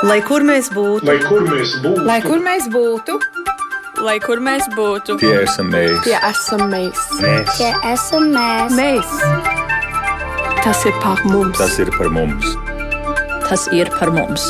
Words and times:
Lai 0.00 0.22
kur 0.24 0.40
mēs 0.48 0.70
būtu, 0.72 1.04
lai 1.04 1.18
kur 1.20 1.42
mēs 1.44 1.74
būtu, 1.84 2.04
lai 2.08 2.14
kur 2.24 2.40
mēs 2.40 2.68
būtu, 2.72 3.18
lai 4.00 4.14
kur 4.24 4.40
mēs 4.40 4.64
būtu, 4.72 5.18
tie 5.20 5.34
esam 5.42 5.68
mēs, 5.74 5.98
tie 6.06 6.14
esam 6.16 6.62
mēs, 6.72 7.02
mēs. 7.20 7.50
tie 7.58 7.68
esam 7.90 8.30
mēs. 8.32 8.72
mēs. 8.78 9.12
Tas 10.64 10.86
ir 10.88 10.96
par 11.04 11.20
mums. 11.28 11.60
Tas 11.60 11.76
ir 11.84 11.92
par 11.98 12.08
mums. 12.16 12.56
Tas 13.44 13.68
ir 13.76 13.92
par 13.98 14.14
mums. 14.16 14.48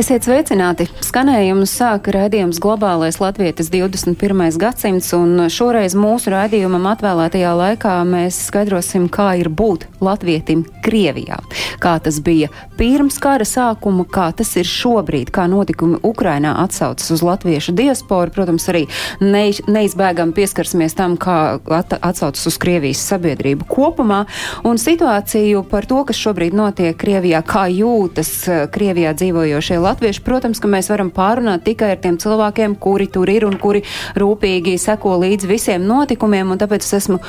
Esiet 0.00 0.24
sveicināti! 0.24 0.86
Skanējumu 1.02 1.68
sāka 1.68 2.12
raidījums 2.14 2.60
Globālais 2.62 3.20
Latvijas 3.20 3.68
21. 3.68 4.56
gadsimts, 4.62 5.12
un 5.18 5.48
šoreiz 5.52 5.96
mūsu 5.98 6.32
raidījumam 6.32 6.88
atvēlētajā 6.94 7.52
laikā 7.58 7.98
mēs 8.08 8.38
skaidrosim, 8.48 9.10
kā 9.12 9.34
ir 9.42 9.52
būt 9.52 9.88
latvietim 10.00 10.64
Krievijā. 10.88 11.36
Kā 11.82 11.98
tas 12.00 12.16
bija 12.24 12.48
pirms 12.78 13.18
kara 13.20 13.44
sākuma, 13.44 14.06
kā 14.08 14.30
tas 14.36 14.54
ir 14.56 14.68
šobrīd, 14.68 15.28
kā 15.34 15.44
notikumi 15.50 15.98
Ukrainā 16.06 16.54
atsaucas 16.62 17.10
uz 17.12 17.24
latviešu 17.26 17.74
diasporu, 17.76 18.32
protams, 18.32 18.68
arī 18.72 18.86
neiz, 19.20 19.60
neizbēgam 19.68 20.32
pieskarsimies 20.36 20.96
tam, 20.96 21.18
kā 21.20 21.58
at, 21.76 21.92
atsaucas 22.00 22.46
uz 22.48 22.56
Krievijas 22.62 23.02
sabiedrību 23.10 23.66
kopumā, 23.68 24.22
un 24.68 24.80
situāciju 24.80 25.64
par 25.68 25.88
to, 25.90 26.00
kas 26.08 26.20
šobrīd 26.22 26.56
notiek 26.56 26.96
Krievijā, 26.98 27.42
kā 27.44 27.66
jūtas 27.72 28.32
Krievijā 28.72 29.12
dzīvojošie 29.18 29.80
latvieši, 29.84 30.24
protams, 30.24 30.62
ka 30.62 30.70
mēs 30.72 30.88
varam 30.92 31.12
pārunāt 31.14 31.66
tikai 31.68 31.92
ar 31.96 32.02
tiem 32.04 32.16
cilvēkiem, 32.22 32.78
kuri 32.80 33.10
tur 33.12 33.28
ir 33.28 33.44
un 33.48 33.58
kuri 33.60 33.84
rūpīgi 34.18 34.78
seko 34.80 35.18
līdz 35.24 35.50
visiem 35.50 35.84
notikumiem, 35.88 36.54
un 36.54 36.62
tāpēc 36.62 36.86
es 36.86 36.96
esmu 37.02 37.20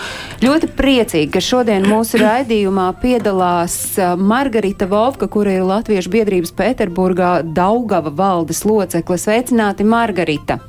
ļoti 0.45 0.71
priecīga, 0.79 1.34
ka 1.35 1.43
šodien 1.43 1.89
mūsu 1.89 2.21
raidījumā 2.21 2.91
piedalās 3.01 3.48
Margarita 4.17 4.88
Volfka, 4.89 5.27
kura 5.31 5.57
ir 5.57 5.67
Latviešu 5.67 6.12
biedrības 6.13 6.53
Pēterburgā 6.55 7.31
Daugava 7.44 8.13
valdes 8.13 8.66
locekle. 8.67 9.17
Sveicināti, 9.17 9.88
Margarita! 9.88 10.60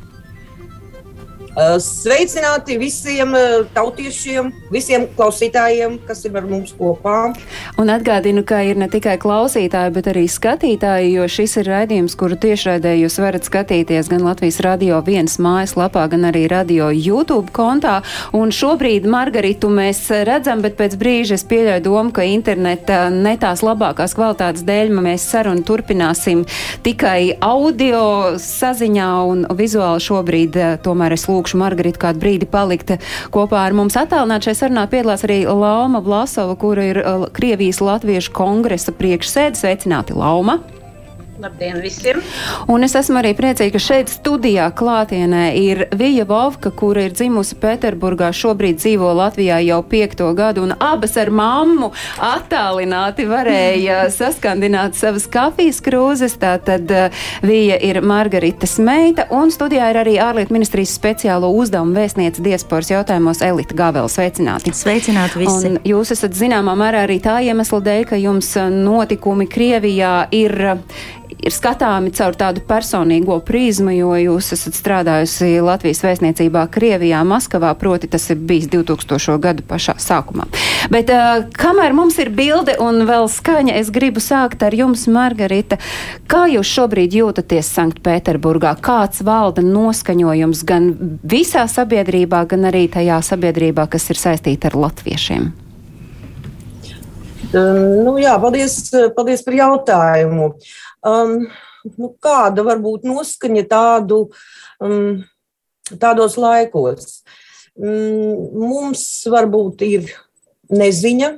Sveicināti 1.60 2.78
visiem 2.80 3.34
tautiešiem, 3.74 4.48
visiem 4.72 5.04
klausītājiem, 5.16 5.98
kas 6.08 6.22
ir 6.24 6.38
ar 6.38 6.46
mums 6.48 6.72
kopā. 6.78 7.34
Un 7.80 7.90
atgādinu, 7.92 8.44
ka 8.48 8.62
ir 8.64 8.78
ne 8.80 8.88
tikai 8.88 9.18
klausītāji, 9.20 9.92
bet 9.92 10.08
arī 10.08 10.24
skatītāji, 10.30 11.10
jo 11.18 11.26
šis 11.28 11.58
ir 11.60 11.68
raidījums, 11.68 12.16
kuru 12.16 12.38
tiešraidē 12.40 12.94
jūs 13.02 13.18
varat 13.20 13.44
skatīties 13.44 14.08
gan 14.08 14.24
Latvijas 14.24 14.60
radio 14.64 15.02
vienas 15.04 15.36
mājaslapā, 15.42 16.06
gan 16.12 16.24
arī 16.30 16.46
radio 16.48 16.88
YouTube 16.94 17.52
kontā. 17.56 17.98
Un 18.36 18.54
šobrīd 18.54 19.04
Margaritu 19.10 19.68
mēs 19.68 20.06
redzam, 20.28 20.64
bet 20.64 20.78
pēc 20.80 20.96
brīža 21.00 21.36
es 21.36 21.44
pieļauju 21.50 21.84
domu, 21.84 22.14
ka 22.16 22.24
interneta 22.24 23.02
ne 23.12 23.36
tās 23.40 23.64
labākās 23.66 24.16
kvalitātes 24.16 24.64
dēļ 24.64 24.94
mēs 24.96 25.28
sarunu 25.28 25.66
turpināsim 25.66 26.46
tikai 26.86 27.36
audio 27.44 28.38
saziņā 28.40 29.12
un 29.28 29.46
vizuāli 29.60 30.08
šobrīd 30.08 30.60
tomēr 30.86 31.18
es 31.18 31.28
lūkšu 31.28 31.49
lūkšu 31.50 31.58
Margaritu 31.58 32.00
kādu 32.00 32.20
brīdi 32.22 32.46
palikt 32.46 32.96
kopā 33.34 33.66
ar 33.66 33.74
mums. 33.74 33.96
Attālināt 33.98 34.46
šai 34.46 34.54
sarunā 34.54 34.86
piedalās 34.90 35.24
arī 35.26 35.46
Lauma 35.46 36.00
Vlasova, 36.00 36.56
kura 36.56 36.84
ir 36.86 37.02
uh, 37.02 37.28
Krievijas 37.32 37.80
Latviešu 37.80 38.32
kongresa 38.32 38.92
priekšsēde. 38.92 39.58
Sveicināti, 39.58 40.14
Lauma! 40.14 40.79
Labdien 41.40 41.80
visiem! 41.80 42.18
Un 42.68 42.84
es 42.84 42.92
esmu 42.98 43.16
arī 43.22 43.30
priecīga, 43.32 43.72
ka 43.72 43.80
šeit 43.80 44.10
studijā 44.12 44.66
klātienē 44.76 45.46
ir 45.56 45.86
Vija 45.96 46.26
Vovka, 46.28 46.68
kura 46.76 47.06
ir 47.06 47.14
dzimusi 47.16 47.56
Pēterburgā, 47.62 48.28
šobrīd 48.36 48.76
dzīvo 48.82 49.08
Latvijā 49.16 49.56
jau 49.64 49.78
piekto 49.88 50.28
gadu, 50.36 50.66
un 50.66 50.74
abas 50.76 51.16
ar 51.20 51.30
mammu 51.32 51.88
attālināti 52.26 53.24
varēja 53.30 54.02
saskandināt 54.18 54.98
savas 55.00 55.24
kafijas 55.32 55.80
krūzes. 55.84 56.36
Tātad 56.40 56.92
uh, 56.92 57.24
Vija 57.46 57.78
ir 57.88 58.02
Margaritas 58.04 58.76
meita, 58.76 59.24
un 59.32 59.48
studijā 59.54 59.88
ir 59.94 60.00
arī 60.02 60.18
ārlietu 60.20 60.52
ministrijas 60.58 60.92
speciālo 61.00 61.48
uzdevumu 61.56 61.96
vēstniece 61.96 62.44
diasporas 62.44 62.92
jautājumos 62.92 63.40
Elita 63.48 63.78
Gavela. 63.80 64.12
Sveicināti! 64.12 64.74
Sveicināti 64.76 65.40
visi! 65.40 65.72
Un 65.72 65.80
jūs 65.88 66.12
esat 66.18 66.36
zināmā 66.36 66.76
mērā 66.76 67.06
arī 67.08 67.16
tā 67.24 67.40
iemesla 67.48 67.80
dēļ, 67.88 68.06
ka 68.12 68.20
jums 68.20 68.52
notikumi 68.76 69.48
Krievijā 69.48 70.14
ir 70.36 70.56
ir 71.42 71.54
skatāmi 71.54 72.12
caur 72.16 72.36
tādu 72.38 72.62
personīgo 72.66 73.38
prizmu, 73.46 73.92
jo 73.94 74.14
jūs 74.18 74.52
esat 74.56 74.76
strādājusi 74.78 75.60
Latvijas 75.64 76.02
vēstniecībā 76.04 76.66
Krievijā, 76.72 77.22
Maskavā, 77.26 77.72
proti 77.78 78.10
tas 78.10 78.28
ir 78.32 78.40
bijis 78.40 78.68
2000. 78.72 79.38
gadu 79.42 79.64
pašā 79.66 79.96
sākumā. 80.00 80.48
Bet 80.92 81.12
uh, 81.14 81.46
kamēr 81.56 81.94
mums 81.96 82.18
ir 82.22 82.32
bilde 82.34 82.76
un 82.82 83.04
vēl 83.08 83.28
skaņa, 83.30 83.76
es 83.80 83.92
gribu 83.94 84.22
sākt 84.24 84.64
ar 84.66 84.76
jums, 84.76 85.06
Margarita. 85.10 85.80
Kā 86.30 86.46
jūs 86.50 86.68
šobrīd 86.70 87.16
jūtaties 87.20 87.72
Sanktpēterburgā? 87.76 88.76
Kāds 88.84 89.24
valda 89.26 89.64
noskaņojums 89.64 90.62
gan 90.68 90.92
visā 91.24 91.66
sabiedrībā, 91.70 92.44
gan 92.50 92.68
arī 92.70 92.86
tajā 92.92 93.22
sabiedrībā, 93.32 93.88
kas 93.90 94.10
ir 94.12 94.20
saistīta 94.20 94.70
ar 94.70 94.78
latviešiem? 94.86 95.50
Um, 97.50 98.04
nu, 98.06 98.14
jā, 98.22 98.36
paldies, 98.38 98.76
paldies 99.16 99.42
par 99.42 99.56
jautājumu. 99.58 100.52
Um, 101.06 101.46
nu, 101.96 102.10
kāda 102.20 102.64
var 102.66 102.80
būt 102.82 103.06
noskaņa 103.08 103.64
tādu, 103.70 104.24
um, 104.84 105.22
tādos 106.00 106.36
laikos? 106.40 107.22
Um, 107.78 108.50
mums 108.60 109.04
varbūt 109.30 109.84
ir 109.86 110.10
neziņa, 110.68 111.30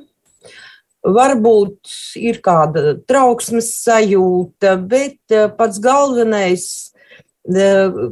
varbūt 1.03 1.93
ir 2.19 2.41
kāda 2.43 2.97
trauksmes 3.07 3.71
sajūta, 3.85 4.75
bet 4.83 5.19
uh, 5.31 5.47
pats 5.55 5.79
galvenais, 5.83 6.67
uh, 7.47 8.03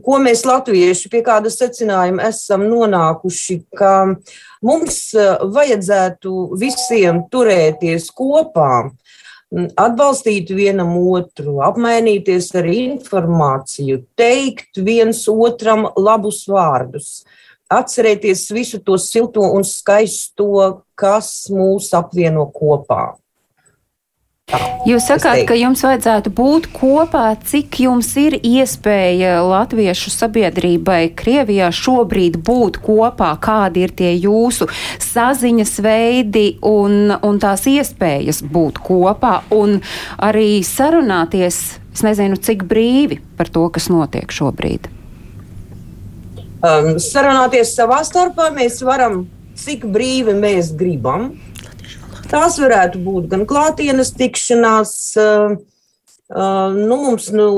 ko 0.00 0.16
mēs 0.24 0.46
latvieši 0.48 1.10
pie 1.12 1.20
kāda 1.26 1.52
secinājuma 1.52 2.24
esam 2.32 2.64
nonākuši, 2.70 3.60
ka 3.76 4.16
mums 4.64 5.12
vajadzētu 5.14 6.32
visiem 6.58 7.20
turēties 7.30 8.08
kopā, 8.16 8.88
atbalstīt 9.50 10.50
vienam 10.54 10.94
otru, 10.98 11.58
apmainīties 11.66 12.52
ar 12.58 12.68
informāciju, 12.70 14.04
teikt 14.18 14.78
viens 14.86 15.24
otram 15.30 15.88
labus 15.98 16.44
vārdus, 16.50 17.24
atcerēties 17.70 18.46
visu 18.54 18.80
to 18.82 18.98
silto 18.98 19.42
un 19.42 19.66
skaisto, 19.66 20.84
kas 20.94 21.50
mūs 21.50 21.90
apvieno 21.96 22.46
kopā. 22.54 23.19
Jūs 24.88 25.04
sakāt, 25.06 25.44
ka 25.46 25.54
jums 25.54 25.82
vajadzētu 25.84 26.32
būt 26.34 26.70
kopā, 26.74 27.34
cik 27.46 27.82
jums 27.84 28.08
ir 28.18 28.34
iespēja 28.38 29.38
latviešu 29.46 30.10
sabiedrībai 30.14 31.12
Krievijā 31.18 31.68
šobrīd 31.74 32.40
būt 32.46 32.80
kopā, 32.82 33.30
kādi 33.42 33.84
ir 33.86 33.94
tie 33.94 34.14
jūsu 34.16 34.66
saziņas 35.04 35.74
veidi 35.84 36.46
un, 36.66 37.12
un 37.14 37.42
tās 37.42 37.66
iespējas 37.70 38.42
būt 38.50 38.80
kopā 38.82 39.36
un 39.54 39.78
arī 40.18 40.64
sarunāties, 40.66 41.60
es 41.94 42.06
nezinu, 42.06 42.40
cik 42.40 42.64
brīvi 42.70 43.20
par 43.38 43.52
to, 43.52 43.68
kas 43.70 43.90
notiek 43.92 44.32
šobrīd. 44.34 44.88
Um, 46.60 46.96
sarunāties 47.00 47.76
savā 47.76 48.02
starpā 48.04 48.50
mēs 48.56 48.82
varam, 48.84 49.22
cik 49.60 49.86
brīvi 49.92 50.34
mēs 50.36 50.74
gribam. 50.76 51.30
Tās 52.30 52.60
varētu 52.62 53.00
būt 53.02 53.26
gan 53.32 53.42
klātienes 53.48 54.12
tikšanās, 54.14 54.92
uh, 55.18 55.56
uh, 56.30 56.76
nu, 56.76 56.98
mums 57.02 57.26
nu, 57.34 57.48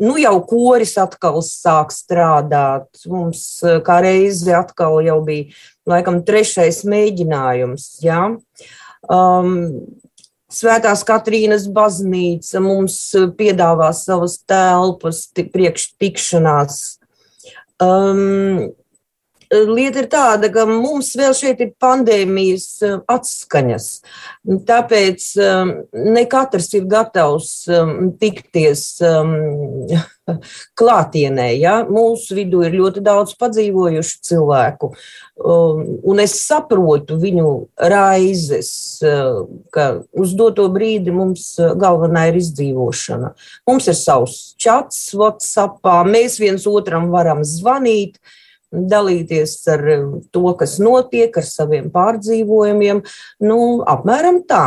nu 0.00 0.14
jau 0.18 0.34
koris 0.50 0.96
atkal 0.98 1.38
sāk 1.46 1.94
strādāt. 1.94 2.88
Mums 3.10 3.44
uh, 3.62 3.78
kā 3.86 4.00
reizi 4.02 4.50
atkal 4.56 4.98
jau 5.06 5.20
bija 5.26 5.46
laikam 5.86 6.24
trešais 6.26 6.82
mēģinājums. 6.90 7.86
Ja? 8.02 8.32
Um, 9.06 9.54
Svētās 10.54 11.00
Katrīnas 11.06 11.64
baznīca 11.74 12.60
mums 12.62 12.98
piedāvā 13.38 13.88
savas 13.96 14.36
telpas 14.46 15.24
priekš 15.34 15.88
tikšanās. 15.98 16.76
Um, 17.82 18.70
lieta 19.68 20.02
ir 20.02 20.08
tāda, 20.10 20.50
ka 20.52 20.64
mums 20.68 21.12
vēl 21.18 21.34
šeit 21.36 21.60
ir 21.62 21.74
pandēmijas 21.80 22.66
eh, 22.84 22.96
atskaņas. 23.10 23.88
Tāpēc 24.68 25.28
eh, 25.40 25.72
ne 26.14 26.24
katrs 26.30 26.70
ir 26.78 26.88
gatavs 26.90 27.52
eh, 27.68 27.94
tikties 28.20 28.84
klātienē. 30.80 31.48
Ja? 31.60 31.76
Mūsu 31.88 32.38
vidū 32.38 32.64
ir 32.66 32.76
ļoti 32.78 33.02
daudz 33.04 33.34
padzīvojušu 33.40 34.20
cilvēku, 34.24 34.92
un 35.44 36.22
es 36.22 36.36
saprotu 36.40 37.18
viņu 37.20 37.50
raizes, 37.92 38.70
ka 39.74 39.88
uz 40.16 40.32
doto 40.38 40.64
brīdi 40.72 41.12
mums 41.12 41.50
galvenā 41.58 42.30
ir 42.30 42.38
izdzīvošana. 42.40 43.34
Mums 43.68 43.90
ir 43.92 43.98
savs 43.98 44.38
čats, 44.56 45.02
WhatsApp, 45.18 45.84
mēs 46.08 46.38
viens 46.40 46.64
otram 46.70 47.10
varam 47.12 47.44
zvanīt 47.44 48.16
dalīties 48.74 49.56
ar 49.74 49.84
um, 49.96 50.06
to, 50.34 50.46
kas 50.60 50.78
notiek, 50.82 51.34
ar 51.36 51.46
saviem 51.48 51.90
pārdzīvojumiem. 51.94 53.04
Nu, 53.46 53.58
apmēram 53.96 54.42
tā. 54.48 54.64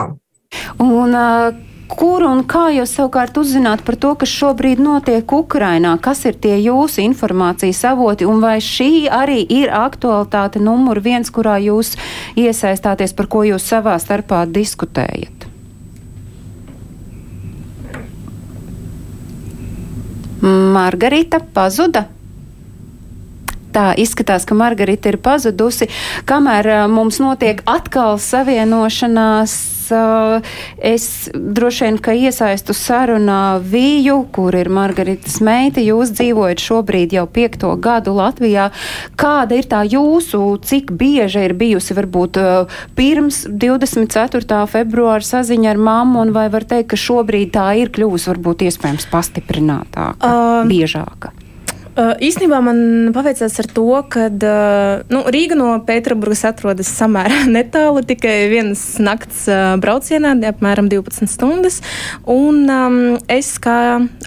Un, 0.79 1.17
uh 1.17 1.65
Kur 1.87 2.25
un 2.27 2.41
kā 2.43 2.65
jūs 2.75 2.91
savukārt 2.97 3.37
uzzināt 3.39 3.79
par 3.87 3.95
to, 3.95 4.09
kas 4.19 4.27
šobrīd 4.27 4.81
notiek 4.83 5.31
Ukrainā? 5.31 5.93
Kas 6.03 6.25
ir 6.27 6.35
tie 6.35 6.57
jūsu 6.59 6.99
informācijas 7.05 7.79
avoti 7.93 8.27
un 8.27 8.41
vai 8.43 8.57
šī 8.59 9.07
arī 9.07 9.39
ir 9.55 9.71
aktualitāte 9.71 10.59
numur 10.59 10.99
viens, 10.99 11.31
kurā 11.31 11.55
jūs 11.63 11.93
iesaistāties, 12.35 13.15
par 13.15 13.31
ko 13.31 13.45
jūs 13.47 13.69
savā 13.71 13.95
starpā 14.03 14.43
diskutējat? 14.51 15.47
Margarita 20.43 21.39
pazuda 21.39 22.05
tā 23.73 23.91
izskatās, 23.99 24.45
ka 24.47 24.57
Margarita 24.57 25.11
ir 25.11 25.19
pazudusi, 25.23 25.89
kamēr 26.27 26.87
mums 26.91 27.21
notiek 27.23 27.63
atkal 27.69 28.21
savienošanās. 28.21 29.57
Es 30.83 31.29
droši 31.31 31.85
vien, 31.85 31.97
ka 32.03 32.11
iesaistu 32.11 32.73
sarunā 32.75 33.61
Viju, 33.63 34.17
kur 34.35 34.55
ir 34.59 34.67
Margaritas 34.67 35.37
meita. 35.39 35.79
Jūs 35.79 36.11
dzīvojat 36.17 36.59
šobrīd 36.59 37.15
jau 37.15 37.23
piekto 37.31 37.71
gadu 37.79 38.17
Latvijā. 38.17 38.67
Kāda 39.15 39.55
ir 39.55 39.69
tā 39.71 39.85
jūsu, 39.87 40.41
cik 40.59 40.91
bieža 40.91 41.45
ir 41.47 41.55
bijusi 41.55 41.95
varbūt 41.95 42.41
pirms 42.99 43.45
24. 43.47 44.61
februāra 44.75 45.23
saziņa 45.23 45.71
ar 45.71 45.83
mammu, 45.87 46.25
un 46.25 46.35
vai 46.35 46.49
var 46.51 46.67
teikt, 46.67 46.91
ka 46.91 47.03
šobrīd 47.07 47.55
tā 47.55 47.71
ir 47.79 47.95
kļuvusi 47.95 48.33
varbūt 48.33 48.67
iespējams 48.67 49.07
pastiprinātāka, 49.13 50.35
um, 50.35 50.67
biežāka? 50.67 51.31
Uh, 51.97 52.11
īstenībā 52.21 52.59
man 52.61 52.79
paveicās 53.09 53.55
ar 53.57 53.67
to, 53.73 53.87
ka 54.13 54.27
uh, 54.29 54.99
nu, 55.09 55.23
Rīga 55.33 55.55
no 55.57 55.71
Pēterburgas 55.81 56.43
atrodas 56.45 56.91
samērā 56.93 57.39
netālu, 57.55 58.03
tikai 58.05 58.35
vienas 58.51 58.83
nakts 59.01 59.47
uh, 59.49 59.71
braucienā, 59.81 60.35
apmēram 60.51 60.91
12 60.93 61.25
stundas. 61.31 61.79
Un 62.29 62.67
um, 62.69 62.99
es 63.33 63.55
kā 63.57 63.79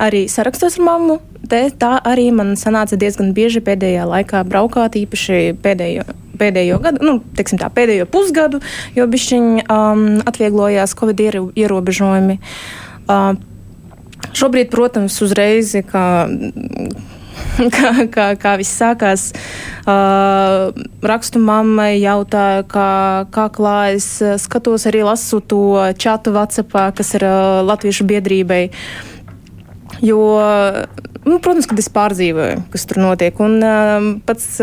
arī 0.03 0.25
sarakstos 0.27 0.81
ar 0.81 0.87
mammu, 0.89 1.21
te, 1.47 1.61
tā 1.71 1.93
arī 2.11 2.33
man 2.35 2.57
sanāca 2.59 2.99
diezgan 2.99 3.31
bieži 3.39 3.63
pēdējā 3.63 4.09
laikā 4.17 4.43
braukāt, 4.51 4.99
īpaši 5.05 5.55
pēdējo 5.63 6.09
pēdējo 6.41 6.81
gadu, 6.83 7.05
nu, 7.05 7.15
teiksim 7.37 7.61
tā, 7.61 7.69
pēdējo 7.71 8.09
pusgadu, 8.11 8.59
jo 8.97 9.07
bišķiņi 9.13 9.69
um, 9.71 10.05
atvieglojās 10.27 10.97
Covid 10.99 11.23
ierobežojumi. 11.55 12.41
Uh, 13.05 13.39
šobrīd, 14.35 14.73
protams, 14.73 15.21
uzreiz, 15.23 15.77
kā 15.93 16.05
kā, 17.77 17.91
kā, 18.13 18.27
kā 18.41 18.55
viss 18.61 18.79
sākās. 18.81 19.31
Uh, 19.85 20.71
rakstu 21.05 21.41
mammai, 21.43 22.01
jautāju, 22.01 22.67
kā, 22.71 22.91
kā 23.35 23.47
klājas. 23.55 24.09
Skatos 24.43 24.87
arī 24.91 25.05
lasu 25.07 25.41
to 25.41 25.63
čatu 26.01 26.35
WhatsAppā, 26.37 26.91
kas 26.97 27.15
ir 27.19 27.27
uh, 27.29 27.61
Latviešu 27.67 28.07
biedrībai. 28.11 28.63
Jo, 30.01 30.21
nu, 31.27 31.39
protams, 31.43 31.69
kad 31.69 31.81
es 31.83 31.91
pārdzīvoju, 31.93 32.65
kas 32.73 32.87
tur 32.89 33.03
notiek. 33.03 33.41
Un 33.45 33.59
uh, 33.61 34.11
pats 34.27 34.61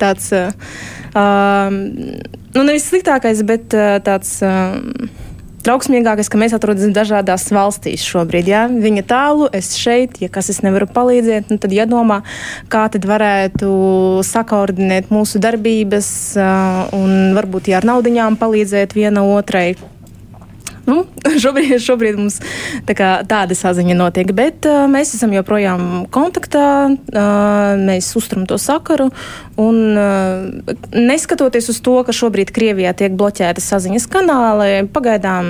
tāds, 0.00 0.30
uh, 0.36 1.70
nu, 1.72 2.66
nevis 2.66 2.90
sliktākais, 2.90 3.42
bet 3.48 3.74
uh, 3.76 3.96
tāds. 4.04 4.38
Uh, 4.44 5.24
trauksmīgākais, 5.66 6.30
ka 6.30 6.40
mēs 6.40 6.54
atrodamies 6.56 6.94
dažādās 6.96 7.48
valstīs 7.54 8.04
šobrīd. 8.06 8.50
Ja? 8.52 8.64
Viņa 8.70 9.04
tālu, 9.10 9.50
es 9.56 9.74
šeit, 9.78 10.20
ja 10.22 10.30
kas 10.32 10.50
es 10.52 10.62
nevaru 10.64 10.88
palīdzēt, 10.90 11.50
nu, 11.50 11.58
tad 11.62 11.74
jādomā, 11.74 12.22
kā 12.72 12.86
tad 12.92 13.08
varētu 13.08 13.68
sakoordinēt 14.26 15.12
mūsu 15.14 15.42
darbības 15.42 16.08
un 16.96 17.36
varbūt 17.36 17.72
ja 17.72 17.82
ar 17.82 17.90
naudiņām 17.90 18.38
palīdzēt 18.40 18.96
viena 18.96 19.26
otrai. 19.36 19.74
Nu, 20.86 21.02
šobrīd, 21.42 21.76
šobrīd 21.82 22.18
mums 22.18 22.38
tā 22.86 22.94
kā, 22.96 23.10
tāda 23.26 23.56
saziņa 23.58 23.96
notiek, 23.98 24.30
bet 24.36 24.66
uh, 24.70 24.84
mēs 24.90 25.16
esam 25.18 25.34
joprojām 25.34 26.06
kontaktā, 26.14 26.66
uh, 26.94 27.74
mēs 27.80 28.12
uzturam 28.18 28.46
to 28.46 28.58
sakaru. 28.62 29.10
Un, 29.58 29.78
uh, 29.98 30.76
neskatoties 30.94 31.70
uz 31.72 31.80
to, 31.82 31.96
ka 32.06 32.14
šobrīd 32.14 32.52
Krievijā 32.54 32.92
tiek 32.96 33.16
bloķēta 33.18 33.62
saziņas 33.64 34.06
kanāli, 34.12 34.84
pagaidām 34.94 35.48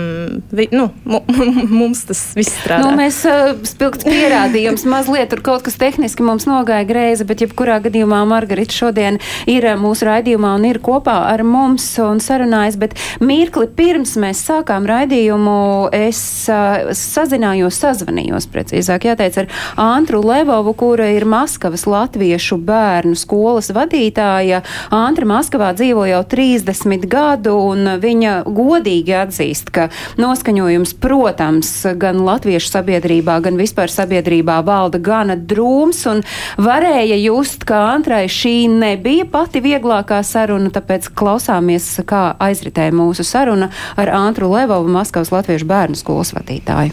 vi, 0.56 0.68
nu, 0.72 0.88
mums 1.80 2.06
tas 2.08 2.22
viss 2.38 2.54
strādā. 2.62 2.86
Nu, 2.86 2.94
mēs 2.96 3.20
uh, 3.28 3.52
spilgts 3.68 4.08
pierādījums, 4.08 4.86
mazliet 4.94 5.34
tur 5.34 5.44
kaut 5.44 5.66
kas 5.68 5.76
tehniski 5.80 6.24
mums 6.24 6.48
nogāja 6.48 6.88
greizi, 6.88 7.28
bet 7.28 7.44
jebkurā 7.44 7.82
gadījumā 7.84 8.22
Margarita 8.30 8.72
šodien 8.72 9.20
ir 9.50 9.68
mūsu 9.76 10.08
raidījumā 10.08 10.56
un 10.56 10.68
ir 10.70 10.80
kopā 10.80 11.18
ar 11.28 11.44
mums 11.44 11.90
un 12.00 12.24
sarunājas, 12.24 12.80
bet 12.80 12.96
mirkli 13.20 13.68
pirms 13.76 14.16
mēs 14.22 14.40
sākām 14.46 14.88
raidījumu 14.88 15.25
raidījumu 15.26 15.90
es 15.94 16.48
uh, 16.48 16.92
sazinājos, 16.94 17.78
sazvanījos 17.80 18.46
precīzāk 18.50 19.06
jāteic 19.06 19.38
ar 19.42 19.48
Antru 19.76 20.22
Levovu, 20.22 20.74
kura 20.74 21.08
ir 21.10 21.24
Maskavas 21.24 21.86
latviešu 21.86 22.58
bērnu 22.58 23.16
skolas 23.16 23.70
vadītāja. 23.70 24.62
Antra 24.90 25.26
Maskavā 25.26 25.72
dzīvo 25.74 26.06
jau 26.06 26.22
30 26.24 27.06
gadu, 27.06 27.56
un 27.72 27.98
viņa 28.00 28.44
godīgi 28.46 29.16
atzīst, 29.16 29.70
ka 29.70 29.88
noskaņojums, 30.18 30.94
protams, 31.00 31.72
gan 31.96 32.22
latviešu 32.24 32.70
sabiedrībā, 32.70 33.40
gan 33.42 33.56
vispār 33.58 33.90
sabiedrībā 33.90 34.60
valda 34.66 34.98
gana 34.98 35.36
drūms, 35.36 36.04
un 36.10 36.22
varēja 36.58 37.18
just, 37.24 37.66
ka 37.66 37.82
Antrai 37.96 38.26
šī 38.30 38.68
nebija 38.70 39.26
pati 39.30 39.62
vieglākā 39.64 40.22
saruna, 40.26 40.70
tāpēc 40.74 41.10
klausāmies, 41.16 41.88
kā 42.06 42.36
aizritēja 42.42 42.94
mūsu 42.94 43.26
saruna 43.26 43.70
ar 43.96 44.12
Antru 44.14 44.50
Levovu 44.52 44.90
Maskavas 44.92 45.15
Maskavas 45.16 45.32
Latviešu 45.32 45.64
bērnu 45.64 45.96
skolas 45.96 46.34
vadītāju? 46.36 46.92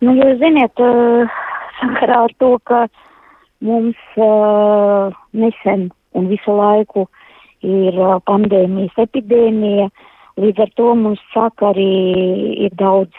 Nu, 0.00 0.14
jūs 0.16 0.38
ziniet, 0.40 0.80
uh, 0.80 1.34
sakarā 1.76 2.22
ar 2.24 2.32
to, 2.40 2.54
ka 2.64 2.86
mums 3.60 3.98
uh, 4.16 5.12
nesen 5.36 5.90
un 6.16 6.30
visu 6.30 6.54
laiku 6.56 7.04
ir 7.60 7.98
uh, 8.00 8.14
pandēmijas 8.24 8.96
epidēmija, 9.04 9.90
līdz 10.40 10.62
ar 10.64 10.72
to 10.80 10.94
mums 10.96 11.20
sakari 11.34 11.84
ir 12.64 12.72
daudz 12.80 13.12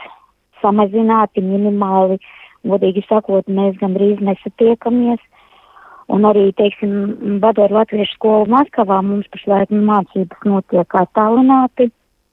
samazināti, 0.63 1.45
minimāli. 1.45 2.17
Godīgi 2.65 3.05
sakot, 3.05 3.45
mēs 3.45 3.77
gandrīz 3.77 4.25
nesatiekamies. 4.25 5.21
Un 6.09 6.25
arī, 6.25 6.49
teiksim, 6.57 7.37
vadot 7.45 7.77
Latviešu 7.77 8.17
skolu 8.17 8.49
Maskavā, 8.57 9.03
mums 9.05 9.29
pašlaik 9.29 9.69
mācības 9.69 10.49
notiek 10.49 10.99
attālināti. 11.05 11.91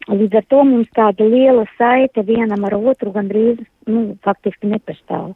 Līdz 0.09 0.37
ar 0.41 0.45
to 0.53 0.65
mums 0.69 0.89
tāda 0.97 1.25
liela 1.25 1.65
saite 1.79 2.25
vienam 2.29 2.67
ar 2.69 2.77
otru 2.77 3.13
gandrīz, 3.15 3.63
nu, 3.89 4.17
faktiski 4.25 4.69
nepastāv. 4.69 5.33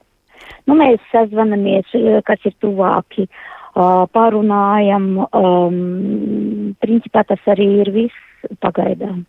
Nu, 0.69 0.77
mēs 0.77 1.01
sazvanamies, 1.13 1.89
eh, 1.97 2.21
kas 2.25 2.45
ir 2.45 2.55
tuvāki, 2.61 3.29
uh, 3.29 4.05
parunājam, 4.13 5.07
um, 5.33 6.75
principā 6.83 7.25
tas 7.27 7.41
arī 7.47 7.69
ir 7.83 7.91
viss 7.95 8.28
pagaidām. 8.63 9.25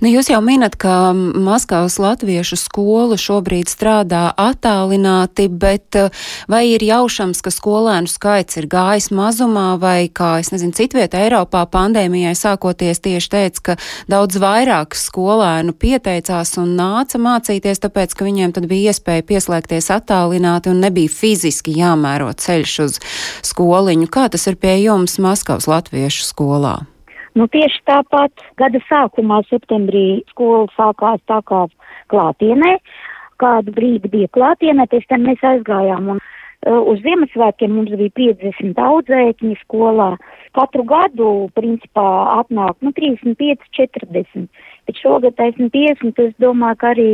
Nu, 0.00 0.08
jūs 0.10 0.30
jau 0.30 0.40
minat, 0.44 0.76
ka 0.80 1.12
Maskavas 1.14 1.98
latviešu 2.00 2.58
skola 2.60 3.16
šobrīd 3.20 3.70
strādā 3.70 4.30
attālināti, 4.38 5.48
bet 5.48 5.98
eh, 5.98 6.10
vai 6.50 6.62
ir 6.72 6.84
jaušams, 6.84 7.42
ka 7.44 7.52
skolēnu 7.54 8.10
skaits 8.10 8.60
ir 8.60 8.68
gājis 8.70 9.10
mazumā, 9.14 9.74
vai 9.80 10.10
kā, 10.12 10.36
es 10.42 10.52
nezinu, 10.54 10.74
citvieta 10.76 11.20
Eiropā 11.22 11.64
pandēmijai 11.70 12.34
sākoties 12.38 13.02
tieši 13.04 13.32
teica, 13.32 13.64
ka 13.70 13.78
daudz 14.10 14.40
vairāk 14.42 14.96
skolēnu 14.98 15.74
pieteicās 15.76 16.56
un 16.60 16.76
nāca 16.78 17.20
mācīties, 17.20 17.82
tāpēc, 17.84 18.16
ka 18.16 18.28
viņiem 18.28 18.54
tad 18.56 18.68
bija 18.70 18.94
iespēja 18.94 19.26
pieslēgties 19.32 19.90
attālināti 19.94 20.72
un 20.72 20.82
nebija 20.84 21.12
fiziski 21.12 21.76
jāmēro 21.80 22.32
ceļš 22.36 22.78
uz 22.86 23.00
skoliņu. 23.52 24.08
Kā 24.10 24.28
tas 24.32 24.48
ir 24.50 24.60
pie 24.60 24.80
jums 24.82 25.20
Maskavas 25.22 25.68
latviešu 25.70 26.26
skolā? 26.26 26.80
Nu, 27.38 27.46
tieši 27.46 27.84
tāpat 27.86 28.42
gada 28.58 28.80
sākumā, 28.88 29.40
septembrī, 29.50 30.22
skola 30.32 30.66
sākās 30.74 31.22
tā 31.30 31.38
kā 31.46 31.66
klātienē. 32.10 32.76
Kādu 33.40 33.72
brīdi 33.76 34.10
bija 34.10 34.30
klātienē, 34.34 34.88
pēc 34.90 35.06
tam 35.12 35.28
mēs 35.28 35.44
aizgājām. 35.46 36.10
Un, 36.14 36.18
uh, 36.18 36.80
uz 36.90 36.98
Ziemassvētkiem 37.04 37.72
mums 37.76 37.94
bija 37.94 38.12
50 38.18 38.82
audzēkņi 38.82 39.54
skolā. 39.62 40.10
Katru 40.58 40.84
gadu, 40.90 41.30
principā, 41.54 42.08
atnāk 42.40 42.82
nu, 42.82 42.92
35, 42.98 43.70
40. 43.78 44.50
Bet 44.90 44.98
šogad 44.98 45.38
esmu 45.46 45.70
50. 45.70 46.20
Es 46.26 46.34
domāju, 46.42 46.80
ka 46.82 46.92
arī 46.96 47.08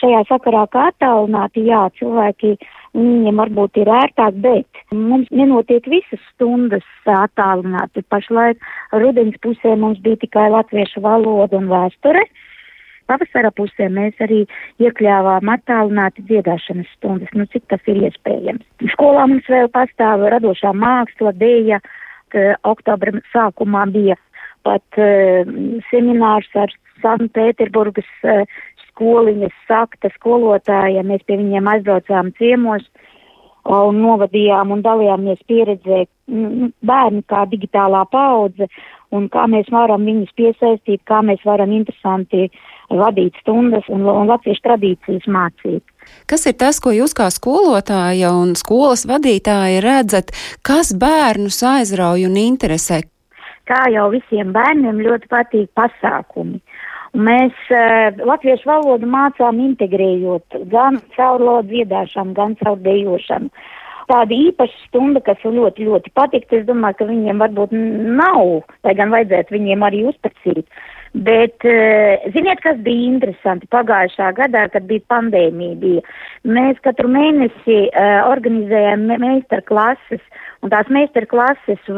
šajā 0.00 0.22
sakarā 0.30 0.64
kā 0.70 0.88
attālināti, 0.92 1.66
jā, 1.66 1.88
cilvēki 1.98 2.54
viņiem 2.96 3.40
varbūt 3.42 3.78
ir 3.82 3.90
ērtāk, 3.92 4.40
bet 4.42 4.82
mums 4.94 5.28
nenotiek 5.30 5.86
visas 5.90 6.22
stundas 6.32 6.86
attālināti. 7.04 8.04
Pašlaik 8.10 8.62
rudens 8.96 9.36
pusē 9.44 9.76
mums 9.78 10.00
bija 10.04 10.20
tikai 10.24 10.48
latviešu 10.54 11.04
valoda 11.04 11.60
un 11.60 11.68
vēsture. 11.72 12.24
Pavasara 13.06 13.52
pusē 13.54 13.86
mēs 13.92 14.18
arī 14.24 14.40
iekļāvām 14.82 15.52
attālināti 15.52 16.24
dziedāšanas 16.26 16.88
stundas, 16.96 17.30
nu 17.38 17.46
cik 17.52 17.68
tas 17.70 17.84
ir 17.86 18.00
iespējams. 18.08 18.64
Skolā 18.96 19.28
mums 19.30 19.46
vēl 19.50 19.70
pastāv 19.74 20.26
radošā 20.32 20.72
māksla, 20.74 21.36
dēja, 21.38 21.78
oktobra 22.66 23.14
sākumā 23.30 23.84
bija 23.94 24.16
pat 24.66 24.98
uh, 24.98 25.46
seminārs 25.92 26.50
ar 26.58 26.72
Sanktpēterburgas 27.04 28.08
uh, 28.26 28.42
skoliņas 28.96 29.56
sakta 29.68 30.10
skolotāja, 30.16 31.04
mēs 31.04 31.22
pie 31.28 31.36
viņiem 31.36 31.68
aizbraucām 31.76 32.32
ciemos 32.40 32.84
un 33.66 33.98
novadījām 34.00 34.72
un 34.72 34.82
dalījāmies 34.84 35.42
pieredzē 35.46 36.04
bērni 36.26 37.22
kā 37.28 37.44
digitālā 37.50 38.04
paudze 38.10 38.68
un 39.14 39.28
kā 39.30 39.44
mēs 39.50 39.68
varam 39.70 40.06
viņus 40.06 40.32
piesaistīt, 40.38 41.02
kā 41.06 41.20
mēs 41.26 41.42
varam 41.46 41.72
interesanti 41.74 42.48
vadīt 42.90 43.36
stundas 43.42 43.86
un, 43.92 44.06
un 44.06 44.30
latviešu 44.30 44.64
tradīcijas 44.64 45.28
mācīt. 45.30 45.84
Kas 46.30 46.46
ir 46.46 46.56
tas, 46.58 46.80
ko 46.82 46.94
jūs 46.94 47.14
kā 47.18 47.28
skolotāja 47.34 48.32
un 48.34 48.54
skolas 48.58 49.06
vadītāja 49.10 49.82
redzat, 49.84 50.32
kas 50.66 50.94
bērnus 50.98 51.62
aizrauj 51.66 52.26
un 52.28 52.38
interesē? 52.42 53.02
Kā 53.66 53.88
jau 53.90 54.06
visiem 54.12 54.52
bērniem 54.54 55.02
ļoti 55.02 55.30
patīk 55.30 55.70
pasākumi. 55.74 56.60
Mēs 57.16 57.56
uh, 57.72 58.12
latviešu 58.28 58.68
valodu 58.68 59.08
mācām 59.08 59.60
integrējot 59.70 60.58
gan 60.72 60.98
caur 61.16 61.40
lodu 61.40 61.70
dziedāšanu, 61.72 62.34
gan 62.36 62.56
caur 62.60 62.76
dejošanu. 62.84 63.48
Tāda 64.06 64.36
īpaša 64.36 64.84
stunda, 64.84 65.22
kas 65.24 65.40
ļoti, 65.42 65.86
ļoti 65.88 66.12
patikt, 66.14 66.52
es 66.54 66.66
domāju, 66.68 66.98
ka 67.00 67.08
viņiem 67.08 67.40
varbūt 67.42 67.72
nav, 67.72 68.42
lai 68.86 68.94
gan 68.98 69.10
vajadzētu 69.14 69.56
viņiem 69.56 69.82
arī 69.82 70.04
uzprasīt. 70.12 70.68
Bet, 71.26 71.64
uh, 71.64 72.28
ziniet, 72.34 72.60
kas 72.60 72.76
bija 72.84 73.08
interesanti 73.14 73.68
pagājušā 73.72 74.34
gadā, 74.36 74.66
kad 74.74 74.84
bija 74.90 75.06
pandēmija, 75.08 75.80
bija. 75.80 76.04
mēs 76.44 76.82
katru 76.84 77.08
mēnesi 77.08 77.86
uh, 77.88 78.28
organizējām 78.28 79.08
meistarklases, 79.24 80.20
un 80.64 80.72
tās 80.72 80.88
meistarklases 80.92 81.88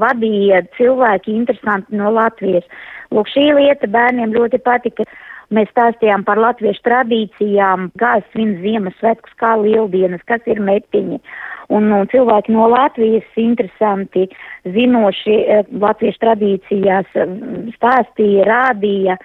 vadīja 0.00 0.64
cilvēki 0.76 1.36
interesanti 1.36 1.98
no 1.98 2.12
Latvijas. 2.14 2.66
Lūk, 3.14 3.30
šī 3.32 3.50
lieta 3.56 3.88
bērniem 3.90 4.34
ļoti 4.36 4.60
patika. 4.64 5.06
Mēs 5.54 5.70
stāstījām 5.72 6.26
par 6.28 6.36
latviešu 6.36 6.82
tradīcijām, 6.84 7.86
kā 7.96 8.18
svin 8.34 8.58
Ziemassvētkus, 8.60 9.32
kā 9.40 9.54
lieldienas, 9.56 10.20
kas 10.28 10.44
ir 10.44 10.60
metiņi. 10.60 11.22
Un, 11.72 11.88
un 11.92 12.08
cilvēki 12.12 12.52
no 12.52 12.66
Latvijas 12.68 13.40
interesanti, 13.40 14.26
zinoši 14.76 15.38
eh, 15.40 15.64
latviešu 15.72 16.20
tradīcijās, 16.24 17.16
stāstīja, 17.78 18.44
rādīja. 18.48 19.16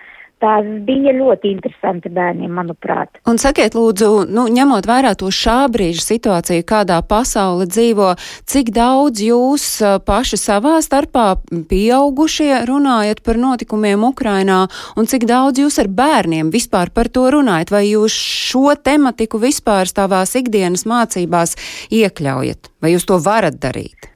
Tās 0.43 0.65
bija 0.83 1.13
ļoti 1.15 1.53
interesanti 1.53 2.09
bērniem, 2.11 2.51
manuprāt. 2.51 3.21
Un 3.31 3.37
sakiet, 3.39 3.77
lūdzu, 3.77 4.25
nu, 4.27 4.43
ņemot 4.51 4.87
vērā 4.89 5.13
to 5.15 5.29
šā 5.31 5.69
brīža 5.71 6.03
situāciju, 6.03 6.65
kādā 6.67 6.97
pasaule 7.07 7.63
dzīvo, 7.69 8.09
cik 8.51 8.73
daudz 8.75 9.23
jūs 9.23 9.67
paši 10.03 10.41
savā 10.41 10.75
starpā 10.83 11.29
pieaugušie 11.71 12.59
runājat 12.67 13.23
par 13.23 13.39
notikumiem 13.39 14.03
Ukrainā, 14.09 14.65
un 14.99 15.07
cik 15.07 15.29
daudz 15.31 15.63
jūs 15.63 15.79
ar 15.79 15.87
bērniem 15.87 16.51
vispār 16.51 16.91
par 16.91 17.07
to 17.07 17.29
runājat, 17.31 17.71
vai 17.71 17.85
jūs 17.87 18.11
šo 18.11 18.75
tematiku 18.75 19.39
vispār 19.39 19.87
savās 19.87 20.35
ikdienas 20.35 20.83
mācībās 20.83 21.55
iekļaujat, 21.87 22.73
vai 22.83 22.95
jūs 22.97 23.07
to 23.07 23.23
varat 23.23 23.63
darīt? 23.63 24.11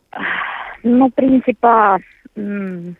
Nu, 0.84 1.08
principā. 1.16 2.02
Mm 2.36 2.98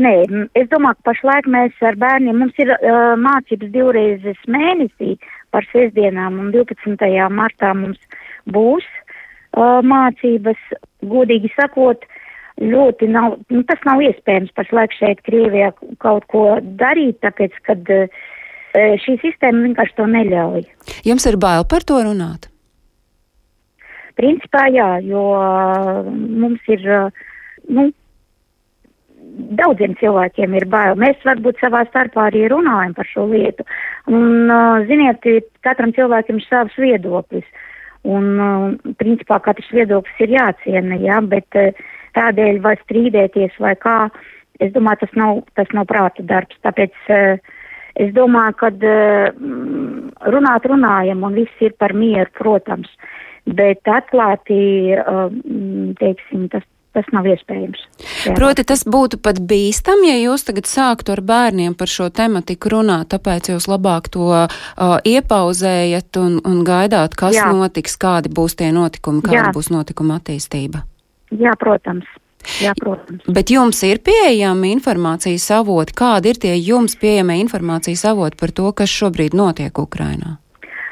Nē, 0.00 0.12
es 0.56 0.68
domāju, 0.70 0.96
ka 1.00 1.10
pašlaik 1.10 1.48
mēs 1.50 1.82
ar 1.84 1.98
bērniem, 2.00 2.38
mums 2.40 2.56
ir 2.62 2.70
uh, 2.72 3.12
mācības 3.20 3.72
divreizes 3.74 4.38
mēnesī 4.48 5.16
par 5.52 5.66
sestdienām 5.74 6.38
un 6.40 6.48
12. 6.54 7.10
martā 7.34 7.74
mums 7.76 8.00
būs 8.48 8.86
uh, 8.86 9.82
mācības, 9.84 10.60
godīgi 11.04 11.52
sakot, 11.52 12.06
ļoti 12.60 13.10
nav, 13.12 13.36
nu, 13.52 13.62
tas 13.68 13.84
nav 13.88 14.00
iespējams 14.04 14.56
pašlaik 14.56 14.96
šeit 14.96 15.20
Krievijā 15.26 15.72
kaut 16.00 16.24
ko 16.32 16.46
darīt, 16.80 17.20
tāpēc, 17.24 17.60
kad 17.68 17.92
uh, 17.92 18.24
šī 19.04 19.18
sistēma 19.20 19.66
vienkārši 19.68 19.98
to 20.00 20.08
neļauj. 20.16 20.64
Jums 21.08 21.28
ir 21.28 21.40
bail 21.40 21.68
par 21.68 21.84
to 21.84 22.00
runāt? 22.08 22.48
Principā 24.16 24.66
jā, 24.72 24.94
jo 25.04 25.28
uh, 25.36 26.06
mums 26.08 26.64
ir, 26.72 26.88
uh, 26.88 27.26
nu, 27.68 27.90
daudziem 29.60 29.94
cilvēkiem 30.00 30.54
ir 30.58 30.66
bail. 30.70 30.98
Mēs 30.98 31.20
varbūt 31.26 31.60
savā 31.62 31.84
starpā 31.88 32.28
arī 32.28 32.46
runājam 32.50 32.94
par 32.96 33.08
šo 33.10 33.26
lietu. 33.30 33.66
Un, 34.10 34.50
uh, 34.50 34.82
ziniet, 34.88 35.26
katram 35.66 35.94
cilvēkam 35.96 36.40
ir 36.40 36.46
savs 36.48 36.76
viedoklis. 36.80 37.46
Un, 38.08 38.28
uh, 38.40 38.94
principā, 39.00 39.40
katrs 39.44 39.70
viedoklis 39.76 40.24
ir 40.24 40.34
jāciena, 40.38 40.98
jā, 41.02 41.20
bet 41.30 41.60
uh, 41.60 41.86
tādēļ 42.16 42.60
vai 42.64 42.76
strīdēties 42.80 43.58
vai 43.62 43.74
kā, 43.78 43.96
es 44.60 44.72
domāju, 44.74 45.04
tas 45.04 45.16
nav, 45.20 45.42
tas 45.58 45.72
nav 45.76 45.88
prāta 45.90 46.24
darbs. 46.26 46.58
Tāpēc 46.64 46.96
es 48.00 48.12
domāju, 48.16 48.58
ka 48.62 48.72
uh, 48.72 49.30
runāt 50.32 50.68
runājam 50.70 51.24
un 51.28 51.38
viss 51.38 51.64
ir 51.64 51.76
par 51.78 51.94
mieru, 51.96 52.30
protams. 52.38 52.90
Bet 53.50 53.88
atklāti, 53.88 54.60
uh, 54.96 55.32
teiksim, 56.00 56.48
tas 56.52 56.66
tas 56.96 57.06
nav 57.14 57.26
iespējams. 57.30 57.82
Jā. 58.26 58.34
Proti, 58.36 58.64
tas 58.66 58.82
būtu 58.88 59.20
pat 59.22 59.38
bīstam, 59.50 60.02
ja 60.08 60.16
jūs 60.18 60.46
tagad 60.48 60.68
sāktu 60.70 61.14
ar 61.14 61.22
bērniem 61.26 61.76
par 61.78 61.90
šo 61.90 62.08
tematiku 62.14 62.74
runāt, 62.76 63.10
tāpēc 63.14 63.52
jūs 63.52 63.68
labāk 63.70 64.10
to 64.14 64.30
uh, 64.34 64.48
iepauzējat 65.06 66.20
un, 66.22 66.40
un 66.46 66.64
gaidāt, 66.66 67.14
kas 67.18 67.38
Jā. 67.38 67.50
notiks, 67.54 67.98
kādi 68.00 68.32
būs 68.34 68.58
tie 68.58 68.72
notikumi, 68.74 69.22
kāda 69.26 69.50
Jā. 69.50 69.54
būs 69.54 69.70
notikuma 69.74 70.18
attīstība. 70.20 70.84
Jā, 71.30 71.54
protams. 71.60 72.08
Jā, 72.60 72.72
protams. 72.78 73.24
Bet 73.28 73.52
jums 73.52 73.82
ir 73.86 74.00
pieejama 74.04 74.70
informācijas 74.72 75.50
avoti, 75.60 75.94
kādi 75.96 76.32
ir 76.32 76.40
tie 76.40 76.54
jums 76.56 76.96
pieejamie 77.00 77.36
informācijas 77.44 78.06
avoti 78.10 78.40
par 78.40 78.54
to, 78.56 78.70
kas 78.72 78.92
šobrīd 78.92 79.36
notiek 79.36 79.76
Ukrainā? 79.78 80.38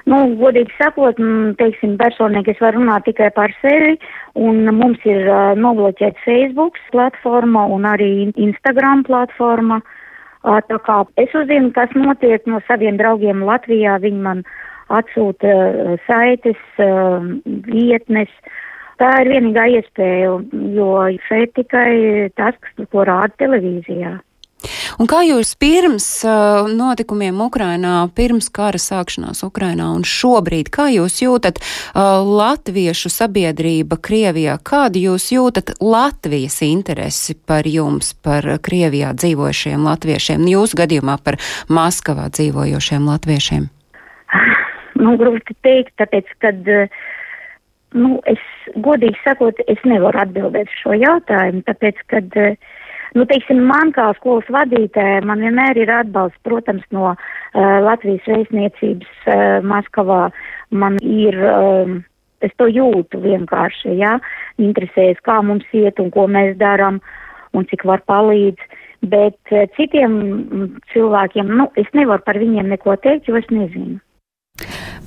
Nu, 0.08 0.22
godīgi 0.40 0.72
sakot, 0.78 1.18
teiksim, 1.60 1.98
personīgi 2.00 2.54
es 2.54 2.60
varu 2.62 2.80
runāt 2.80 3.04
tikai 3.08 3.28
par 3.36 3.52
sevi, 3.60 3.98
un 4.38 4.68
mums 4.74 5.02
ir 5.08 5.26
nobloķēta 5.58 6.22
Facebook 6.24 6.78
platforma 6.92 7.66
un 7.74 7.86
arī 7.88 8.10
Instagram 8.36 9.04
platforma. 9.08 9.80
Tā 10.44 10.78
kā 10.86 11.00
es 11.18 11.34
uzzinu, 11.34 11.72
kas 11.74 11.90
notiek 11.98 12.46
no 12.46 12.60
saviem 12.68 12.96
draugiem 13.00 13.42
Latvijā, 13.44 13.98
viņi 14.02 14.22
man 14.22 14.44
atsūta 14.94 15.98
saites, 16.06 16.60
vietnes. 17.66 18.30
Tā 18.98 19.10
ir 19.22 19.30
vienīgā 19.30 19.66
iespēja, 19.78 20.30
jo 20.74 20.94
šeit 21.28 21.52
tikai 21.58 22.30
tas, 22.38 22.56
ko 22.90 23.04
rāda 23.06 23.30
televīzijā. 23.42 24.16
Un 24.96 25.08
kā 25.10 25.20
jūs 25.26 25.52
pirms 25.60 26.06
uh, 26.24 26.68
notikumiem 26.72 27.42
Ukrainā, 27.44 27.94
pirms 28.16 28.48
kara 28.54 28.80
sākšanās 28.80 29.44
Ukrainā 29.46 29.90
un 29.96 30.06
šobrīd, 30.08 30.70
kā 30.72 30.88
jūs 30.94 31.20
jūtat 31.20 31.60
uh, 31.60 32.24
latviešu 32.24 33.12
sabiedrība 33.12 34.00
Krievijā, 34.00 34.56
kādu 34.64 35.04
jūs 35.04 35.28
jūtat 35.34 35.74
Latvijas 35.84 36.60
interesi 36.64 37.36
par 37.36 37.68
jums, 37.68 38.14
par 38.24 38.46
Krievijā 38.64 39.12
dzīvojušiem 39.18 39.84
latviešiem, 39.90 40.48
jūsu 40.54 40.80
gadījumā 40.82 41.18
par 41.24 41.38
Maskavā 41.68 42.30
dzīvojošiem 42.32 43.12
latviešiem? 43.12 43.68
Nu, 44.98 45.12
grūti 45.14 45.54
teikt, 45.62 45.92
tāpēc, 46.00 46.30
kad. 46.42 46.64
Nu, 47.94 48.16
es 48.26 48.40
godīgi 48.82 49.14
sakot, 49.22 49.60
es 49.70 49.78
nevaru 49.86 50.18
atbildēt 50.24 50.72
šo 50.80 50.96
jautājumu, 50.98 51.62
tāpēc, 51.68 52.00
kad 52.10 52.34
uh, 52.34 52.56
Nu, 53.16 53.24
teiksim, 53.28 53.62
man 53.68 53.92
kā 53.96 54.10
skolas 54.18 54.48
vadītāja, 54.52 55.22
man 55.26 55.40
vienmēr 55.44 55.80
ir 55.80 55.92
atbalsts, 55.92 56.40
protams, 56.44 56.84
no 56.92 57.12
uh, 57.12 57.18
Latvijas 57.84 58.26
vēstniecības 58.28 59.28
uh, 59.28 59.58
Maskavā. 59.64 60.28
Man 60.70 60.98
ir, 61.00 61.38
um, 61.48 61.94
es 62.44 62.52
to 62.60 62.68
jūtu 62.68 63.22
vienkārši, 63.24 63.94
jā, 63.96 64.18
ja? 64.18 64.34
interesēs, 64.60 65.20
kā 65.24 65.38
mums 65.42 65.64
iet 65.72 66.02
un 66.02 66.12
ko 66.12 66.26
mēs 66.28 66.58
darām 66.60 67.00
un 67.56 67.64
cik 67.70 67.86
var 67.88 68.04
palīdz. 68.10 68.60
Bet 69.08 69.54
uh, 69.54 69.64
citiem 69.78 70.18
cilvēkiem, 70.92 71.54
nu, 71.60 71.70
es 71.80 71.88
nevaru 71.96 72.24
par 72.26 72.40
viņiem 72.42 72.68
neko 72.74 72.98
teikt, 73.00 73.30
jo 73.30 73.40
es 73.40 73.48
nezinu. 73.54 74.00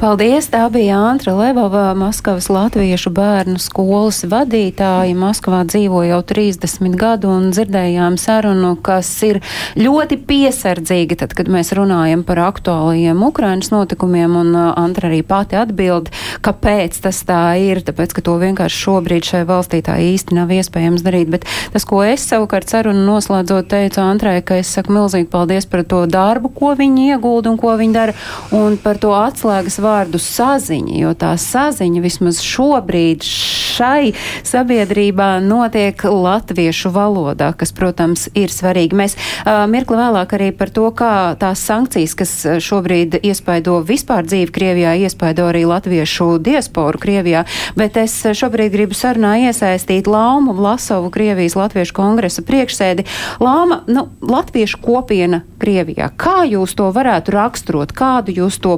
Paldies! 0.02 0.48
Tā 0.50 0.64
bija 0.74 0.96
Antra 0.98 1.36
Levova, 1.38 1.92
Maskavas 1.94 2.48
latviešu 2.50 3.12
bērnu 3.14 3.60
skolas 3.62 4.24
vadītāja. 4.26 5.14
Maskavā 5.14 5.60
dzīvo 5.70 6.00
jau 6.08 6.18
30 6.26 6.96
gadu 6.98 7.30
un 7.30 7.52
dzirdējām 7.54 8.18
sarunu, 8.18 8.72
kas 8.82 9.12
ir 9.28 9.38
ļoti 9.78 10.18
piesardzīga, 10.26 11.20
tad, 11.22 11.36
kad 11.38 11.52
mēs 11.54 11.70
runājam 11.78 12.24
par 12.26 12.42
aktuālajiem 12.48 13.22
Ukrainas 13.28 13.70
notikumiem, 13.70 14.40
un 14.40 14.50
uh, 14.56 14.72
Antra 14.82 15.12
arī 15.12 15.20
pati 15.28 15.60
atbild, 15.60 16.10
kāpēc 16.42 16.98
tas 17.04 17.22
tā 17.28 17.44
ir, 17.62 17.84
tāpēc, 17.86 18.18
ka 18.18 18.26
to 18.26 18.40
vienkārši 18.42 18.82
šobrīd 18.88 19.30
šai 19.30 19.44
valstī 19.52 19.84
tā 19.86 20.00
īsti 20.02 20.40
nav 20.40 20.56
iespējams 20.58 21.06
darīt. 21.06 21.30
Bet 21.36 21.46
tas, 21.76 21.86
ko 21.86 22.02
es 22.08 22.26
savukārt 22.26 22.74
sarunu 22.74 23.06
noslēdzot 23.06 23.70
teicu 23.70 24.02
Antrai, 24.02 24.40
ka 24.42 24.58
es 24.64 24.74
saku 24.74 24.98
milzīgi 24.98 25.30
paldies 25.30 25.70
par 25.70 25.86
to 25.86 26.08
darbu, 26.10 26.50
ko 26.58 26.74
viņi 26.80 27.12
iegulda 27.14 27.54
un 27.54 27.62
ko 27.62 27.78
viņi 27.78 27.98
dara, 28.00 28.18
un 28.50 28.82
par 28.82 28.98
to 28.98 29.14
atslēgas 29.42 29.80
vārdu 29.82 30.20
saziņa, 30.22 30.96
jo 31.02 31.12
tā 31.18 31.32
saziņa 31.40 32.02
vismaz 32.04 32.42
šobrīd 32.46 33.26
šai 33.26 34.12
sabiedrībā 34.46 35.40
notiek 35.42 35.98
latviešu 36.06 36.92
valodā, 36.94 37.50
kas, 37.58 37.74
protams, 37.74 38.28
ir 38.38 38.54
svarīgi. 38.54 38.98
Mēs 38.98 39.18
uh, 39.18 39.66
mirkli 39.72 39.98
vēlāk 39.98 40.36
arī 40.38 40.52
par 40.54 40.70
to, 40.70 40.86
kā 40.94 41.34
tās 41.42 41.64
sankcijas, 41.66 42.14
kas 42.20 42.34
šobrīd 42.62 43.18
iespaido 43.26 43.80
vispār 43.82 44.28
dzīvi 44.30 44.54
Krievijā, 44.54 44.94
iespaido 45.02 45.48
arī 45.50 45.64
latviešu 45.66 46.36
diasporu 46.44 47.02
Krievijā, 47.02 47.46
bet 47.80 47.98
es 47.98 48.20
šobrīd 48.22 48.76
gribu 48.76 48.98
sarunā 48.98 49.40
iesaistīt 49.48 50.10
Laumu 50.12 50.54
Vlasovu, 50.58 51.10
Krievijas 51.10 51.58
Latviešu 51.58 51.98
kongresa 51.98 52.46
priekšsēdi. 52.46 53.08
Lāma, 53.42 53.82
nu, 53.90 54.06
latviešu 54.22 54.84
kopiena 54.86 55.42
Krievijā, 55.62 56.12
kā 56.14 56.44
jūs 56.46 56.78
to 56.78 56.92
varētu 56.94 57.34
raksturot, 57.34 57.96
kādu 57.98 58.38
jūs 58.38 58.62
to 58.62 58.78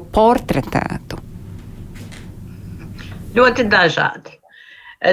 portretētu? 0.53 1.19
Ļoti 3.33 3.65
dažādi. 3.69 4.37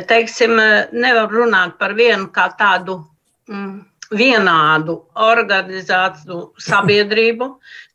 Teiksim, 0.06 0.58
nevar 0.92 1.30
runāt 1.32 1.78
par 1.80 1.96
vienu 1.98 2.28
kā 2.30 2.50
tādu 2.58 3.00
mm, 3.48 3.80
vienādu 4.14 5.00
organizāciju 5.18 6.52
sabiedrību. 6.60 7.48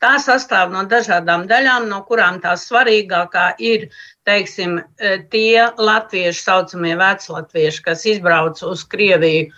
Tā 0.03 0.15
sastāv 0.19 0.73
no 0.73 0.83
dažādām 0.91 1.45
daļām, 1.47 1.87
no 1.91 2.01
kurām 2.09 2.41
tā 2.43 2.55
svarīgākā 2.59 3.53
ir 3.59 3.87
teiksim, 4.27 4.81
tie 5.31 5.69
latvieši, 5.77 6.41
saucamie 6.41 6.95
veclatvieši, 6.99 7.85
kas 7.85 8.05
izbrauc 8.09 8.59
uz 8.65 8.83
Krieviju 8.89 9.53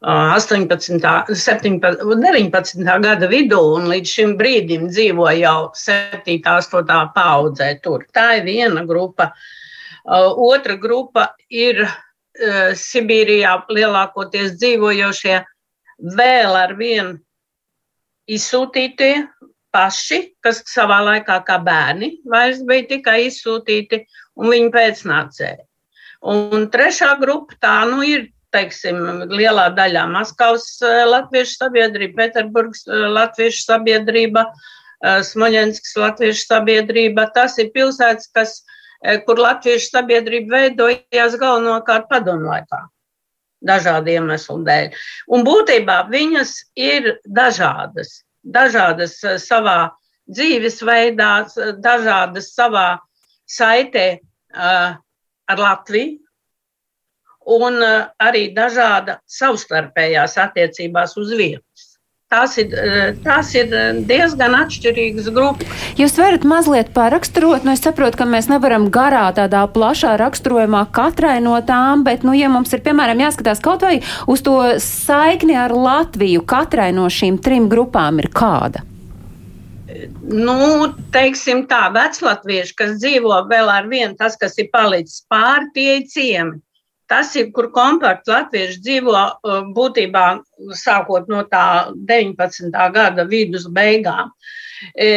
18, 0.00 1.34
17, 1.36 2.00
19. 2.00 2.84
gada 3.04 3.28
vidū 3.28 3.60
un 3.76 3.88
līdz 3.90 4.12
šim 4.16 4.36
brīdim 4.38 4.86
dzīvo 4.88 5.28
jau 5.36 5.70
7, 5.76 6.38
8 6.40 7.10
paudzē. 7.16 7.74
Tur. 7.84 8.06
Tā 8.14 8.38
ir 8.38 8.46
viena 8.48 8.84
grupa. 8.88 9.30
Otra 10.08 10.78
grupa 10.80 11.34
ir 11.52 11.84
Sibīrijā 12.80 13.58
lielākoties 13.68 14.54
dzīvojošie 14.56 15.36
vēl 16.16 16.56
ar 16.56 16.72
vienu 16.78 17.18
izsūtītie 18.30 19.26
paši, 19.74 20.20
kas 20.40 20.62
savā 20.70 21.02
laikā 21.04 21.40
kā 21.44 21.58
bērni 21.62 22.14
vairs 22.24 22.62
bija 22.64 22.88
tikai 22.94 23.26
izsūtīti, 23.26 24.06
un 24.40 24.48
viņi 24.54 24.72
pēcnācēji. 24.74 25.64
Un 26.30 26.68
trešā 26.72 27.14
grupa 27.20 27.56
tā 27.60 27.76
nu 27.90 28.00
ir 28.06 28.30
teiksim, 28.54 28.98
lielā 29.30 29.68
daļā 29.76 30.04
Maskavas 30.10 30.66
eh, 30.84 31.02
latviešu 31.08 31.56
sabiedrība, 31.64 32.16
Pēterburgas 32.22 32.84
eh, 32.88 33.06
latviešu 33.16 33.64
sabiedrība, 33.66 34.46
eh, 34.46 35.20
Smoļenskas 35.26 35.96
latviešu 36.00 36.46
sabiedrība. 36.46 37.28
Tas 37.36 37.58
ir 37.62 37.72
pilsētas, 37.74 38.30
kas, 38.34 38.60
kur 39.24 39.38
latviešu 39.40 39.94
sabiedrība 39.94 40.58
veidojās 40.58 41.36
galvenokārt 41.40 42.10
padomu 42.10 42.50
laikā. 42.50 42.82
Dažādu 43.64 44.12
iemeslu 44.12 44.58
dēļ. 44.66 44.98
Un 45.32 45.44
būtībā 45.46 46.02
viņas 46.12 46.52
ir 46.76 47.14
dažādas. 47.24 48.20
Dažādas 48.44 49.16
savā 49.40 49.90
dzīvesveidā, 50.28 51.32
dažādas 51.80 52.52
savā 52.52 52.86
saitē 53.48 54.06
uh, 54.20 55.00
ar 55.50 55.60
Latviju, 55.60 56.20
un 57.50 57.82
eh, 57.82 58.02
arī 58.22 58.48
dažāda 58.56 59.20
savstarpējās 59.30 60.36
attiecībās 60.40 61.16
uz 61.20 61.32
vietas. 61.36 61.86
Tās 62.30 62.52
ir, 62.62 62.74
eh, 62.78 63.08
tās 63.24 63.48
ir 63.58 63.72
eh, 63.74 63.96
diezgan 64.06 64.54
atšķirīgas 64.54 65.30
grupas. 65.34 65.86
Jūs 65.98 66.14
varat 66.20 66.44
mazliet 66.46 66.92
paraksturot, 66.94 67.66
nu 67.66 67.74
es 67.74 67.82
saprotu, 67.82 68.20
ka 68.20 68.28
mēs 68.30 68.46
nevaram 68.52 68.86
garā 68.94 69.24
tādā 69.34 69.64
plašā 69.74 70.14
raksturojumā 70.20 70.84
katrai 70.94 71.40
no 71.42 71.56
tām, 71.66 72.04
bet, 72.06 72.22
nu, 72.22 72.36
ja 72.38 72.52
mums 72.52 72.70
ir, 72.76 72.84
piemēram, 72.86 73.24
jāskatās 73.26 73.62
kaut 73.64 73.82
vai 73.82 73.98
uz 74.30 74.46
to 74.46 74.60
saikni 74.78 75.58
ar 75.58 75.74
Latviju, 75.74 76.46
katrai 76.46 76.92
no 76.94 77.10
šīm 77.10 77.42
trim 77.42 77.66
grupām 77.72 78.22
ir 78.22 78.30
kāda? 78.30 78.86
Nu, 80.30 80.86
teiksim 81.10 81.64
tā, 81.66 81.88
veclatvieši, 81.90 82.74
kas 82.78 82.98
dzīvo 83.02 83.42
vēl 83.50 83.74
ar 83.74 83.90
vienu, 83.90 84.14
tas, 84.14 84.38
kas 84.38 84.54
ir 84.62 84.70
palicis 84.70 85.24
pāri, 85.26 85.66
tie 85.74 85.88
ir 85.98 86.06
ciemi. 86.14 86.60
Tas 87.10 87.34
ir, 87.34 87.50
kur 87.54 87.70
kompakts 87.74 88.30
latvieši 88.30 88.78
dzīvo 88.86 89.14
uh, 89.18 89.60
būtībā 89.74 90.24
sākot 90.78 91.26
no 91.32 91.42
tā 91.50 91.90
19. 92.06 92.70
gada 92.94 93.26
vidus 93.26 93.66
beigām. 93.66 94.30
E, 94.94 95.08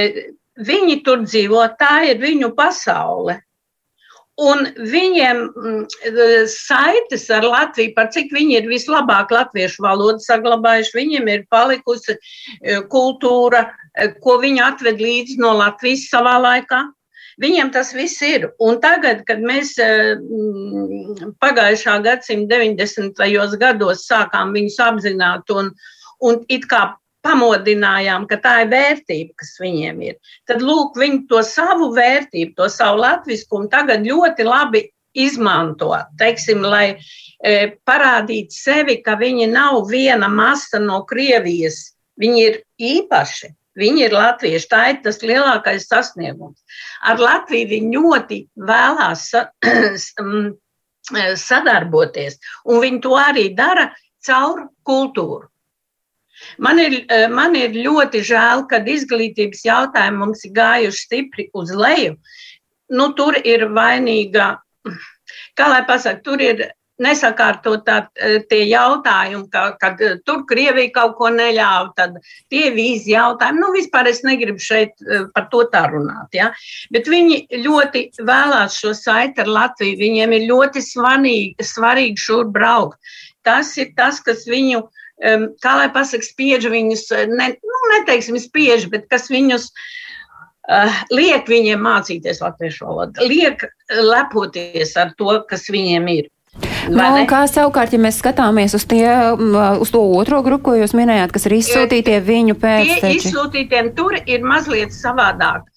viņi 0.57 1.01
tur 1.05 1.21
dzīvo, 1.27 1.61
tā 1.79 1.99
ir 2.09 2.21
viņu 2.23 2.49
pasaule. 2.57 3.37
Un 4.41 4.65
viņiem 4.89 5.43
mm, 5.45 6.47
saites 6.49 7.27
ar 7.29 7.45
Latviju, 7.45 7.93
par 7.93 8.09
cik 8.15 8.33
viņi 8.33 8.57
ir 8.57 8.69
vislabāk 8.71 9.29
latviešu 9.29 9.85
valodu 9.85 10.25
saglabājuši, 10.25 10.95
viņiem 10.97 11.29
ir 11.29 11.45
palikusi 11.53 12.17
kultūra, 12.89 13.67
ko 14.25 14.39
viņi 14.41 14.63
atved 14.65 15.05
līdzi 15.05 15.37
no 15.37 15.53
Latvijas 15.59 16.07
savā 16.09 16.39
laikā. 16.41 16.81
Viņiem 17.41 17.71
tas 17.73 17.93
viss 17.95 18.21
ir. 18.25 18.49
Un 18.61 18.79
tagad, 18.83 19.23
kad 19.27 19.41
mēs 19.41 19.75
eh, 19.81 20.15
mm, 20.17 21.35
pagājušā 21.41 21.97
gadsimta 22.05 22.59
90. 22.61 23.23
gados 23.61 24.05
sākām 24.09 24.53
viņus 24.53 24.81
apzināt 24.85 25.53
un, 25.53 25.71
un 26.21 26.43
it 26.49 26.67
kā 26.69 26.91
pamodinājām, 27.23 28.27
ka 28.27 28.37
tā 28.43 28.53
ir 28.63 28.71
vērtība, 28.73 29.37
kas 29.39 29.55
viņiem 29.61 30.01
ir, 30.03 30.17
tad 30.49 30.63
lūk, 30.65 30.97
viņi 30.99 31.23
to 31.29 31.39
savu 31.47 31.93
vērtību, 31.95 32.51
to 32.57 32.67
savu 32.71 32.99
latviskumu 32.99 33.71
tagad 33.71 34.03
ļoti 34.03 34.47
labi 34.47 34.83
izmanto, 35.13 35.93
teiksim, 36.19 36.65
lai 36.67 36.97
e, 36.97 37.53
parādītu 37.87 38.57
sevi, 38.57 38.97
ka 39.05 39.15
viņi 39.19 39.47
nav 39.53 39.85
viena 39.89 40.27
masa 40.27 40.81
no 40.83 41.03
Krievijas, 41.07 41.93
viņi 42.19 42.45
ir 42.47 42.61
īpaši. 42.81 43.53
Viņi 43.79 44.05
ir 44.05 44.13
latvieši. 44.13 44.69
Tā 44.69 44.81
ir 44.91 44.99
tas 45.05 45.21
lielākais 45.25 45.87
sasniegums. 45.89 46.59
Ar 47.01 47.21
Latviju 47.21 47.71
viņi 47.71 47.95
ļoti 47.97 48.37
vēlās 48.69 49.31
sadarboties, 51.47 52.37
un 52.69 52.83
viņi 52.83 53.01
to 53.03 53.15
arī 53.17 53.47
dara 53.57 53.89
caur 54.27 54.67
kultūru. 54.87 55.49
Man 56.57 56.79
ir, 56.81 56.99
man 57.29 57.55
ir 57.55 57.75
ļoti 57.77 58.23
žēl, 58.25 58.65
ka 58.69 58.81
izglītības 58.89 59.65
jautājumi 59.65 60.21
mums 60.21 60.45
ir 60.47 60.53
gājuši 60.57 61.05
stipri 61.05 61.49
uz 61.53 61.73
leju. 61.73 62.17
Nu, 62.93 63.11
tur 63.17 63.37
ir 63.41 63.67
vainīga, 63.73 64.57
kā 65.57 65.69
lai 65.71 65.83
pasakā, 65.89 66.21
tur 66.25 66.41
ir 66.41 66.65
nesakārtot 67.01 67.85
tā, 67.87 67.97
e, 68.15 68.37
tie 68.49 68.61
jautājumi, 68.69 69.47
ka, 69.53 69.63
kad 69.81 70.01
e, 70.01 70.13
tur 70.27 70.43
Krievija 70.49 70.91
kaut 70.93 71.15
ko 71.17 71.31
neļāva, 71.33 71.93
tad 71.97 72.19
tie 72.53 72.69
vīzi 72.75 73.15
jautājumi. 73.15 73.61
Nu, 73.63 73.71
vispār 73.73 74.09
es 74.11 74.21
negribu 74.25 74.61
šeit 74.61 74.93
e, 75.01 75.23
par 75.33 75.47
to 75.53 75.63
tā 75.73 75.85
runāt, 75.89 76.29
ja? 76.37 76.51
bet 76.93 77.09
viņi 77.09 77.61
ļoti 77.63 78.05
vēlās 78.21 78.77
šo 78.81 78.93
saiti 78.97 79.41
ar 79.43 79.49
Latviju, 79.49 79.99
viņiem 80.01 80.37
ir 80.37 80.47
ļoti 80.51 80.83
svarīgi, 80.85 81.69
svarīgi 81.73 82.27
šur 82.27 82.51
braukt. 82.53 82.99
Tas 83.43 83.73
ir 83.81 83.91
tas, 83.97 84.21
kas 84.23 84.45
viņu, 84.47 84.85
kā 85.63 85.73
lai 85.75 85.89
pasaka, 85.91 86.23
spiež 86.23 86.69
viņus, 86.71 87.09
ne, 87.27 87.49
nu, 87.59 87.79
neteiksim 87.91 88.37
spiež, 88.39 88.85
bet 88.91 89.09
kas 89.11 89.27
viņus 89.31 89.65
uh, 89.67 91.01
liek 91.11 91.49
viņiem 91.49 91.81
mācīties 91.83 92.39
latviešu 92.43 92.87
valodu, 92.87 93.27
liek 93.27 93.65
lepoties 93.91 94.95
ar 94.95 95.11
to, 95.19 95.41
kas 95.49 95.67
viņiem 95.67 96.07
ir. 96.13 96.31
Nu, 96.91 97.25
kā 97.29 97.43
savukārt, 97.47 97.93
ja 97.95 97.99
mēs 98.01 98.19
skatāmies 98.19 98.75
uz, 98.75 98.85
tie, 98.89 99.07
uz 99.81 99.91
to 99.93 100.01
otro 100.17 100.41
grupu, 100.45 100.71
ko 100.71 100.75
jūs 100.79 100.95
minējāt, 100.97 101.31
kas 101.35 101.47
ir 101.47 101.57
izsūtītie 101.59 102.17
viņu 102.25 102.57
pēcteči? 102.59 103.29
Izsūtītiem 103.29 103.93
tur 103.97 104.17
ir 104.19 104.43
mazliet 104.47 104.95
savādāk. 104.95 105.67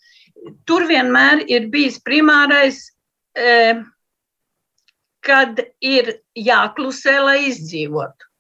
Tur 0.66 0.87
vienmēr 0.88 1.45
ir 1.51 1.69
bijis 1.71 1.99
primārais, 2.03 2.81
eh, 3.38 3.83
kad 5.27 5.62
ir 5.83 6.12
jāklusē, 6.38 7.19
lai 7.23 7.38
izdzīvotu. 7.51 8.31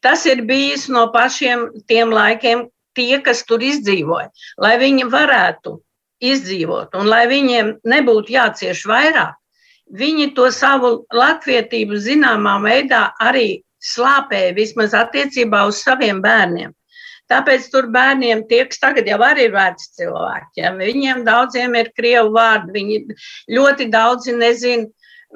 Tas 0.00 0.24
ir 0.26 0.42
bijis 0.48 0.88
no 0.88 1.08
pašiem 1.12 1.68
tiem 1.88 2.12
laikiem, 2.12 2.68
tie, 2.96 3.20
kas 3.24 3.44
tur 3.48 3.62
izdzīvoja, 3.64 4.30
lai 4.58 4.76
viņi 4.80 5.04
varētu 5.12 5.76
izdzīvot 6.24 6.96
un 6.98 7.06
lai 7.06 7.26
viņiem 7.30 7.76
nebūtu 7.86 8.34
jācieš 8.34 8.86
vairāk 8.90 9.36
viņi 9.94 10.32
to 10.36 10.48
savu 10.52 11.04
latvietību 11.14 11.98
zināmā 12.02 12.58
veidā 12.64 13.08
arī 13.24 13.62
slāpēja 13.84 14.56
vismaz 14.56 14.94
attiecībā 14.96 15.64
uz 15.68 15.80
saviem 15.84 16.20
bērniem. 16.24 16.74
Tāpēc 17.28 17.66
tur 17.72 17.90
bērniem 17.92 18.46
tie, 18.48 18.62
kas 18.68 18.80
tagad 18.80 19.08
jau 19.08 19.18
arī 19.24 19.48
ir 19.48 19.52
veci 19.52 19.90
cilvēki, 19.98 20.62
ja, 20.62 20.72
viņiem 20.76 21.26
daudziem 21.26 21.74
ir 21.76 21.90
krievu 21.96 22.32
vārdi, 22.32 22.72
viņi 22.72 23.18
ļoti 23.52 23.88
daudzi 23.92 24.32
nezin 24.32 24.86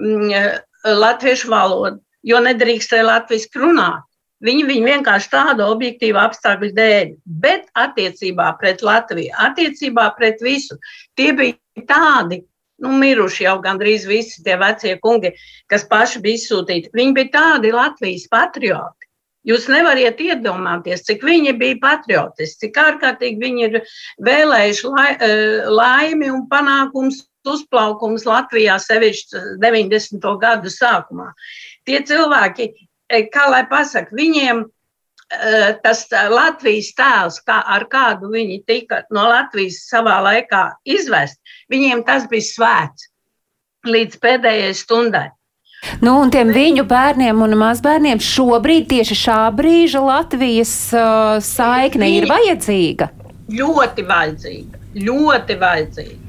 mm, 0.01 0.63
latviešu 0.89 1.53
valodu, 1.53 2.01
jo 2.25 2.41
nedrīkstēja 2.41 3.05
latviski 3.11 3.61
runāt. 3.61 4.09
Viņi, 4.43 4.65
viņi 4.67 4.89
vienkārši 4.89 5.29
tādu 5.31 5.69
objektīvu 5.71 6.19
apstākļu 6.19 6.73
dēļ, 6.75 7.11
bet 7.45 7.69
attiecībā 7.79 8.49
pret 8.59 8.81
Latviju, 8.83 9.31
attiecībā 9.39 10.09
pret 10.17 10.43
visu, 10.43 10.75
tie 11.15 11.29
bija 11.39 11.85
tādi 11.87 12.41
nu, 12.83 12.93
miruši 12.99 13.47
jau 13.47 13.57
gandrīz 13.65 14.07
visi 14.11 14.43
tie 14.45 14.57
vecie 14.61 14.97
kungi, 15.03 15.33
kas 15.71 15.87
paši 15.91 16.23
bija 16.25 16.41
izsūtīti. 16.41 16.93
Viņi 16.97 17.17
bija 17.19 17.33
tādi 17.37 17.73
Latvijas 17.75 18.27
patrioti. 18.33 19.09
Jūs 19.49 19.67
nevarat 19.67 20.21
iedomāties, 20.23 21.03
cik 21.03 21.25
viņi 21.27 21.57
bija 21.59 21.81
patriotiski, 21.83 22.69
cik 22.69 22.79
ārkārtīgi 22.79 23.43
viņi 23.43 23.65
ir 23.67 23.79
vēlējuši 24.23 24.93
eh, 25.03 25.65
laimi 25.67 26.31
un 26.31 26.45
panākums 26.51 27.25
uzplaukums 27.49 28.23
Latvijā, 28.29 28.77
sevišķi 28.79 29.59
90. 29.63 30.29
gadu 30.39 30.71
sākumā. 30.71 31.33
Tie 31.89 31.99
cilvēki, 32.07 32.69
eh, 33.11 33.27
kā 33.35 33.49
lai 33.51 33.65
pasaka, 33.67 34.15
viņiem 34.15 34.63
tas 35.85 36.05
eh, 36.13 36.29
Latvijas 36.33 36.93
tēls, 36.99 37.39
kā, 37.47 37.61
ar 37.65 37.87
kādu 37.91 38.31
viņi 38.33 38.63
tika 38.69 39.03
no 39.15 39.27
Latvijas 39.31 39.83
savā 39.89 40.21
laikā 40.25 40.65
izvest, 40.85 41.41
viņiem 41.73 42.05
tas 42.09 42.29
bija 42.31 42.49
svēts 42.49 43.09
līdz 43.89 44.19
pēdējai 44.23 44.75
stundai. 44.79 45.29
Nu, 45.99 46.15
un 46.23 46.31
tiem 46.31 46.53
viņu 46.55 46.85
bērniem 46.87 47.41
un 47.43 47.57
mazbērniem 47.59 48.21
šobrīd, 48.23 48.87
tieši 48.93 49.17
šā 49.19 49.39
brīža 49.59 50.03
Latvijas 50.05 50.75
uh, 50.95 51.41
saikne 51.43 52.07
ir 52.21 52.29
vajadzīga. 52.31 53.11
Ļoti 53.51 54.05
vajadzīga, 54.07 54.83
ļoti 55.09 55.57
vajadzīga. 55.59 56.22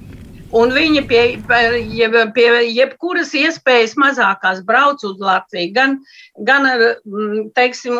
Un 0.53 0.69
viņi 0.73 1.01
pie, 1.09 1.21
pie, 1.49 2.07
pie 2.35 2.47
jebkuras 2.69 3.31
iespējas 3.37 3.95
mazākās 3.97 4.61
brauc 4.67 5.01
uz 5.07 5.17
Latviju, 5.21 5.71
gan, 5.73 5.95
gan 6.45 6.67
mm, 6.69 7.49
teiksim, 7.57 7.97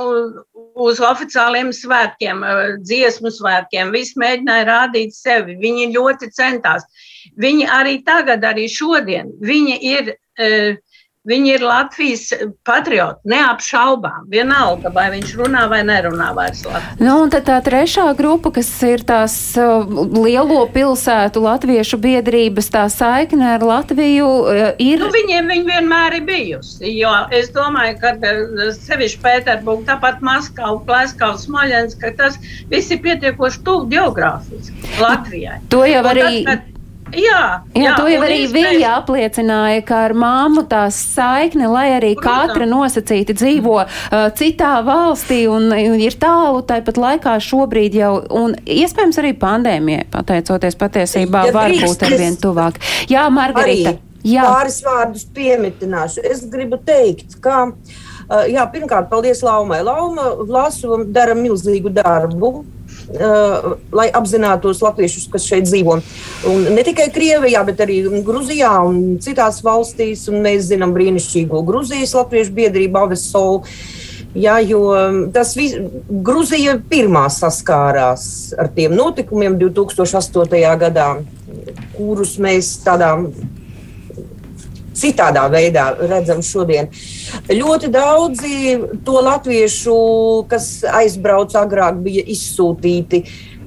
uz 0.78 1.02
oficiāliem 1.02 1.74
svētkiem, 1.74 2.46
dziesmu 2.86 3.34
svētkiem. 3.34 3.94
Visi 3.96 4.20
mēģināja 4.22 4.70
rādīt 4.70 5.18
sevi. 5.18 5.58
Viņi 5.62 5.92
ļoti 5.96 6.30
centās. 6.36 6.86
Viņi 7.42 7.70
arī 7.74 8.00
tagad, 8.06 8.46
arī 8.46 8.70
šodien, 8.70 9.34
viņi 9.42 9.80
ir. 9.96 10.18
Uh, 10.34 10.82
Viņi 11.24 11.54
ir 11.56 11.62
Latvijas 11.64 12.34
patrioti, 12.68 13.30
neapšaubām. 13.32 14.26
Vienalga, 14.28 14.90
vai 14.92 15.06
viņš 15.14 15.30
runā 15.40 15.62
vai 15.72 15.80
nerunā 15.88 16.34
vairs 16.36 16.66
latviešu. 16.68 16.98
Nu, 17.00 17.14
un 17.24 17.32
tad 17.32 17.46
tā 17.48 17.62
trešā 17.64 18.10
grupa, 18.18 18.52
kas 18.58 18.68
ir 18.84 19.06
tās 19.08 19.36
uh, 19.56 19.88
lielo 20.18 20.66
pilsētu 20.74 21.46
latviešu 21.46 22.02
biedrības, 22.04 22.68
tā 22.74 22.82
saikne 22.92 23.54
ar 23.54 23.64
Latviju 23.64 24.28
uh, 24.28 24.66
ir. 24.84 25.00
Nu, 25.00 25.14
viņiem 25.16 25.48
viņi 25.54 25.66
vienmēr 25.70 26.18
ir 26.20 26.28
bijusi, 26.28 26.92
jo 26.98 27.16
es 27.32 27.54
domāju, 27.56 27.96
ka 28.04 28.18
uh, 28.20 28.68
sevišķi 28.76 29.24
Pēterburg, 29.24 29.88
tāpat 29.88 30.20
Maskava, 30.28 30.76
Pleskava, 30.84 31.40
Smoļens, 31.40 31.96
ka 32.04 32.12
tas 32.20 32.36
viss 32.68 32.92
ir 32.92 33.00
pietiekoši 33.08 33.64
tuvu 33.64 33.88
geogrāfiski 33.96 35.00
Latvijai. 35.00 35.62
To 35.72 35.86
jau 35.88 36.04
arī. 36.12 36.30
Un 36.44 36.52
tad, 36.52 36.70
Jā, 37.14 37.42
jā, 37.74 37.82
jā 37.84 37.94
to 37.98 38.06
jau 38.10 38.22
arī 38.26 38.40
viņa 38.52 38.92
apliecināja, 38.98 39.84
ka 39.88 40.04
ar 40.08 40.16
māmu 40.18 40.66
tā 40.70 40.84
saikne, 40.94 41.68
lai 41.72 41.88
arī 41.98 42.14
Protams. 42.18 42.54
katra 42.54 42.68
nosacīti 42.70 43.36
dzīvo 43.38 43.76
uh, 43.84 43.90
citā 44.38 44.74
valstī 44.86 45.44
un, 45.52 45.70
un 45.74 46.00
ir 46.02 46.18
tālu, 46.20 46.64
tāpat 46.68 47.00
laikā 47.02 47.36
šobrīd 47.44 48.00
jau, 48.00 48.14
un 48.34 48.58
iespējams 48.64 49.22
arī 49.22 49.34
pandēmijai, 49.42 50.08
pateicoties 50.14 50.80
patiesībā, 50.80 51.48
ja 51.50 51.56
var 51.56 51.76
būt 51.84 52.08
ar 52.08 52.18
vien 52.20 52.40
tuvāk. 52.40 52.82
Jā, 53.12 53.28
Margarita. 53.34 53.98
Jā. 54.24 54.46
Pāris 54.48 54.80
vārdus 54.86 55.26
piemitināšu. 55.36 56.24
Es 56.24 56.46
gribu 56.48 56.80
teikt, 56.80 57.36
ka, 57.44 57.66
uh, 57.74 58.46
jā, 58.48 58.64
pirmkārt, 58.72 59.10
paldies 59.12 59.44
Laumai. 59.44 59.82
Lauma 59.84 60.32
lasu 60.48 60.96
un 60.96 61.10
dara 61.14 61.36
milzīgu 61.36 61.92
darbu 61.94 62.62
lai 63.12 64.08
apzinātos 64.16 64.82
latviešus, 64.84 65.28
kas 65.32 65.48
šeit 65.50 65.68
dzīvo. 65.68 65.98
Un 66.50 66.70
ne 66.76 66.86
tikai 66.86 67.10
Krievijā, 67.14 67.64
bet 67.68 67.84
arī 67.84 68.02
Grūzijā 68.26 68.72
un 68.88 69.20
citās 69.24 69.62
valstīs. 69.66 70.28
Un 70.32 70.44
mēs 70.46 70.70
zinām 70.72 70.96
brīnišķīgo 70.96 71.64
Grūzijas 71.68 72.16
latviešu 72.20 72.56
biedrību 72.60 73.04
Avesolu. 73.06 73.64
Jā, 74.34 74.58
jo 74.66 74.82
tas 75.34 75.52
vis, 75.54 75.76
Grūzija 76.26 76.80
pirmā 76.90 77.28
saskārās 77.30 78.24
ar 78.58 78.72
tiem 78.74 78.96
notikumiem 78.98 79.60
2008. 79.62 80.64
gadā, 80.82 81.10
kurus 81.94 82.40
mēs 82.42 82.80
tādā 82.82 83.14
citādā 84.98 85.46
veidā 85.52 85.88
redzam 86.00 86.42
šodien. 86.46 86.90
Ļoti 87.50 87.90
daudzi 87.94 88.78
to 89.06 89.24
latviešu, 89.26 89.98
kas 90.52 90.70
aizbrauca 91.02 91.64
agrāk, 91.66 92.00
bija 92.06 92.24
izsūtīti. 92.34 93.24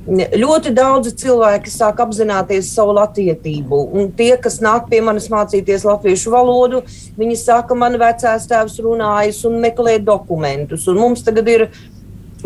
Ļoti 0.07 0.71
daudzi 0.71 1.11
cilvēki 1.19 1.71
sāk 1.73 1.99
apzināties 2.05 2.69
savu 2.77 2.93
latviedzību. 2.95 3.81
Tie, 4.19 4.31
kas 4.39 4.61
nāk 4.63 4.87
pie 4.91 5.01
manis 5.03 5.27
mācīties 5.33 5.83
latviešu 5.87 6.31
valodu, 6.31 6.85
viņi 7.19 7.39
saka, 7.41 7.75
man 7.75 7.99
vecais 7.99 8.47
tēvs 8.47 8.79
runājas 8.85 9.43
un 9.49 9.59
meklē 9.65 9.97
dokumentus. 9.99 10.87
Un 10.87 11.03
mums 11.03 11.27
tagad 11.27 11.51
ir, 11.51 11.67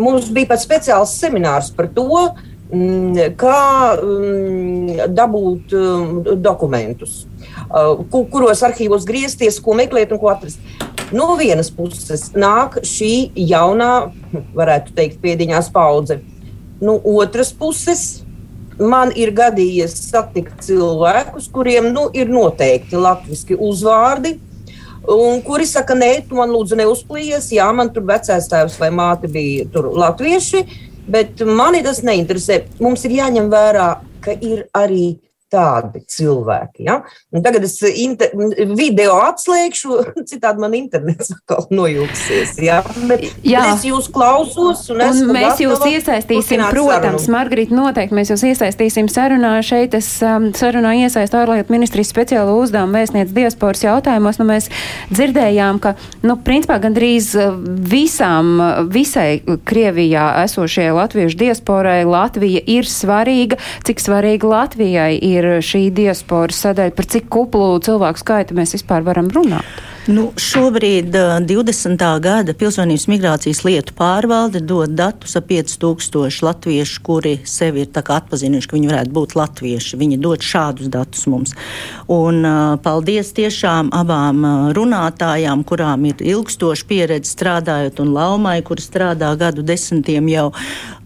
mums 0.01 0.33
bija 0.33 0.55
pat 0.55 0.65
speciāls 0.65 1.13
seminārs 1.21 1.69
par 1.77 1.91
to, 1.93 2.09
kā 2.71 3.61
mm, 3.99 5.11
dabūt 5.11 5.75
mm, 5.75 6.39
dokumentus. 6.43 7.25
Uh, 7.71 8.03
kuros 8.11 8.63
arhīvos 8.67 9.07
griezties, 9.07 9.61
ko 9.63 9.75
meklēt 9.79 10.13
un 10.15 10.21
ko 10.23 10.31
atrast. 10.31 10.63
No 11.11 11.35
vienas 11.39 11.71
puses 11.75 12.29
nāk 12.39 12.79
šī 12.87 13.33
jaunā, 13.35 14.11
varētu 14.55 14.95
teikt, 14.95 15.19
pēdiņās 15.23 15.71
paudze. 15.75 16.21
No 16.81 16.97
otras 17.03 17.51
puses 17.53 18.23
man 18.81 19.11
ir 19.19 19.33
gadījies 19.37 19.97
satikt 20.07 20.63
cilvēkus, 20.65 21.51
kuriem 21.53 21.91
nu, 21.93 22.07
ir 22.15 22.31
noteikti 22.31 22.97
latviešu 22.97 23.59
uzvārdi. 23.59 24.39
Un 25.11 25.41
kuri 25.43 25.65
saka, 25.67 25.97
nē, 25.97 26.11
tu 26.29 26.37
man 26.39 26.53
lūdzu 26.53 26.77
neuzplījies, 26.79 27.49
jā, 27.57 27.67
man 27.75 27.89
tur 27.91 28.05
vecais 28.07 28.47
tēvs 28.47 28.77
vai 28.79 28.91
māte 28.95 29.31
bija 29.33 29.67
latvieši, 29.75 30.61
bet 31.09 31.41
mani 31.47 31.83
tas 31.87 32.03
neinteresē. 32.07 32.63
Mums 32.81 33.05
ir 33.09 33.17
jāņem 33.21 33.51
vērā, 33.53 33.91
ka 34.25 34.37
ir 34.37 34.67
arī 34.77 35.17
tādi 35.51 36.03
cilvēki. 36.11 36.85
Ja? 36.87 37.01
Un 37.35 37.45
tagad 37.45 37.65
es 37.67 37.77
inter, 37.83 38.31
video 38.79 39.19
atslēgšu, 39.25 39.99
citādi 40.31 40.63
man 40.63 40.77
internets 40.79 41.33
atkal 41.35 41.67
nojūgsies. 41.75 42.57
Ja? 42.63 42.81
Bet 43.11 43.27
jā. 43.47 43.65
es 43.75 43.85
jūs 43.89 44.11
klausos, 44.13 44.87
un, 44.93 45.03
un 45.03 45.35
mēs 45.35 45.63
jūs 45.63 45.83
iesaistīsim, 45.91 46.63
protams, 46.71 47.27
Margarita, 47.33 47.75
noteikti 47.77 48.17
mēs 48.17 48.33
jūs 48.33 48.47
iesaistīsim 48.53 49.11
sarunā. 49.11 49.57
Šeit 49.67 49.95
es 49.99 50.09
um, 50.25 50.51
sarunā 50.57 50.95
iesaistu 51.05 51.41
ārlietu 51.41 51.75
ministrijas 51.75 52.13
speciālo 52.13 52.57
uzdevumu 52.63 52.99
vēstniec 52.99 53.35
diasporas 53.35 53.85
jautājumos. 53.85 54.41
Nu, 54.41 54.47
mēs 54.49 54.71
dzirdējām, 55.13 55.83
ka, 55.83 55.95
nu, 56.27 56.39
principā 56.47 56.79
gandrīz 56.83 57.33
uh, 57.39 57.59
visām, 57.91 58.55
uh, 58.59 58.81
visai 58.91 59.43
Krievijā 59.67 60.27
esošajai 60.45 60.95
latviešu 60.97 61.39
diasporai 61.41 62.01
Latvija 62.09 62.63
ir 62.71 62.89
svarīga. 62.89 63.59
Cik 63.87 64.03
svarīga 64.03 64.55
Latvijai 64.55 65.13
ir? 65.19 65.40
Ir 65.41 65.49
šī 65.65 65.87
diasporas 65.97 66.61
sadaļa, 66.63 66.95
par 66.97 67.09
cik 67.17 67.31
kuplu 67.33 67.73
cilvēku 67.85 68.23
skaitu 68.23 68.59
mēs 68.59 68.77
vispār 68.79 69.07
varam 69.07 69.33
runāt? 69.35 69.81
Nu, 70.11 70.31
šobrīd 70.35 71.13
20. 71.47 72.01
gada 72.25 72.55
pilsonības 72.59 73.05
migrācijas 73.07 73.61
lietu 73.63 73.95
pārvalde 73.95 74.59
dod 74.65 74.97
datus 74.99 75.37
ap 75.39 75.47
5000 75.47 76.43
latviešu, 76.43 77.03
kuri 77.07 77.37
sevi 77.47 77.85
ir 77.85 78.01
atpazinuši, 78.01 78.67
ka 78.67 78.75
viņi 78.75 78.91
varētu 78.91 79.15
būt 79.15 79.37
latvieši. 79.39 79.99
Viņi 80.01 80.19
dod 80.19 80.43
šādus 80.43 80.91
datus 80.91 81.29
mums. 81.31 81.55
Un, 82.11 82.43
paldies 82.83 83.31
tiešām 83.37 83.93
abām 83.95 84.43
runātājām, 84.75 85.63
kurām 85.69 86.09
ir 86.11 86.25
ilgstoša 86.33 86.89
pieredze 86.91 87.31
strādājot, 87.31 88.03
un 88.03 88.11
Laumai, 88.17 88.57
kur 88.67 88.83
strādā 88.83 89.31
gadu 89.39 89.63
desmitiem 89.63 90.27
jau 90.33 90.49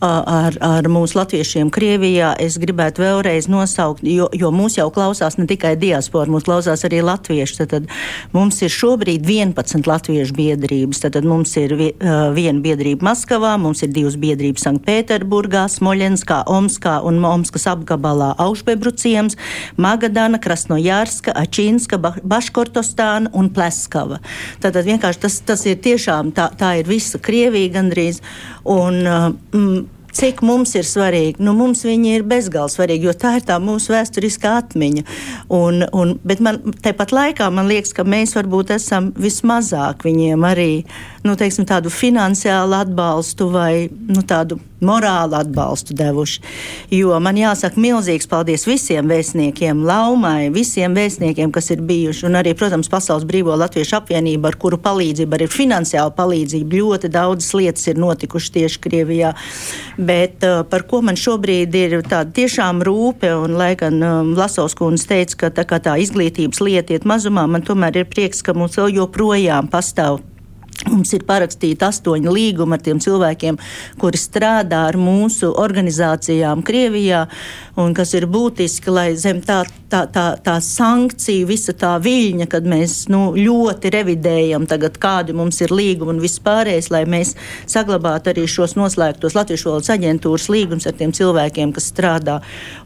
ar, 0.01 0.57
ar 0.64 0.88
mūsu 0.88 1.19
latviešiem 1.19 1.69
Krievijā. 1.75 2.33
Es 2.40 2.57
gribētu 2.62 3.05
vēlreiz 3.05 3.51
nosaukt, 3.53 4.05
jo, 4.09 4.31
jo 4.33 4.51
mūs 4.55 4.79
jau 4.79 4.88
klausās 4.95 5.37
ne 5.37 5.49
tikai 5.51 5.75
diaspora, 5.81 6.31
mūs 6.31 6.49
klausās 6.49 6.85
arī 6.88 7.03
latvieši. 7.05 7.61
Tad, 7.61 7.75
tad 7.75 8.33
mums 8.33 8.62
ir 8.64 8.73
šobrīd 8.94 9.24
11 9.26 9.88
latviešu 9.88 10.35
biedrības. 10.37 11.00
Tad, 11.02 11.16
tad 11.16 11.26
mums 11.26 11.57
ir 11.59 11.74
vi, 11.74 11.88
uh, 11.98 12.30
viena 12.35 12.61
biedrība 12.62 13.09
Maskavā, 13.11 13.57
mums 13.59 13.83
ir 13.83 13.90
divas 13.90 14.14
biedrības 14.20 14.68
Sanktpēterburgā, 14.68 15.64
Smoļenskā, 15.72 16.44
Omskā 16.50 17.00
un 17.02 17.18
Omskas 17.26 17.66
apgabalā 17.72 18.35
Aušbebruciems, 18.38 19.35
Magadana, 19.76 20.38
Krasnojārska, 20.38 21.35
Ačīnska, 21.35 21.98
ba 21.98 22.14
Baškortostāna 22.22 23.33
un 23.35 23.50
Pleskava. 23.54 24.20
Tātad 24.62 24.87
vienkārši 24.87 25.24
tas, 25.26 25.40
tas 25.42 25.66
ir 25.66 25.83
tiešām 25.83 26.30
tā, 26.37 26.52
tā 26.54 26.76
ir 26.78 26.87
visa 26.87 27.18
Krievija 27.18 27.74
gandrīz. 27.80 28.22
Un, 28.62 29.02
mm, 29.02 29.83
cik 30.14 30.42
mums 30.46 30.74
ir 30.79 30.87
svarīgi. 30.88 31.42
Nu, 31.44 31.55
mums 31.59 31.85
viņi 31.87 32.14
ir 32.18 32.27
bezgalīgi 32.29 32.77
svarīgi, 32.77 33.09
jo 33.09 33.14
tā 33.18 33.37
ir 33.38 33.46
tā 33.48 33.59
mūsu 33.62 33.94
vēsturiskā 33.94 34.55
atmiņa. 34.62 35.05
Un, 35.55 35.83
un, 35.92 36.14
bet 36.27 36.42
man, 36.44 36.61
tāpat 36.85 37.14
laikā 37.14 37.50
man 37.55 37.68
liekas, 37.70 37.94
ka 37.96 38.07
mēs 38.07 38.37
varbūt 38.38 38.74
esam 38.77 39.11
vismazāk 39.18 40.07
viņiem 40.07 40.46
arī 40.46 40.70
nu, 41.25 41.35
teiksim, 41.41 41.65
tādu 41.65 41.89
finansiālu 41.93 42.77
atbalstu 42.83 43.49
vai 43.53 43.89
nu, 43.89 44.21
tādu 44.29 44.59
morālu 44.85 45.39
atbalstu 45.39 45.95
devuši. 45.97 46.43
Jo 46.93 47.17
man 47.25 47.39
jāsaka 47.41 47.81
milzīgs 47.81 48.29
paldies 48.29 48.67
visiem 48.69 49.09
vēstniekiem, 49.09 49.81
Laumai, 49.89 50.51
visiem 50.53 50.93
vēstniekiem, 50.97 51.53
kas 51.55 51.71
ir 51.73 51.81
bijuši, 51.89 52.27
un 52.29 52.37
arī, 52.41 52.53
protams, 52.59 52.91
Pasaules 52.93 53.25
Brīvo 53.29 53.57
Latviešu 53.57 53.97
apvienība, 54.03 54.51
ar 54.53 54.59
kuru 54.61 54.77
palīdzību, 54.85 55.39
arī 55.39 55.49
finansiālu 55.49 56.13
palīdzību, 56.19 56.83
ļoti 56.83 57.13
daudzas 57.15 57.57
lietas 57.57 57.89
ir 57.89 58.03
notikušas 58.05 58.55
tieši 58.59 58.85
Krievijā. 58.85 59.33
Bet 59.97 60.45
uh, 60.45 60.61
par 60.69 60.85
ko 60.91 61.01
man 61.07 61.17
šobrīd 61.17 61.81
ir 61.81 61.97
tāda 62.05 62.29
tiešām 62.37 62.85
rūpe, 62.85 63.33
un 63.47 63.57
lai 63.57 63.73
gan 63.81 63.97
um, 64.05 64.35
Lasovs 64.37 64.77
kundze 64.77 65.09
teica, 65.15 65.47
ka 65.47 65.53
tā, 65.57 65.81
tā 65.89 65.97
izglītības 66.05 66.61
lieta 66.61 66.99
iet 66.99 67.09
mazumā, 67.09 67.49
man 67.49 67.65
tomēr 67.65 68.03
ir 68.03 68.13
prieks, 68.13 68.45
ka 68.45 68.53
mums 68.53 68.77
vēl 68.77 68.99
joprojām 69.01 69.73
pastāv 69.73 70.21
Mums 70.85 71.14
ir 71.16 71.25
parakstīti 71.25 71.85
astoņi 71.87 72.29
līgumi 72.29 72.77
ar 72.77 72.83
tiem 72.85 72.99
cilvēkiem, 73.01 73.57
kuri 74.01 74.20
strādā 74.20 74.83
ar 74.90 74.99
mūsu 75.01 75.49
organizācijām 75.61 76.61
Krievijā, 76.66 77.25
un 77.81 77.94
kas 77.97 78.12
ir 78.18 78.27
būtiski, 78.31 78.92
lai 78.92 79.07
zem 79.16 79.40
tā, 79.44 79.62
tā, 79.90 80.05
tā, 80.12 80.27
tā 80.44 80.59
sankcija, 80.64 81.47
visa 81.49 81.73
tā 81.79 81.94
viļņa, 82.05 82.49
kad 82.53 82.68
mēs 82.68 82.97
nu, 83.12 83.23
ļoti 83.38 83.92
revidējam 83.94 84.68
tagad, 84.68 84.99
kādi 85.01 85.37
mums 85.37 85.62
ir 85.64 85.73
līgumi 85.73 86.16
un 86.16 86.20
viss 86.23 86.42
pārējais, 86.44 86.90
lai 86.92 87.05
mēs 87.09 87.33
saglabātu 87.70 88.35
arī 88.35 88.44
šos 88.51 88.77
noslēgtos 88.77 89.38
Latviešu 89.38 89.70
valodas 89.70 89.94
aģentūras 89.97 90.51
līgumus 90.53 90.90
ar 90.90 90.99
tiem 91.01 91.16
cilvēkiem, 91.16 91.73
kas 91.75 91.88
strādā. 91.94 92.40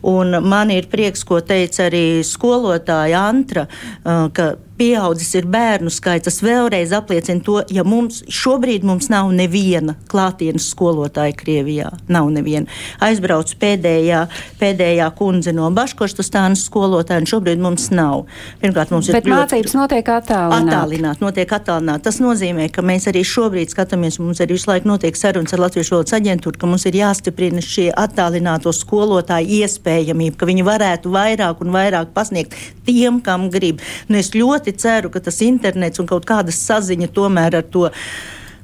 Un 0.06 0.38
man 0.46 0.70
ir 0.74 0.86
prieks, 0.92 1.26
ko 1.26 1.42
teica 1.42 1.88
arī 1.88 2.22
skolotāja 2.26 3.26
Antra, 3.28 3.66
ka 4.04 4.52
pieaudzis 4.78 5.34
ir 5.38 5.46
bērnu 5.50 5.90
skaits, 5.92 6.28
tas 6.28 6.40
vēlreiz 6.44 6.92
apliecina 6.96 7.42
to, 7.44 7.58
ja 7.74 7.84
mums 7.86 8.22
šobrīd 8.32 8.86
mums 8.86 9.10
nav 9.12 9.30
neviena 9.34 9.96
klātienes 10.10 10.68
skolotāja 10.72 11.34
Krievijā. 11.38 11.90
Nav 12.12 12.30
neviena. 12.34 12.70
Aizbrauc 13.04 13.50
pēdējā, 13.60 14.24
pēdējā 14.60 15.08
kundze 15.18 15.54
no 15.56 15.68
Baškorstastānas 15.74 16.64
skolotāja, 16.68 17.22
un 17.22 17.30
šobrīd 17.30 17.62
mums 17.62 17.88
nav. 17.94 18.26
Pirmkārt, 18.62 18.92
mums 18.94 19.10
Bet 19.10 19.26
ir. 19.26 19.28
Bet 19.28 19.34
mācības 19.34 19.76
notiek 19.78 20.12
attālināt. 20.14 20.68
Attālināt, 20.68 21.22
notiek 21.24 21.54
attālināt. 21.58 22.04
Tas 22.06 22.20
nozīmē, 22.22 22.68
ka 22.72 22.84
mēs 22.86 23.08
arī 23.10 23.24
šobrīd 23.26 23.74
skatāmies, 23.74 24.20
mums 24.22 24.42
arī 24.44 24.56
visu 24.58 24.70
laiku 24.70 24.92
notiek 24.92 25.18
sarunas 25.18 25.54
ar 25.56 25.64
Latvijas 25.66 25.92
valodas 25.94 26.16
aģentūru, 26.18 26.58
ka 26.60 26.70
mums 26.70 26.86
ir 26.88 26.98
jāstiprina 27.00 27.64
šie 27.64 27.88
attālināto 27.92 28.72
skolotāju 28.74 29.62
iespējamība, 29.62 30.38
ka 30.38 30.48
viņi 30.48 30.66
varētu 30.66 31.12
vairāk 31.14 31.64
un 31.64 31.74
vairāk 31.74 32.14
pasniegt 32.16 32.56
tiem, 32.88 33.20
kam 33.24 33.48
grib. 33.52 33.82
Nu, 34.08 34.18
es 34.20 34.32
ļoti 34.36 34.67
ļoti 34.68 34.78
ceru, 34.78 35.10
ka 35.10 35.20
tas 35.20 35.40
internets 35.42 35.98
un 35.98 36.06
kaut 36.06 36.26
kāda 36.26 36.52
saziņa 36.52 37.08
tomēr 37.14 37.56
ar 37.56 37.64
to, 37.64 37.90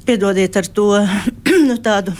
piedodiet, 0.04 0.56
ar 0.56 0.66
to 0.66 1.00
nu, 1.68 1.76
tādu 1.80 2.12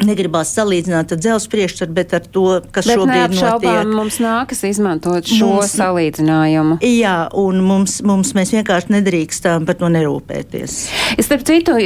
Negribās 0.00 0.48
salīdzināt 0.56 1.12
ar 1.12 1.18
dzelzceļa 1.20 1.50
priekšstatu, 1.52 1.92
bet 1.92 2.14
ar 2.16 2.24
to, 2.24 2.46
kas 2.72 2.86
bet 2.88 2.96
šobrīd 2.96 3.34
notiek. 3.36 3.90
Mums 3.92 4.16
nākas 4.24 4.62
izmantot 4.64 5.28
šo 5.28 5.50
mums, 5.50 5.74
salīdzinājumu. 5.76 6.78
Jā, 6.80 7.28
un 7.38 7.60
mums, 7.62 7.98
mums 8.08 8.32
mēs 8.34 8.54
vienkārši 8.56 8.88
nedrīkstam 8.96 9.66
par 9.68 9.76
to 9.78 9.90
nerūpēties. 9.92 10.76
Starp 11.20 11.44
citu, 11.44 11.76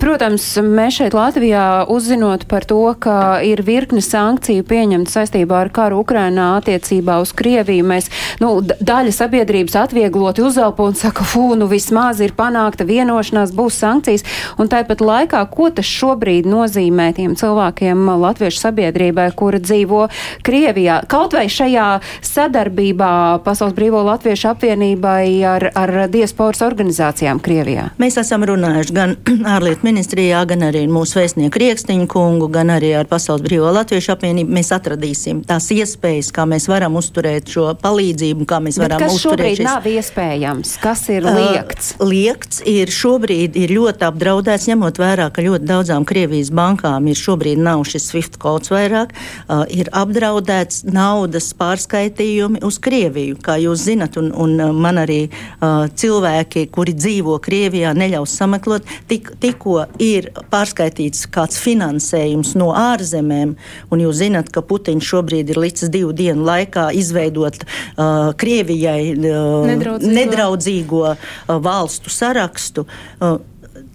protams, 0.00 0.46
mēs 0.64 0.96
šeit 1.02 1.16
Latvijā 1.16 1.66
uzzinot 1.92 2.46
par 2.50 2.64
to, 2.66 2.80
ka 2.96 3.18
ir 3.44 3.60
virkni 3.66 4.00
sankciju 4.02 4.64
pieņemta 4.72 5.12
saistībā 5.18 5.60
ar 5.66 5.72
karu 5.76 6.00
Ukrainā 6.06 6.54
attiecībā 6.62 7.20
uz 7.22 7.34
Krieviju, 7.36 7.84
mēs, 7.92 8.08
nu, 8.40 8.54
daļa 8.64 9.12
sabiedrības 9.12 9.76
atviegloti 9.84 10.42
uzelpo 10.48 10.88
un 10.88 10.96
saka, 10.98 11.28
fū, 11.28 11.52
nu 11.60 11.68
vismaz 11.70 12.24
ir 12.24 12.32
panākta 12.38 12.88
vienošanās, 12.88 13.54
būs 13.54 13.78
sankcijas, 13.84 14.26
un 14.56 14.72
tāpat 14.72 15.04
laikā, 15.04 15.44
ko 15.52 15.68
tas 15.68 15.86
šobrīd 16.00 16.48
nozīmē 16.48 17.12
tiem 17.12 17.36
cilvēkiem? 17.36 17.41
Cilvēkiem 17.42 18.08
latviešu 18.22 18.62
sabiedrībai, 18.62 19.28
kura 19.36 19.60
dzīvo 19.62 20.06
Krievijā. 20.46 21.02
Kaut 21.10 21.34
vai 21.36 21.46
šajā 21.52 21.88
sadarbībā 22.26 23.12
Pasaules 23.44 23.74
brīvo 23.76 24.02
latviešu 24.06 24.52
apvienībai 24.52 25.26
ar, 25.48 25.68
ar 25.78 25.94
diasporas 26.12 26.62
organizācijām 26.64 27.42
Krievijā? 27.42 27.88
Mēs 28.02 28.18
esam 28.22 28.46
runājuši 28.48 28.96
gan 28.96 29.16
ārlietu 29.54 29.86
ministrijā, 29.88 30.44
gan 30.48 30.66
arī 30.68 30.84
mūsu 30.90 31.20
vēstnieku 31.20 31.62
Riekstiņu 31.62 32.08
kungu, 32.10 32.48
gan 32.52 32.72
arī 32.76 32.94
ar 32.98 33.10
Pasaules 33.10 33.44
brīvo 33.44 33.72
latviešu 33.74 34.14
apvienību. 34.16 34.52
Mēs 34.52 34.72
atradīsim 34.74 35.42
tās 35.48 35.68
iespējas, 35.74 36.32
kā 36.34 36.46
mēs 36.48 36.68
varam 36.70 36.98
uzturēt 37.00 37.50
šo 37.52 37.70
palīdzību, 37.82 38.46
kā 38.48 38.60
mēs 38.64 38.80
varam 38.82 39.02
Bet 39.02 39.08
kas 39.08 39.18
uzturēt. 39.18 39.32
Šobrīd 39.32 39.60
šis... 39.60 39.68
nav 39.68 39.88
iespējams, 39.92 40.74
kas 40.82 41.04
ir 41.12 41.26
liekts? 41.26 41.92
Uh, 41.98 42.08
liekts 42.12 42.62
ir 42.68 42.92
šobrīd 42.92 43.58
ir 43.58 43.74
ļoti 43.76 44.06
apdraudēts, 44.08 44.68
ņemot 44.70 45.00
vērā, 45.02 45.28
ka 45.34 45.44
ļoti 45.44 45.68
daudzām 45.68 46.06
Krievijas 46.08 46.52
bankām 46.54 47.08
ir 47.10 47.18
šobrīd 47.18 47.31
šobrīd 47.32 47.60
nav 47.62 47.84
šis 47.88 48.10
SWIFT 48.10 48.36
kods 48.40 48.70
vairāk, 48.72 49.12
uh, 49.48 49.64
ir 49.72 49.88
apdraudēts 49.92 50.84
naudas 50.84 51.52
pārskaitījumi 51.56 52.62
uz 52.66 52.78
Krieviju. 52.82 53.38
Kā 53.42 53.56
jūs 53.60 53.86
zinat, 53.86 54.18
un, 54.20 54.32
un 54.36 54.58
uh, 54.60 54.72
man 54.72 55.00
arī 55.00 55.30
uh, 55.30 55.86
cilvēki, 55.88 56.66
kuri 56.72 56.94
dzīvo 56.96 57.38
Krievijā, 57.42 57.94
neļaus 57.96 58.34
sameklot, 58.36 58.88
tik, 59.08 59.32
tikko 59.40 59.86
ir 60.02 60.28
pārskaitīts 60.52 61.24
kāds 61.32 61.60
finansējums 61.62 62.54
no 62.60 62.72
ārzemēm, 62.76 63.54
un 63.90 64.04
jūs 64.04 64.20
zinat, 64.20 64.52
ka 64.52 64.64
Putiņš 64.66 65.12
šobrīd 65.12 65.52
ir 65.54 65.62
licis 65.62 65.92
divu 65.92 66.12
dienu 66.16 66.44
laikā 66.48 66.90
izveidot 66.98 67.62
uh, 67.64 68.32
Krievijai 68.36 69.14
uh, 69.14 69.64
nedraudzīgo, 69.70 70.12
nedraudzīgo 70.20 71.06
uh, 71.14 71.56
valstu 71.62 72.12
sarakstu. 72.12 72.86
Uh, 73.20 73.40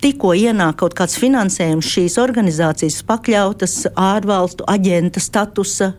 tikko 0.02 0.34
ienāk 0.38 0.80
kaut 0.82 0.96
kāds 0.98 1.18
finansējums, 1.20 1.88
šīs 1.94 2.18
organizācijas 2.22 3.02
pakļautas 3.08 3.80
ārvalstu 3.96 4.68
aģenta 4.70 5.24
statusa 5.24 5.94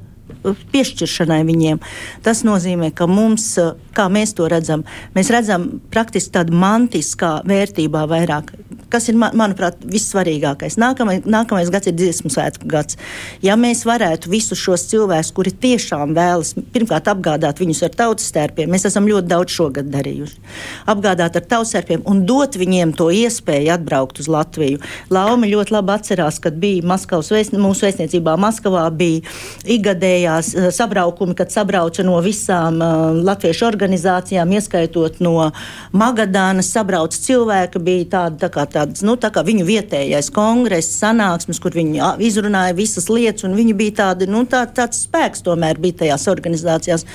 piešķiršanai 0.73 1.43
viņiem. 1.49 1.83
Tas 2.25 2.45
nozīmē, 2.47 2.93
ka 2.97 3.09
mums, 3.11 3.51
kā 3.97 4.09
mēs 4.13 4.35
to 4.39 4.49
redzam, 4.51 4.85
mēs 5.17 5.33
redzam 5.35 5.69
praktiski 5.93 6.37
tādu 6.39 6.57
mantiskā 6.59 7.39
vērtībā 7.49 8.07
vairāk 8.11 8.55
kas 8.93 9.09
ir, 9.11 9.17
manuprāt, 9.19 9.81
vissvarīgākais. 9.89 10.79
Nākamais, 10.81 11.27
nākamais 11.29 11.71
gads 11.73 11.91
ir 11.91 11.97
dziesmu 11.99 12.31
svētku 12.33 12.69
gads. 12.71 12.97
Ja 13.45 13.57
mēs 13.61 13.85
varētu 13.89 14.31
visus 14.33 14.61
šos 14.61 14.87
cilvēkus, 14.91 15.33
kuri 15.37 15.53
tiešām 15.65 16.15
vēlas, 16.17 16.55
pirmkārt, 16.73 17.11
apgādāt 17.13 17.61
viņus 17.61 17.85
ar 17.85 17.97
tautas 17.99 18.29
stērpiem, 18.33 18.71
mēs 18.73 18.89
esam 18.89 19.09
ļoti 19.09 19.29
daudz 19.29 19.55
šogad 19.55 19.91
darījuši. 19.93 20.41
Apgādāt 20.89 21.37
ar 21.37 21.45
tautas 21.45 21.75
stērpiem 21.75 22.05
un 22.09 22.25
dot 22.29 22.57
viņiem 22.61 22.95
to 22.97 23.11
iespēju 23.15 23.75
atbraukt 23.77 24.23
uz 24.23 24.31
Latviju. 24.33 24.81
Lauma 25.13 25.49
ļoti 25.49 25.77
labi 25.77 25.95
atcerās, 25.99 26.41
kad 26.43 26.57
bija 26.61 26.87
Maskavas 26.89 27.31
vēstniecībā, 27.35 27.65
mūsu 27.69 27.89
vēstniecībā 27.89 28.39
Maskavā 28.41 28.87
bija 28.95 29.37
igadējās 29.69 30.18
uh, 30.27 30.71
sabraukumi, 30.75 31.37
kad 31.39 31.53
sabrauca 31.55 32.07
no 32.07 32.19
visām 32.25 32.81
uh, 32.81 33.13
latviešu 33.23 33.69
organizācijām, 33.69 34.57
ieskaitot 34.59 35.21
no 35.25 35.53
Magadānas, 35.93 36.73
sabrauca 36.73 37.21
cilvēki, 37.29 37.85
bija 37.85 38.11
tāda 38.17 38.47
tā 38.47 38.53
kā 38.55 38.67
tā 38.67 38.79
tādas, 38.79 39.03
nu, 39.07 39.17
tā 39.21 39.31
kā 39.35 39.43
viņu 39.47 39.67
vietējais 39.69 40.31
kongress, 40.35 40.99
sanāksmes, 41.01 41.61
kur 41.63 41.75
viņi 41.77 42.03
izrunāja 42.25 42.77
visas 42.79 43.09
lietas, 43.11 43.47
un 43.47 43.57
viņi 43.59 43.75
bija 43.79 43.97
tādi, 44.03 44.29
nu, 44.31 44.45
tā, 44.51 44.65
tāds 44.75 45.05
spēks 45.07 45.45
tomēr 45.47 45.81
bija 45.83 46.05
tajās 46.05 46.29
organizācijās. 46.31 47.07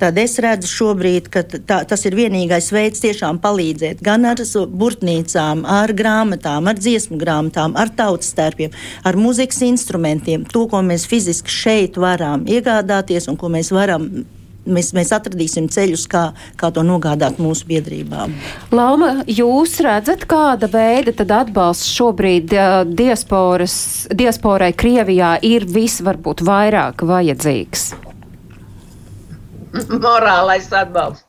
Tad 0.00 0.18
es 0.20 0.38
redzu 0.42 0.70
šobrīd, 0.70 1.30
ka 1.32 1.44
tā, 1.44 1.82
tas 1.88 2.04
ir 2.08 2.16
vienīgais 2.18 2.70
veids 2.74 3.02
tiešām 3.04 3.40
palīdzēt 3.42 4.02
gan 4.04 4.28
ar 4.28 4.40
burtnīcām, 4.40 5.64
ar 5.68 5.92
grāmatām, 5.96 6.70
ar 6.70 6.80
dziesmu 6.80 7.18
grāmatām, 7.20 7.76
ar 7.78 7.92
tautas 7.96 8.32
stērpiem, 8.34 8.74
ar 9.04 9.18
muzikas 9.20 9.62
instrumentiem, 9.66 10.46
to, 10.50 10.66
ko 10.70 10.82
mēs 10.86 11.06
fiziski 11.10 11.52
šeit 11.52 12.00
varam 12.00 12.46
iegādāties 12.56 13.28
un 13.30 13.38
ko 13.40 13.50
mēs 13.52 13.72
varam 13.74 14.08
mēs, 14.68 14.90
mēs 14.96 15.12
atradīsim 15.16 15.68
ceļus, 15.72 16.06
kā, 16.10 16.24
kā 16.60 16.70
to 16.74 16.84
nogādāt 16.86 17.40
mūsu 17.42 17.68
biedrībām. 17.70 18.34
Lauma, 18.74 19.12
jūs 19.30 19.78
redzat, 19.84 20.26
kāda 20.30 20.70
veida 20.72 21.14
atbalsts 21.40 21.90
šobrīd 21.96 22.54
uh, 22.56 22.82
diasporas, 22.84 23.74
diasporai 24.16 24.72
Krievijā 24.76 25.36
ir 25.46 25.66
visvarbūt 25.70 26.44
vairāk 26.46 27.06
vajadzīgs? 27.08 27.90
Morālais 30.04 30.70
atbalsts. 30.74 31.26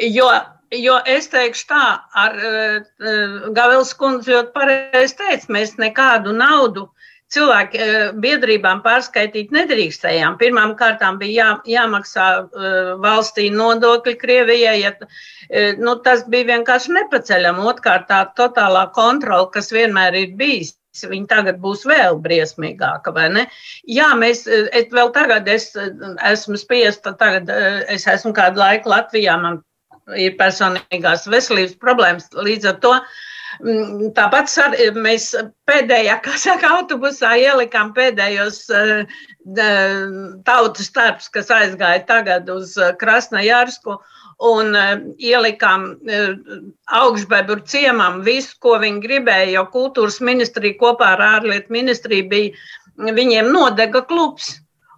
Jo 0.00 0.30
Jo 0.70 1.00
es 1.02 1.24
teikšu 1.26 1.64
tā, 1.66 1.84
ar 2.14 2.36
uh, 2.38 3.48
Gavils 3.50 3.88
kundzi 3.98 4.30
ļoti 4.30 4.52
pareizi 4.54 5.16
teica, 5.18 5.48
mēs 5.50 5.72
nekādu 5.82 6.30
naudu 6.30 6.84
cilvēku 6.84 6.99
eh, 7.36 8.10
biedrībām 8.22 8.82
pārskaitīt 8.82 9.52
nedrīkstējām. 9.54 10.36
Pirmām 10.40 10.74
kārtām 10.78 11.18
bija 11.20 11.36
jā, 11.36 11.76
jāmaksā 11.76 12.26
uh, 12.42 12.90
valstī 13.02 13.50
nodokļi 13.54 14.16
Krievijai, 14.18 14.80
ja, 14.80 14.90
uh, 14.98 15.78
nu, 15.78 15.94
tas 16.04 16.24
bija 16.26 16.56
vienkārši 16.56 16.96
nepaceļam. 16.96 17.62
Otkārt 17.70 18.08
tā 18.10 18.24
totālā 18.38 18.88
kontrola, 18.96 19.46
kas 19.54 19.70
vienmēr 19.72 20.18
ir 20.18 20.36
bijis. 20.36 20.76
Viņa 21.06 21.28
tagad 21.30 21.60
būs 21.62 21.84
vēl 21.86 22.18
briesmīgāka, 22.18 23.12
vai 23.14 23.28
ne? 23.30 23.44
Jā, 23.86 24.08
mēs 24.18 24.42
es 24.50 24.88
vēl 24.90 25.12
tagad 25.14 25.46
es, 25.48 25.70
esmu 26.26 26.58
spiesta, 26.58 27.12
tagad 27.14 27.46
es 27.86 28.08
esmu 28.10 28.34
kādu 28.34 28.58
laiku 28.58 28.90
Latvijā, 28.90 29.36
man 29.38 29.60
ir 30.18 30.34
personīgās 30.34 31.28
veselības 31.30 31.78
problēmas, 31.78 32.26
līdz 32.34 32.72
ar 32.72 32.80
to 32.82 32.96
uh, 32.96 33.20
Tāpat 33.60 34.48
sar, 34.48 34.74
mēs 34.96 35.30
pēdējā, 35.68 36.16
kā 36.24 36.36
saka, 36.40 36.70
autobusā 36.78 37.34
ielikām 37.40 37.92
pēdējos 37.96 38.62
uh, 38.72 39.18
tautas 40.48 40.88
starps, 40.88 41.28
kas 41.32 41.52
aizgāja 41.52 42.04
tagad 42.08 42.48
uz 42.52 42.76
Krasnojārsku. 43.00 43.98
Un 44.40 44.72
uh, 44.72 44.94
ielikām 45.20 45.90
uh, 45.92 46.62
augšbebru 46.96 47.60
ciemam 47.68 48.22
visu, 48.24 48.56
ko 48.64 48.78
viņi 48.80 49.04
gribēja, 49.04 49.50
jo 49.58 49.66
kultūras 49.74 50.20
ministrija 50.24 50.78
kopā 50.80 51.12
ar 51.18 51.24
ārlietu 51.26 51.76
ministriju 51.76 52.28
bija, 52.30 52.54
viņiem 52.96 53.52
nodega 53.52 54.00
klubs. 54.08 54.54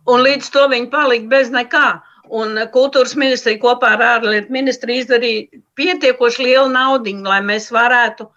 Un 0.06 0.22
līdz 0.22 0.50
to 0.54 0.68
viņi 0.70 0.90
palika 0.90 1.26
bez 1.30 1.50
nekā. 1.50 1.88
Un 2.32 2.54
kultūras 2.72 3.16
ministrija 3.18 3.58
kopā 3.60 3.96
ar 3.96 4.06
ārlietu 4.12 4.54
ministriju 4.54 5.02
izdarīja 5.02 5.60
pietiekoši 5.76 6.46
lielu 6.46 6.70
naudu, 6.70 7.16
lai 7.26 7.42
mēs 7.44 7.66
varētu 7.74 8.30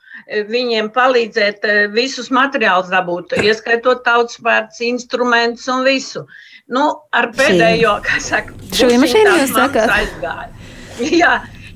viņiem 0.49 0.89
palīdzēt 0.95 1.65
visus 1.93 2.31
materiālus 2.33 2.91
dabūt, 2.93 3.35
ieskaitot 3.43 4.03
tautas 4.05 4.39
vērts, 4.41 4.81
instrumentus 4.85 5.67
un 5.71 5.83
visu. 5.85 6.25
Nu, 6.67 6.85
ar 7.13 7.29
pēdējo, 7.37 7.99
kā 8.07 8.21
saka, 8.23 8.55
Šo 8.73 8.89
mašīnu 8.89 9.35
jūs 9.41 9.53
sakāt? 9.53 9.91
aizgāja. 9.99 10.49
Jā, 11.21 11.33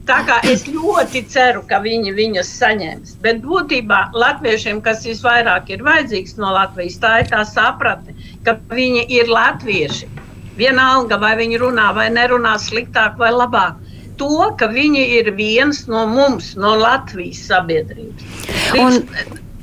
tā 0.10 0.22
kā 0.26 0.40
es 0.50 0.64
ļoti 0.66 1.22
ceru, 1.30 1.62
ka 1.70 1.82
viņi 1.84 2.16
viņus 2.18 2.54
saņems. 2.62 3.18
Bet 3.26 3.44
būtībā 3.44 4.00
latviešiem, 4.18 4.80
kas 4.86 5.06
visvairāk 5.06 5.70
ir 5.76 5.84
vajadzīgs 5.86 6.40
no 6.42 6.54
Latvijas, 6.56 6.98
tā 7.04 7.20
ir 7.22 7.30
tā 7.30 7.44
sapratne, 7.46 8.16
ka 8.48 8.58
viņi 8.72 9.06
ir 9.20 9.30
latvieši. 9.30 10.10
Vienalga, 10.60 11.20
vai 11.22 11.36
viņi 11.40 11.60
runā 11.62 11.92
vai 11.96 12.10
nerunā 12.12 12.58
sliktāk 12.60 13.20
vai 13.22 13.30
labāk. 13.32 13.78
To, 14.20 14.50
ka 14.60 14.68
viņi 14.72 15.04
ir 15.20 15.30
viens 15.38 15.86
no 15.88 16.06
mums, 16.10 16.54
no 16.60 16.76
Latvijas 16.80 17.46
sabiedrības. 17.52 18.26
Un... 18.80 19.04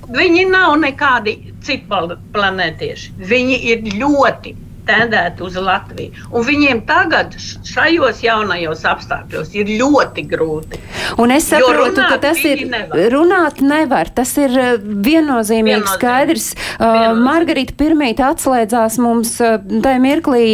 Viņi 0.07 0.45
nav 0.47 0.77
nekādi 0.79 1.33
citplanētieši. 1.67 3.09
Viņi 3.27 3.57
ir 3.73 3.81
ļoti 3.99 4.53
tendēt 4.87 5.41
uz 5.45 5.57
Latviju. 5.61 6.15
Un 6.31 6.45
viņiem 6.47 6.83
tagad, 6.89 7.35
šajos 7.67 8.23
jaunajos 8.25 8.85
apstākļos, 8.89 9.53
ir 9.59 9.73
ļoti 9.81 10.25
grūti. 10.31 10.81
Un 11.23 11.33
es 11.35 11.49
saprotu, 11.51 12.03
ka 12.07 12.19
tas 12.23 12.41
ir 12.47 12.65
nevar. 12.71 13.01
runāt 13.13 13.61
nevar. 13.65 14.11
Tas 14.15 14.33
ir 14.41 14.55
eh, 14.57 14.77
viennozīmīgi 14.81 15.77
Viennozīm. 15.77 15.95
skaidrs. 15.97 16.49
Uh, 16.77 17.17
Margarita 17.19 17.75
Pirmīte 17.79 18.25
atslēdzās 18.27 18.99
mums 19.03 19.35
uh, 19.45 19.59
tajā 19.61 20.01
mirklī 20.03 20.45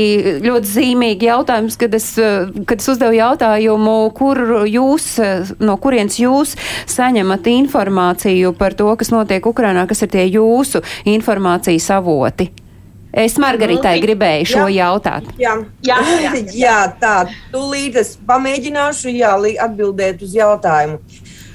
ļoti 0.45 0.73
zīmīgi 0.73 1.29
jautājums, 1.29 1.79
kad 1.81 1.95
es, 1.99 2.09
kad 2.69 2.79
es 2.79 2.91
uzdevu 2.93 3.17
jautājumu, 3.19 3.97
kur 4.17 4.41
jūs, 4.69 5.09
no 5.63 5.77
kurienes 5.83 6.19
jūs 6.23 6.57
saņemat 6.91 7.49
informāciju 7.53 8.55
par 8.59 8.77
to, 8.79 8.91
kas 8.99 9.13
notiek 9.15 9.47
Ukrainā, 9.47 9.87
kas 9.91 10.05
ir 10.07 10.13
tie 10.15 10.27
jūsu 10.31 10.83
informācijas 11.13 11.91
avoti. 11.99 12.51
Es 13.13 13.37
Margaritai 13.37 13.99
nu, 13.99 14.07
gribēju 14.07 14.49
šo 14.55 14.65
jā, 14.73 14.87
jautāt. 14.87 15.27
Jā, 15.41 15.59
jā, 15.85 15.99
jā. 16.23 16.33
jā 16.65 16.79
tā, 17.01 17.17
tūlīt 17.53 17.99
es 18.01 18.15
pamēģināšu 18.29 19.13
jā, 19.13 19.35
atbildēt 19.67 20.25
uz 20.25 20.33
jautājumu. 20.39 21.03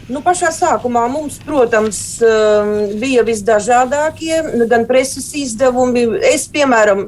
Nu, 0.07 0.21
pašā 0.23 0.53
sākumā 0.55 1.01
mums, 1.11 1.41
protams, 1.43 1.97
um, 2.23 2.69
bija 3.01 3.25
visdažādākie, 3.27 4.37
gan 4.69 4.85
preses 4.87 5.33
izdevumi. 5.35 6.05
Es, 6.29 6.45
piemēram, 6.47 7.01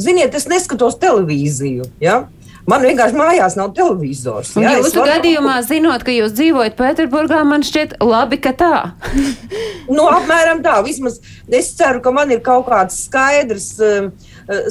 ziniet, 0.00 0.32
es 0.38 0.48
neskatos 0.48 0.96
televīziju. 1.02 1.90
Ja? 2.00 2.22
Man 2.68 2.84
vienkārši 2.84 3.16
mājās 3.16 3.54
nav 3.56 3.70
televizors. 3.76 4.50
Jā, 4.60 4.74
Jūsu 4.76 5.00
varu... 5.00 5.12
gadījumā, 5.14 5.54
zinot, 5.64 6.02
ka 6.04 6.12
jūs 6.12 6.34
dzīvojat 6.36 6.76
Pēterburgā, 6.76 7.40
man 7.48 7.64
šķiet 7.64 7.96
labi, 8.04 8.36
ka 8.44 8.52
tā. 8.60 8.72
nu, 9.96 10.04
apmēram 10.04 10.60
tā. 10.64 10.76
Vismaz 10.84 11.16
es 11.48 11.70
ceru, 11.78 12.02
ka 12.04 12.12
man 12.12 12.34
ir 12.34 12.42
kaut 12.44 12.68
kāds 12.68 13.00
skaidrs 13.06 13.70
uh, 13.80 14.10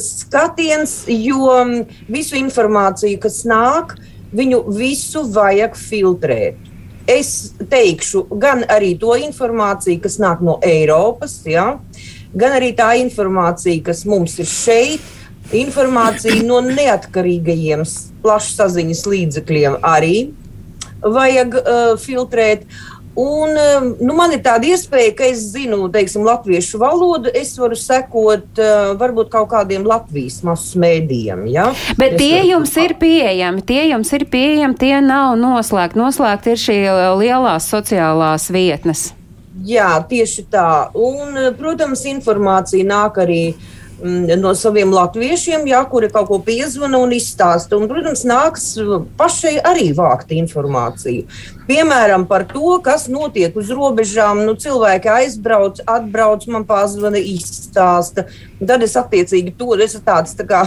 skatiens, 0.04 1.00
jo 1.10 1.50
um, 1.56 1.74
visu 2.12 2.38
informāciju, 2.38 3.18
kas 3.26 3.42
nāk, 3.50 3.98
viņu 4.38 4.62
visu 4.78 5.26
vajag 5.34 5.78
filtrēt. 5.80 6.62
Es 7.10 7.54
teikšu, 7.72 8.28
gan 8.38 8.66
arī 8.70 8.94
to 9.00 9.16
informāciju, 9.18 10.04
kas 10.04 10.20
nāk 10.22 10.44
no 10.46 10.60
Eiropas, 10.62 11.40
ja, 11.48 11.78
gan 12.38 12.58
arī 12.60 12.74
tā 12.78 12.92
informācija, 13.02 13.82
kas 13.90 14.04
mums 14.06 14.36
ir 14.44 14.50
šeit 14.52 15.14
Informāciju 15.56 16.44
no 16.44 16.60
neatkarīgajiem 16.66 17.86
plašsaziņas 18.24 19.04
līdzekļiem 19.08 19.80
arī 19.86 20.16
vajag 21.00 21.58
uh, 21.62 21.90
filtrēt. 22.02 22.68
Un, 23.18 23.56
nu, 23.98 24.14
man 24.14 24.36
ir 24.36 24.44
tāda 24.46 24.68
iespēja, 24.70 25.16
ka 25.18 25.26
es 25.26 25.40
zinu, 25.56 25.88
teiksim, 25.90 26.22
latviešu 26.28 26.78
valodu. 26.84 27.32
Es 27.34 27.56
varu 27.58 27.78
sekot 27.80 28.60
uh, 28.62 28.92
varbūt 29.00 29.32
kaut 29.34 29.48
kādiem 29.56 29.88
Latvijas 29.88 30.44
masu 30.46 30.78
mēdījiem. 30.84 31.48
Ja? 31.50 31.72
Bet 31.98 32.18
es 32.18 32.22
tie 32.22 32.44
jums 32.52 32.76
ir 32.78 32.94
pieejami. 33.00 33.64
Tie 33.66 33.88
jums 33.88 34.14
ir 34.14 34.28
pieejami, 34.30 34.78
tie 34.78 35.00
nav 35.02 35.34
noslēgti. 35.40 35.98
Noslēgti 35.98 36.54
ir 36.54 36.62
šī 36.62 36.78
lielās 37.24 37.72
sociālās 37.72 38.52
vietnes. 38.54 39.08
Jā, 39.66 39.96
tieši 40.12 40.46
tā. 40.54 40.70
Un, 40.94 41.34
protams, 41.58 42.06
informācija 42.06 42.86
nāk 42.86 43.18
arī 43.24 43.42
uh, 43.56 43.74
no 44.04 44.54
saviem 44.56 44.92
latviešiem, 44.94 45.66
jā, 45.70 45.82
kuri 45.90 46.10
kaut 46.14 46.30
ko 46.30 46.40
piezvana 46.44 47.00
un 47.02 47.14
izstāsta. 47.16 47.78
Un, 47.78 47.88
protams, 47.90 48.24
nāks 48.28 48.76
pašai 49.18 49.58
arī 49.66 49.90
vākt 49.98 50.34
informāciju. 50.38 51.26
Piemēram, 51.68 52.24
par 52.30 52.46
to, 52.48 52.78
kas 52.84 53.08
notiek 53.12 53.56
uz 53.58 53.72
robežām. 53.74 54.46
Nu, 54.48 54.56
cilvēki 54.60 55.12
aizbrauc, 55.12 55.82
atbrauc, 55.84 56.46
man 56.54 56.68
pazvana, 56.70 57.20
izstāsta. 57.20 58.28
Tad 58.62 58.86
es 58.86 58.96
attiecīgi 58.98 59.54
to 59.58 59.76
esmu 59.76 60.02
tāds 60.06 60.38
tā 60.38 60.48
kā 60.48 60.64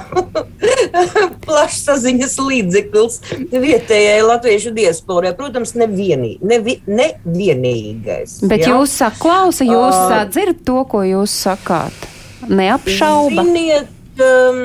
plašsaziņas 1.47 2.37
līdzeklis 2.45 3.19
vietējai 3.55 4.21
latviešu 4.27 4.75
diasporai. 4.77 5.35
Protams, 5.38 5.75
nevienī, 5.79 6.37
nevi, 6.45 6.81
nevienīgais. 6.87 8.40
Bet 8.51 8.66
jā. 8.66 8.75
jūs 8.75 9.01
saklausa, 9.01 9.64
jūs 9.64 9.97
uh, 9.97 10.25
dzirdat 10.29 10.64
to, 10.66 10.83
ko 10.90 11.07
jūs 11.07 11.35
sakāt? 11.49 12.11
Neapšauba. 12.48 13.44
Ziniet, 13.44 13.90
um, 14.24 14.62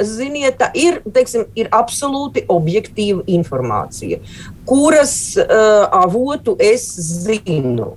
Ziniet, 0.00 0.56
tā 0.58 0.70
ir, 0.78 1.00
teiksim, 1.12 1.44
ir 1.58 1.68
absolūti 1.74 2.44
objektīva 2.50 3.24
informācija, 3.30 4.20
kuras 4.68 5.34
uh, 5.36 5.84
avotu 5.92 6.56
es 6.62 6.86
zinu. 7.26 7.94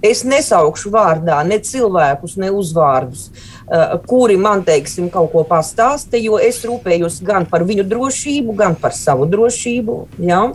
Es 0.00 0.22
nesaukšu 0.24 0.90
vārdā 0.94 1.42
ne 1.44 1.58
cilvēkus, 1.60 2.38
ne 2.40 2.48
uzvārdus, 2.56 3.28
uh, 3.28 3.98
kuri 4.08 4.38
man 4.40 4.64
teiksim, 4.66 5.10
kaut 5.12 5.30
ko 5.34 5.44
pastāsta, 5.46 6.16
jo 6.18 6.40
es 6.40 6.62
rūpējos 6.64 7.20
gan 7.24 7.46
par 7.46 7.66
viņu 7.68 7.84
drošību, 7.88 8.56
gan 8.56 8.78
par 8.80 8.96
savu 8.96 9.28
drošību. 9.30 10.00
Ja? 10.24 10.46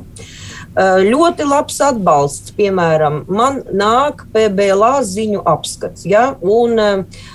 Uh, 0.76 1.06
ļoti 1.06 1.46
labs 1.48 1.78
atbalsts, 1.86 2.52
piemēram, 2.58 3.22
man 3.32 3.62
nāk 3.72 4.26
PBLā 4.34 4.98
ziņu 5.08 5.46
apskats. 5.56 6.10
Ja? 6.10 6.34
Un, 6.42 7.06
Uh, 7.06 7.32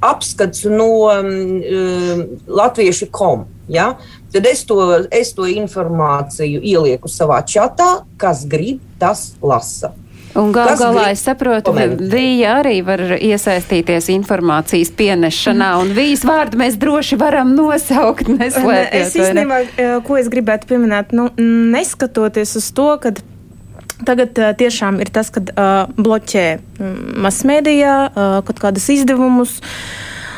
apskats 0.00 0.64
no 0.68 1.08
um, 1.08 2.24
latviešu 2.46 3.08
kom. 3.10 3.46
Ja? 3.68 3.94
Tad 4.32 4.46
es 4.46 4.64
to, 4.68 4.80
es 5.10 5.32
to 5.36 5.48
informāciju 5.48 6.60
ielieku 6.60 7.08
savā 7.08 7.40
čatā, 7.48 8.04
kas 8.20 8.44
grib, 8.48 8.82
tas 9.00 9.32
lasa. 9.42 9.94
Un 10.34 10.50
gal 10.50 10.72
galā 10.74 11.12
es 11.12 11.22
saprotu, 11.22 11.70
ka 11.76 11.84
Vija 12.10 12.56
arī 12.58 12.80
var 12.82 13.00
iesaistīties 13.14 14.08
informācijas 14.16 14.90
pienešanā, 14.98 15.68
un 15.78 15.92
Vijas 15.94 16.24
vārdu 16.26 16.58
mēs 16.58 16.78
droši 16.80 17.18
varam 17.20 17.52
nosaukt. 17.54 18.26
Neslēpjot, 18.32 18.96
es 18.98 19.14
īstenībā, 19.14 19.60
ne? 19.78 19.92
ko 20.06 20.18
es 20.18 20.30
gribētu 20.32 20.72
pieminēt, 20.72 21.14
nu, 21.14 21.28
neskatoties 21.38 22.56
uz 22.58 22.66
to, 22.74 22.88
ka 22.98 23.14
Tagad 24.02 24.34
uh, 24.42 24.50
tiešām 24.58 24.98
ir 25.04 25.12
tas, 25.14 25.30
kad 25.34 25.52
uh, 25.54 25.86
bloķē 25.94 26.46
masmēdījā 27.24 27.96
uh, 28.10 28.38
kaut 28.46 28.62
kādus 28.62 28.90
izdevumus. 28.96 29.60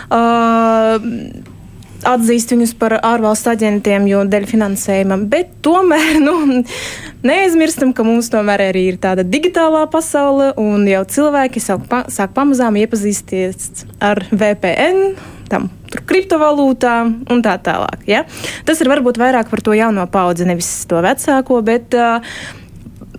Uh, 0.07 1.01
atzīst 2.07 2.53
viņus 2.53 2.75
par 2.79 2.97
ārvalstu 2.99 3.53
aģentiem, 3.53 4.09
jo 4.11 4.25
dēļ 4.29 4.49
finansējuma. 4.51 5.19
Bet 5.31 5.55
tomēr 5.65 6.19
nu, 6.27 6.63
neaizmirstam, 7.27 7.95
ka 7.97 8.07
mums 8.07 8.31
tomēr 8.33 8.69
arī 8.69 8.87
ir 8.93 9.01
tāda 9.03 9.27
digitālā 9.27 9.87
pasaule, 9.93 10.53
un 10.61 10.87
jau 10.91 11.05
cilvēki 11.17 11.63
sāk, 11.63 11.87
pa, 11.91 12.05
sāk 12.13 12.37
pamazām 12.37 12.79
iepazīsties 12.83 13.87
ar 14.05 14.25
VPN. 14.33 15.17
Tam 15.47 15.69
kriptovalūtām 16.11 17.13
un 17.31 17.43
tā 17.45 17.53
tālāk. 17.63 18.01
Ja? 18.11 18.25
Tas 18.67 18.81
ir 18.83 18.91
varbūt 18.91 19.21
vairāk 19.23 19.51
par 19.53 19.63
to 19.63 19.77
jauno 19.79 20.03
paudzi, 20.11 20.47
nevis 20.49 20.69
to 20.91 20.99
vecāko, 21.05 21.61
bet 21.67 21.95
uh, 21.95 22.35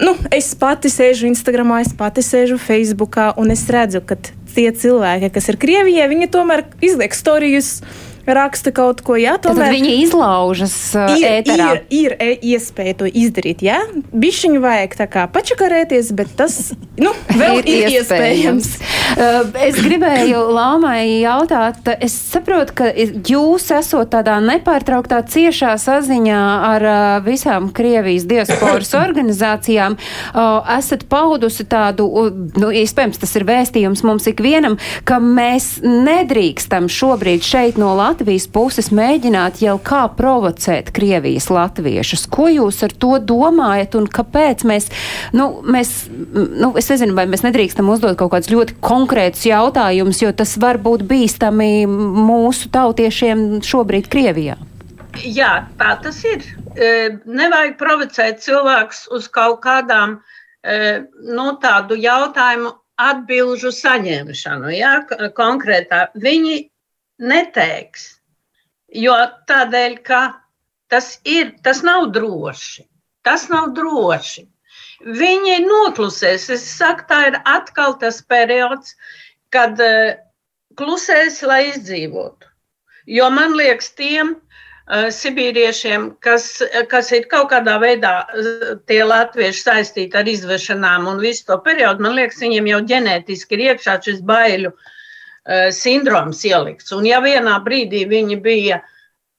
nu, 0.02 0.16
es 0.34 0.52
pati 0.58 0.92
sēžu 0.92 1.28
Instagram, 1.30 1.76
es 1.82 1.94
pati 1.98 2.24
sēžu 2.26 2.60
Facebook, 2.62 3.18
un 3.38 3.54
es 3.54 3.66
redzu, 3.72 4.02
ka 4.06 4.18
tie 4.58 4.72
cilvēki, 4.74 5.32
kas 5.34 5.50
ir 5.52 5.60
Krievijā, 5.62 6.08
viņi 6.10 6.32
tomēr 6.34 6.66
izliek 6.82 7.14
stāstus. 7.14 7.82
Raksta 8.28 8.72
kaut 8.76 9.02
ko, 9.06 9.16
jā, 9.20 9.38
Tad 9.40 9.56
tomēr 9.56 9.72
viņi 9.76 9.94
izlaužas 10.04 10.76
uh, 10.98 11.14
ir, 11.16 11.26
ēterā. 11.40 11.68
ir, 11.88 12.14
ir 12.14 12.16
e- 12.20 12.40
iespēja 12.54 12.98
to 13.00 13.08
izdarīt, 13.08 13.64
jā. 13.66 13.80
Bišķiņu 14.12 14.62
vajag 14.64 14.96
tā 15.00 15.08
kā 15.12 15.24
pačakarēties, 15.32 16.12
bet 16.18 16.34
tas, 16.40 16.58
nu, 17.00 17.14
vēl 17.32 17.62
ir, 17.64 17.70
ir 17.88 17.96
iespējams. 18.02 18.70
Uh, 19.18 19.48
es 19.64 19.80
gribēju 19.80 20.42
Lāmai 20.58 21.22
jautāt, 21.24 21.88
es 22.04 22.16
saprotu, 22.34 22.76
ka 22.82 22.92
jūs 22.92 23.70
esat 23.72 24.12
tādā 24.12 24.38
nepārtrauktā 24.44 25.22
ciešā 25.28 25.74
saziņā 25.82 26.42
ar 26.68 26.88
uh, 26.88 26.98
visām 27.26 27.72
Krievijas 27.76 28.28
diasporas 28.30 28.92
organizācijām, 29.06 29.96
uh, 29.98 30.60
esat 30.78 31.08
paudusi 31.10 31.64
tādu, 31.70 32.08
uh, 32.08 32.30
nu, 32.60 32.74
iespējams, 32.76 33.24
tas 33.24 33.36
ir 33.40 33.48
vēstījums 33.48 34.04
mums 34.08 34.28
ikvienam, 34.30 34.76
ka 35.08 35.22
mēs 35.24 35.78
nedrīkstam 35.86 36.92
šobrīd 36.92 37.46
šeit 37.48 37.80
no 37.80 37.94
Latvijas 37.96 38.17
puses 38.54 38.90
mēģināt 38.96 39.62
jau 39.62 39.76
kā 39.84 40.06
provocēt 40.18 40.92
Krievijas 40.96 41.50
latviešus. 41.54 42.26
Ko 42.32 42.48
jūs 42.50 42.82
ar 42.84 42.94
to 42.94 43.18
domājat 43.20 43.98
un 44.00 44.08
kāpēc 44.08 44.64
mēs, 44.68 44.90
nu, 45.34 45.62
mēs, 45.64 46.08
nu, 46.10 46.74
es 46.78 46.90
nezinu, 46.90 47.16
vai 47.18 47.28
mēs 47.30 47.46
nedrīkstam 47.46 47.90
uzdot 47.90 48.18
kaut 48.18 48.32
kādus 48.34 48.52
ļoti 48.54 48.78
konkrētus 48.82 49.46
jautājumus, 49.50 50.22
jo 50.24 50.32
tas 50.32 50.56
var 50.58 50.80
būt 50.82 51.06
bīstami 51.08 51.86
mūsu 51.88 52.72
tautiešiem 52.74 53.62
šobrīd 53.66 54.10
Krievijā. 54.10 54.58
Jā, 55.26 55.68
tā 55.80 55.96
tas 56.02 56.20
ir. 56.28 56.44
E, 56.78 56.90
Nevajag 57.26 57.78
provocēt 57.80 58.42
cilvēkus 58.44 59.08
uz 59.16 59.28
kaut 59.34 59.62
kādām 59.64 60.20
e, 60.62 61.06
nu, 61.26 61.52
tādu 61.62 61.98
jautājumu 61.98 62.76
atbilžu 62.98 63.72
saņemšanu. 63.74 64.74
K- 65.10 65.30
konkrētā 65.38 66.08
viņi 66.18 66.68
neteiks, 67.20 68.18
jo 68.94 69.16
tādēļ, 69.50 69.98
ka 70.06 70.22
tas 70.92 71.18
ir, 71.28 71.54
tas 71.64 71.84
nav 71.84 72.12
droši. 72.16 72.86
Tas 73.28 73.48
nav 73.52 73.74
droši. 73.76 74.46
Viņi 75.04 75.60
noklusēs. 75.66 76.48
Es 76.54 76.66
saku, 76.78 77.06
tā 77.10 77.20
ir 77.32 77.40
atkal 77.46 77.98
tas 78.02 78.22
periods, 78.24 78.96
kad 79.54 79.78
uh, 79.84 80.16
klusēs, 80.80 81.42
lai 81.46 81.68
izdzīvotu. 81.74 82.48
Jo 83.08 83.30
man 83.32 83.54
liekas, 83.56 83.92
tiem 84.00 84.34
uh, 84.36 85.08
sibīriešiem, 85.14 86.10
kas, 86.24 86.50
kas 86.92 87.12
ir 87.16 87.28
kaut 87.32 87.52
kādā 87.52 87.78
veidā 87.84 88.14
uh, 88.26 88.74
tie 88.90 89.04
latvieši 89.04 89.64
saistīti 89.68 90.18
ar 90.18 90.28
izvešanām 90.28 91.08
un 91.12 91.22
visu 91.24 91.46
to 91.52 91.60
periodu, 91.68 92.04
man 92.04 92.18
liekas, 92.18 92.42
viņiem 92.44 92.72
jau 92.74 92.84
ģenētiski 92.94 93.60
ir 93.60 93.66
iekšā 93.70 94.00
šis 94.08 94.24
baiļu 94.28 94.74
uh, 94.74 94.94
sindroms 95.72 96.44
ielikts. 96.48 96.92
Un 96.96 97.06
ja 97.08 97.22
vienā 97.24 97.58
brīdī 97.64 98.04
viņi 98.10 98.40
bija 98.44 98.82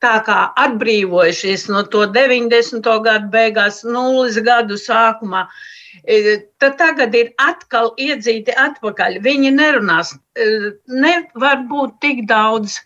tā 0.03 0.19
kā 0.27 0.39
atbrīvojušies 0.63 1.67
no 1.73 1.83
to 1.93 2.07
90. 2.15 2.87
gadu 3.05 3.31
beigās, 3.33 3.83
nulles 3.85 4.39
gadu 4.47 4.79
sākumā, 4.79 5.47
e, 6.05 6.39
tad 6.63 6.79
tagad 6.79 7.17
ir 7.19 7.33
atkal 7.43 7.91
iedzīti 7.99 8.55
atpakaļ. 8.55 9.19
Viņi 9.25 9.53
nerunās, 9.57 10.15
e, 10.39 10.49
nevar 10.87 11.67
būt 11.71 11.99
tik 12.05 12.25
daudz 12.31 12.79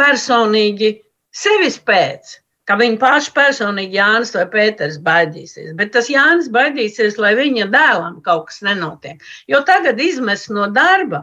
personīgi 0.00 0.96
sevis 1.32 1.78
pēc. 1.78 2.38
Ka 2.66 2.74
viņi 2.74 2.98
paši 2.98 3.30
personīgi 3.30 3.94
Jānis 3.94 4.32
vai 4.34 4.42
Pēters 4.50 4.96
baidīsies. 4.98 5.76
Bet 5.78 5.92
tas 5.94 6.08
Jānis 6.10 6.48
baidīsies, 6.50 7.14
lai 7.22 7.36
viņa 7.38 7.68
dēlam 7.70 8.16
kaut 8.26 8.48
kas 8.48 8.58
nenotiek. 8.66 9.22
Jo 9.46 9.60
tagad 9.68 10.00
izmest 10.02 10.50
no 10.50 10.66
darba, 10.74 11.22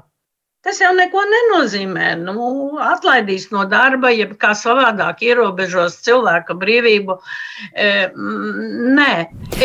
tas 0.63 0.79
jau 0.81 0.91
neko 0.95 1.23
nenozīmē. 1.31 2.13
Nu, 2.21 2.35
atlaidīs 2.83 3.49
no 3.51 3.65
darba, 3.69 4.11
jeb 4.15 4.35
kā 4.41 4.53
savādāk 4.57 5.23
ierobežos 5.27 5.99
cilvēka 6.05 6.55
brīvību. 6.59 7.17
E, 7.73 7.91
nē, 8.97 9.11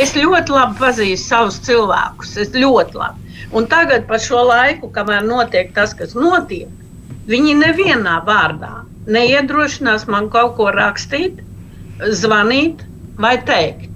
es 0.03 0.17
ļoti 0.19 0.55
labi 0.57 0.79
pazīstu 0.83 1.25
savus 1.29 1.63
cilvēkus. 1.69 2.37
Es 2.45 2.53
ļoti 2.57 2.99
labi. 2.99 3.39
Un 3.57 3.71
tagad, 3.71 4.05
pa 4.11 4.19
šo 4.21 4.43
laiku, 4.51 4.91
kamēr 4.93 5.25
notiek 5.25 5.73
tas, 5.77 5.95
kas 5.97 6.19
notiek, 6.19 6.69
viņi 7.31 7.57
nevienā 7.63 8.19
vārdā 8.27 8.75
neiedrošinās 9.09 10.07
man 10.13 10.29
kaut 10.33 10.57
ko 10.59 10.71
rakstīt, 10.75 11.41
zvanīt 12.21 12.85
vai 13.23 13.37
teikt. 13.49 13.88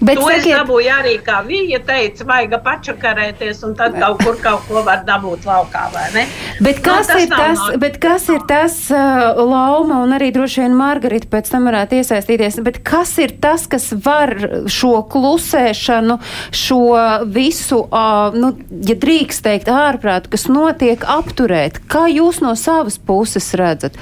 Bet 0.00 0.14
to 0.14 0.28
es 0.30 0.44
sakiet, 0.44 0.54
dabūju 0.60 0.90
arī, 0.94 1.14
kā 1.26 1.40
viņa 1.42 1.78
teica, 1.88 2.24
vajag 2.28 2.52
pačakarēties, 2.62 3.62
un 3.66 3.72
tad 3.78 3.96
kaut 3.98 4.20
kur 4.22 4.36
kaut 4.42 4.62
ko 4.68 4.82
var 4.86 5.02
dabūt 5.06 5.46
laukā, 5.48 5.88
vai 5.94 6.04
ne? 6.14 6.22
Bet 6.62 6.78
kas, 6.84 7.08
Nu, 7.08 7.14
tas 7.14 7.22
ir 7.24 7.32
nav 7.32 7.40
tas, 7.42 7.58
no- 7.58 7.78
bet 7.82 7.98
kas 8.02 8.28
ir 8.28 8.44
tas, 8.46 8.76
uh, 8.94 9.40
Lauma, 9.42 9.98
un 10.04 10.14
arī 10.14 10.30
droši 10.34 10.62
vien 10.62 10.76
Margarita 10.78 11.26
pēc 11.32 11.50
tam 11.50 11.66
varētu 11.66 11.98
iesaistīties, 11.98 12.60
bet 12.62 12.78
kas 12.86 13.16
ir 13.18 13.34
tas, 13.42 13.66
kas 13.66 13.90
var 14.04 14.34
šo 14.70 15.02
klusēšanu, 15.10 16.20
šo 16.54 16.80
visu, 17.26 17.82
uh, 17.90 18.30
nu, 18.38 18.54
ja 18.70 18.94
drīkst 18.94 19.42
teikt, 19.42 19.66
ārprātu, 19.66 20.30
kas 20.30 20.46
notiek, 20.46 21.02
apturēt? 21.02 21.82
Kā 21.90 22.06
jūs 22.06 22.38
no 22.40 22.54
savas 22.54 22.98
puses 22.98 23.50
redzat? 23.58 23.98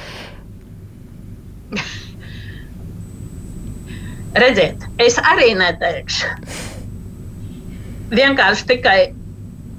Redziet, 4.37 4.83
es 5.01 5.17
arī 5.23 5.53
neteikšu. 5.57 6.33
Vienkārši 8.13 8.67
tikai 8.69 8.99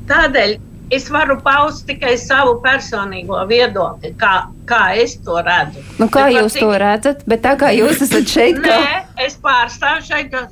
tādēļ 0.10 0.58
es 0.95 1.08
varu 1.12 1.38
paust 1.43 1.86
tikai 1.88 2.16
savu 2.20 2.58
personīgo 2.64 3.39
viedokli, 3.49 4.14
kā, 4.20 4.47
kā 4.70 4.84
es 4.99 5.18
to 5.26 5.39
redzu. 5.43 5.84
Nu, 5.99 6.08
kā 6.12 6.28
Bet 6.28 6.38
jūs 6.38 6.60
to 6.62 6.70
redzat? 6.80 7.26
Bet 7.28 7.43
tā 7.43 7.58
kā 7.60 7.74
jūs 7.76 8.03
esat 8.08 8.30
šeit, 8.32 8.62
kā... 8.64 8.78
Nē, 8.84 9.01
es 9.28 9.36
pārstāvu 9.43 10.05
šeit 10.08 10.38
uh, 10.38 10.47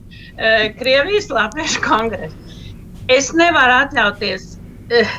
Krievijas 0.80 1.32
Latviešu 1.32 1.84
kongresu. 1.86 2.60
Es 3.12 3.32
nevaru 3.38 3.80
atļauties 3.86 4.52
uh, 4.58 5.16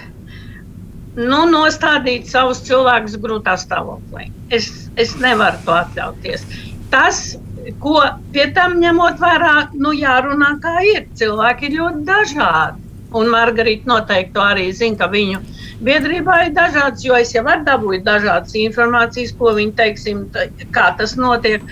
nu, 1.16 1.42
nostādīt 1.52 2.28
savus 2.30 2.60
cilvēkus 2.68 3.16
grūtā 3.22 3.56
stāvoklī. 3.60 4.28
Es, 4.52 4.68
es 5.00 5.16
nevaru 5.22 5.60
to 5.64 5.76
atļauties. 5.80 6.44
Tas, 6.92 7.34
ko 7.82 8.00
pie 8.32 8.46
tam 8.56 8.78
ņemot 8.80 9.20
vērā, 9.22 9.54
nu, 9.74 9.92
jārunā 9.96 10.56
kā 10.62 10.78
ir. 10.86 11.06
Cilvēki 11.18 11.70
ir 11.70 11.78
ļoti 11.80 12.04
dažādi. 12.08 12.82
Un 13.16 13.30
Margarita 13.32 13.88
noteikti 13.88 14.40
arī 14.42 14.66
zina, 14.76 14.98
ka 15.00 15.06
viņu 15.12 15.40
biedrībā 15.86 16.46
ir 16.46 16.54
dažādas, 16.56 17.04
jo 17.06 17.16
es 17.16 17.32
jau 17.34 17.44
varu 17.46 17.64
dabūt 17.64 18.04
dažādas 18.06 18.56
informācijas, 18.58 19.34
ko 19.38 19.54
viņi 19.56 19.72
teiksim, 19.78 20.24
tā- 20.34 20.48
kā 20.74 20.90
tas 20.98 21.16
notiek. 21.16 21.62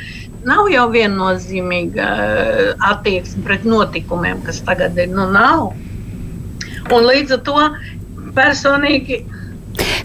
Nav 0.44 0.68
jau 0.68 0.88
viennozīmīga 0.92 2.06
eh, 2.06 2.74
attieksme 2.90 3.44
pret 3.44 3.64
notikumiem, 3.64 4.42
kas 4.44 4.60
tagad 4.60 4.98
ir. 4.98 5.08
Nu, 5.08 5.30
nav. 5.32 5.72
Un 6.92 7.06
līdz 7.08 7.38
ar 7.38 7.40
to 7.48 7.70
personīgi 8.36 9.24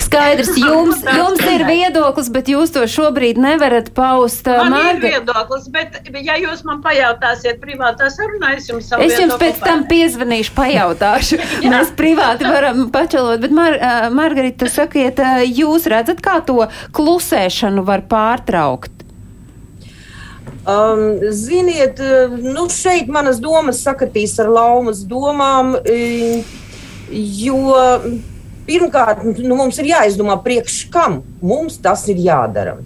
Skaidrs, 0.10 0.55
jums, 0.57 1.03
jums 1.05 1.41
ir 1.45 1.64
viedoklis, 1.68 2.30
bet 2.34 2.47
jūs 2.49 2.72
to 2.74 2.82
šobrīd 2.89 3.38
nevarat 3.38 3.91
paust. 3.93 4.47
uh, 4.49 4.57
Man 4.66 4.74
ir 4.74 4.86
Marga- 4.97 5.12
viedoklis, 5.14 5.68
bet, 5.70 5.99
ja 6.26 6.38
jūs 6.41 6.64
man 6.66 6.80
pajautāsiet 6.82 7.60
privātā 7.62 8.10
sarunā, 8.10 8.55
es 8.57 8.70
jums 8.72 8.89
savu 8.89 9.05
Es 9.05 9.20
jums 9.20 9.38
pēc 9.38 9.60
tam 9.62 9.84
piezvanīšu, 9.89 10.55
pajautāšu. 10.57 11.38
Mēs 11.74 11.91
privāti 11.97 12.49
varam 12.49 12.88
pačalot, 12.93 13.38
bet 13.43 13.53
Mar 13.53 13.78
uh, 13.78 14.07
Margarita, 14.10 14.66
sakiet, 14.72 15.22
uh, 15.22 15.43
jūs 15.45 15.86
redzat, 15.93 16.24
kā 16.26 16.39
to 16.45 16.66
klusēšanu 16.97 17.86
var 17.86 18.01
pārtraukt? 18.10 18.95
Um, 20.70 21.22
ziniet, 21.34 22.01
nu 22.43 22.66
šeit 22.74 23.07
manas 23.14 23.38
domas 23.41 23.80
sakatīs 23.86 24.36
ar 24.41 24.49
laumas 24.53 25.05
domām, 25.07 25.72
jo 27.10 27.62
pirmkārt 28.70 29.26
nu, 29.26 29.57
mums 29.57 29.82
ir 29.82 29.91
jāizdomā, 29.95 30.38
priekš 30.45 30.86
kam 30.93 31.24
mums 31.41 31.82
tas 31.82 32.05
ir 32.13 32.22
jādara. 32.30 32.78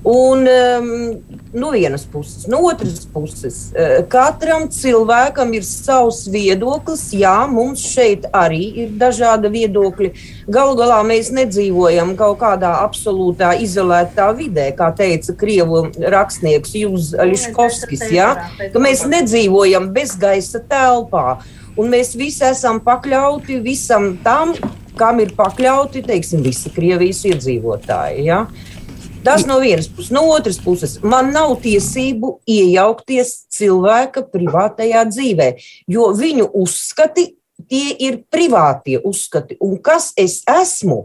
Un 0.00 0.46
um, 0.48 1.20
no 1.52 1.70
vienas 1.70 2.06
puses, 2.06 2.46
no 2.46 2.62
otras 2.64 3.04
puses, 3.04 3.56
eh, 3.74 3.98
katram 4.08 4.64
cilvēkam 4.72 5.52
ir 5.58 5.66
savs 5.66 6.22
viedoklis. 6.32 7.10
Jā, 7.12 7.44
mums 7.50 7.82
šeit 7.84 8.24
arī 8.32 8.62
ir 8.84 8.94
dažādi 8.96 9.50
viedokļi. 9.52 10.10
Galu 10.48 10.78
galā 10.78 11.02
mēs 11.04 11.28
nedzīvojam 11.36 12.14
kaut 12.16 12.38
kādā 12.40 12.72
absolūtā 12.80 13.52
izolētā 13.60 14.30
vidē, 14.38 14.70
kā 14.72 14.88
teica 14.96 15.36
krievu 15.36 15.90
rakstnieks 16.00 16.72
Jūzs 16.80 17.12
Liškovskis. 17.20 18.08
Ja? 18.14 18.32
Mēs 18.72 19.04
nedzīvojam 19.04 19.92
bezgaisa 19.92 20.64
telpā, 20.64 21.42
un 21.80 21.90
mēs 21.92 22.12
visi 22.18 22.44
esam 22.48 22.82
pakļauti 22.84 23.60
visam 23.64 24.12
tam, 24.24 24.52
kam 25.00 25.22
ir 25.22 25.32
pakļauti 25.36 26.04
teiksim, 26.04 26.44
visi 26.44 26.72
Krievijas 26.74 27.24
iedzīvotāji. 27.30 28.26
Ja? 28.28 28.44
Tas 29.24 29.44
no 29.48 29.58
vienas 29.60 29.88
puses, 29.88 30.12
no 30.12 30.22
otras 30.32 30.60
puses, 30.60 30.98
man 31.04 31.32
nav 31.34 31.56
tiesību 31.64 32.38
iejaukties 32.48 33.34
cilvēka 33.52 34.24
privātajā 34.32 35.04
dzīvē, 35.10 35.50
jo 35.92 36.08
viņu 36.16 36.48
uzskati 36.62 37.26
tie 37.68 37.96
ir 38.00 38.22
privātie 38.32 39.00
uzskati. 39.04 39.58
Un 39.60 39.76
kas 39.84 40.12
es 40.16 40.40
esmu, 40.48 41.02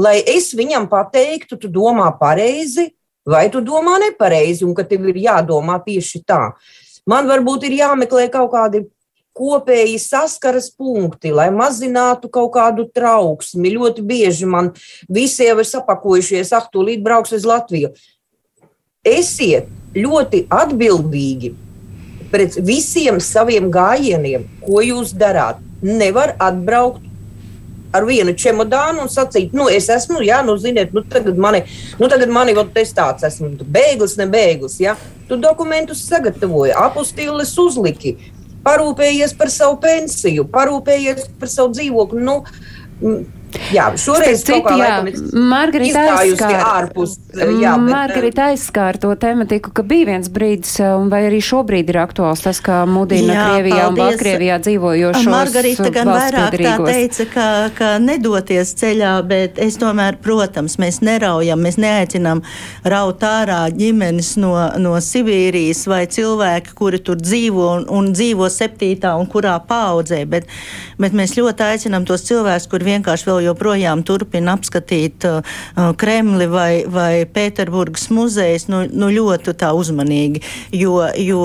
lai 0.00 0.18
es 0.24 0.54
viņam 0.56 0.88
pateiktu, 0.88 1.60
tu 1.60 1.68
domā 1.72 2.08
pareizi 2.20 2.90
vai 3.26 3.48
tu 3.52 3.60
domā 3.60 3.98
nepareizi 4.00 4.64
un 4.64 4.74
ka 4.74 4.84
tev 4.88 5.04
ir 5.12 5.20
jādomā 5.26 5.78
tieši 5.84 6.22
tā. 6.26 6.40
Man 7.08 7.28
varbūt 7.28 7.68
ir 7.68 7.76
jāmeklē 7.80 8.28
kaut 8.32 8.52
kādi 8.54 8.84
kopēji 9.40 9.96
saskaras 10.02 10.68
punkti, 10.76 11.32
lai 11.32 11.48
mazinātu 11.54 12.30
kaut 12.32 12.52
kādu 12.58 12.86
trauksmi. 12.92 13.72
Ļoti 13.76 14.04
bieži 14.06 14.48
man 14.50 14.72
visi 15.08 15.48
jau 15.48 15.58
ir 15.62 15.68
sapakojušies, 15.68 16.52
ah, 16.56 16.68
tūlīt 16.72 17.04
brauks 17.04 17.32
uz 17.36 17.48
Latviju. 17.48 17.94
Esiet 19.06 19.70
ļoti 19.96 20.44
atbildīgi 20.52 21.54
pret 22.30 22.58
visiem 22.62 23.18
saviem 23.24 23.70
gājieniem, 23.72 24.44
ko 24.62 24.82
jūs 24.84 25.14
darāt. 25.16 25.58
Nevar 25.80 26.36
atbraukt 26.38 27.06
ar 27.96 28.04
vienu 28.06 28.34
čemodānu 28.38 29.02
un 29.02 29.10
sacīt, 29.10 29.54
nu, 29.56 29.66
es 29.72 29.88
esmu, 29.90 30.20
jā, 30.22 30.40
nu, 30.46 30.54
ziniet, 30.60 30.92
nu, 30.94 31.02
tagad 31.10 31.40
mani, 31.40 31.64
nu, 31.98 32.06
tagad 32.12 32.30
mani 32.30 32.54
vēl 32.54 32.68
tas 32.74 32.92
tāds 32.94 33.26
esmu, 33.26 33.50
bēglis, 33.64 34.14
ne 34.20 34.28
bēglis, 34.30 34.76
jā. 34.84 34.94
Tu 35.26 35.38
dokumentus 35.40 36.04
sagatavoji, 36.06 36.76
apostīles 36.76 37.56
uzliki, 37.58 38.14
parūpējies 38.66 39.36
par 39.38 39.52
savu 39.52 39.78
pensiju, 39.82 40.46
parūpējies 40.52 41.28
par 41.40 41.52
savu 41.52 41.74
dzīvokli, 41.76 42.24
nu, 42.26 42.40
Jā, 43.74 43.88
šoreiz 43.98 44.44
Starp 44.44 44.68
citu, 44.68 44.76
jā, 44.78 44.90
Margarita 45.50 46.02
aizskāra, 46.20 46.60
ārpus, 46.70 47.16
jā, 47.34 47.72
bet, 47.78 47.90
Margarita 47.90 48.48
aizskāra 48.50 49.00
to 49.00 49.10
tematiku, 49.20 49.72
ka 49.74 49.84
bija 49.86 50.08
viens 50.10 50.30
brīdis, 50.32 50.76
un 50.98 51.10
vai 51.12 51.22
arī 51.28 51.40
šobrīd 51.44 51.90
ir 51.92 52.00
aktuāls 52.02 52.42
tas, 52.44 52.60
kā 52.64 52.82
mudina 52.88 53.34
jā, 53.34 53.44
Krievijā 53.50 53.76
paldies. 53.76 53.90
un 53.90 53.98
Baltkrievijā 54.00 54.58
dzīvojošos 54.64 55.28
Margarita 55.30 55.90
gan 55.94 56.10
vairāk 56.10 56.56
tā 56.58 56.74
teica, 56.86 57.26
ka, 57.34 57.46
ka 57.76 57.90
nedoties 58.02 58.74
ceļā, 58.80 59.12
bet 59.30 59.60
es 59.62 59.78
tomēr, 59.80 60.18
protams, 60.22 60.78
mēs 60.82 61.00
neraujam, 61.06 61.62
mēs 61.62 61.78
neaicinām 61.80 62.42
raut 62.90 63.24
ārā 63.26 63.62
ģimenes 63.74 64.34
no, 64.42 64.54
no 64.80 64.96
Sibīrijas 65.04 65.84
vai 65.90 66.02
cilvēki, 66.10 66.74
kuri 66.78 67.02
tur 67.04 67.20
dzīvo 67.20 67.68
un, 67.76 67.88
un 68.00 68.12
dzīvo 68.16 68.50
septītā 68.50 69.14
un 69.20 69.28
kurā 69.30 69.56
paudzē, 69.68 70.22
bet, 70.30 70.48
bet 71.00 71.16
mēs 71.16 71.36
ļoti 71.38 71.66
aicinām 71.68 72.08
tos 72.08 72.26
cilvēkus, 72.28 72.68
kur 72.70 72.84
vienkārši 72.86 73.30
vēl 73.30 73.44
joprojām 73.50 74.04
turpina 74.06 74.56
apskatīt 74.58 75.28
uh, 75.28 75.40
Kremli 76.00 76.50
vai, 76.50 76.70
vai 76.90 77.19
Pēterburgas 77.28 78.08
muzejus 78.14 78.66
nu, 78.70 78.84
nu 78.90 79.10
ļoti 79.12 79.54
tā 79.60 79.72
uzmanīgi, 79.76 80.42
jo, 80.76 80.96
jo 81.18 81.44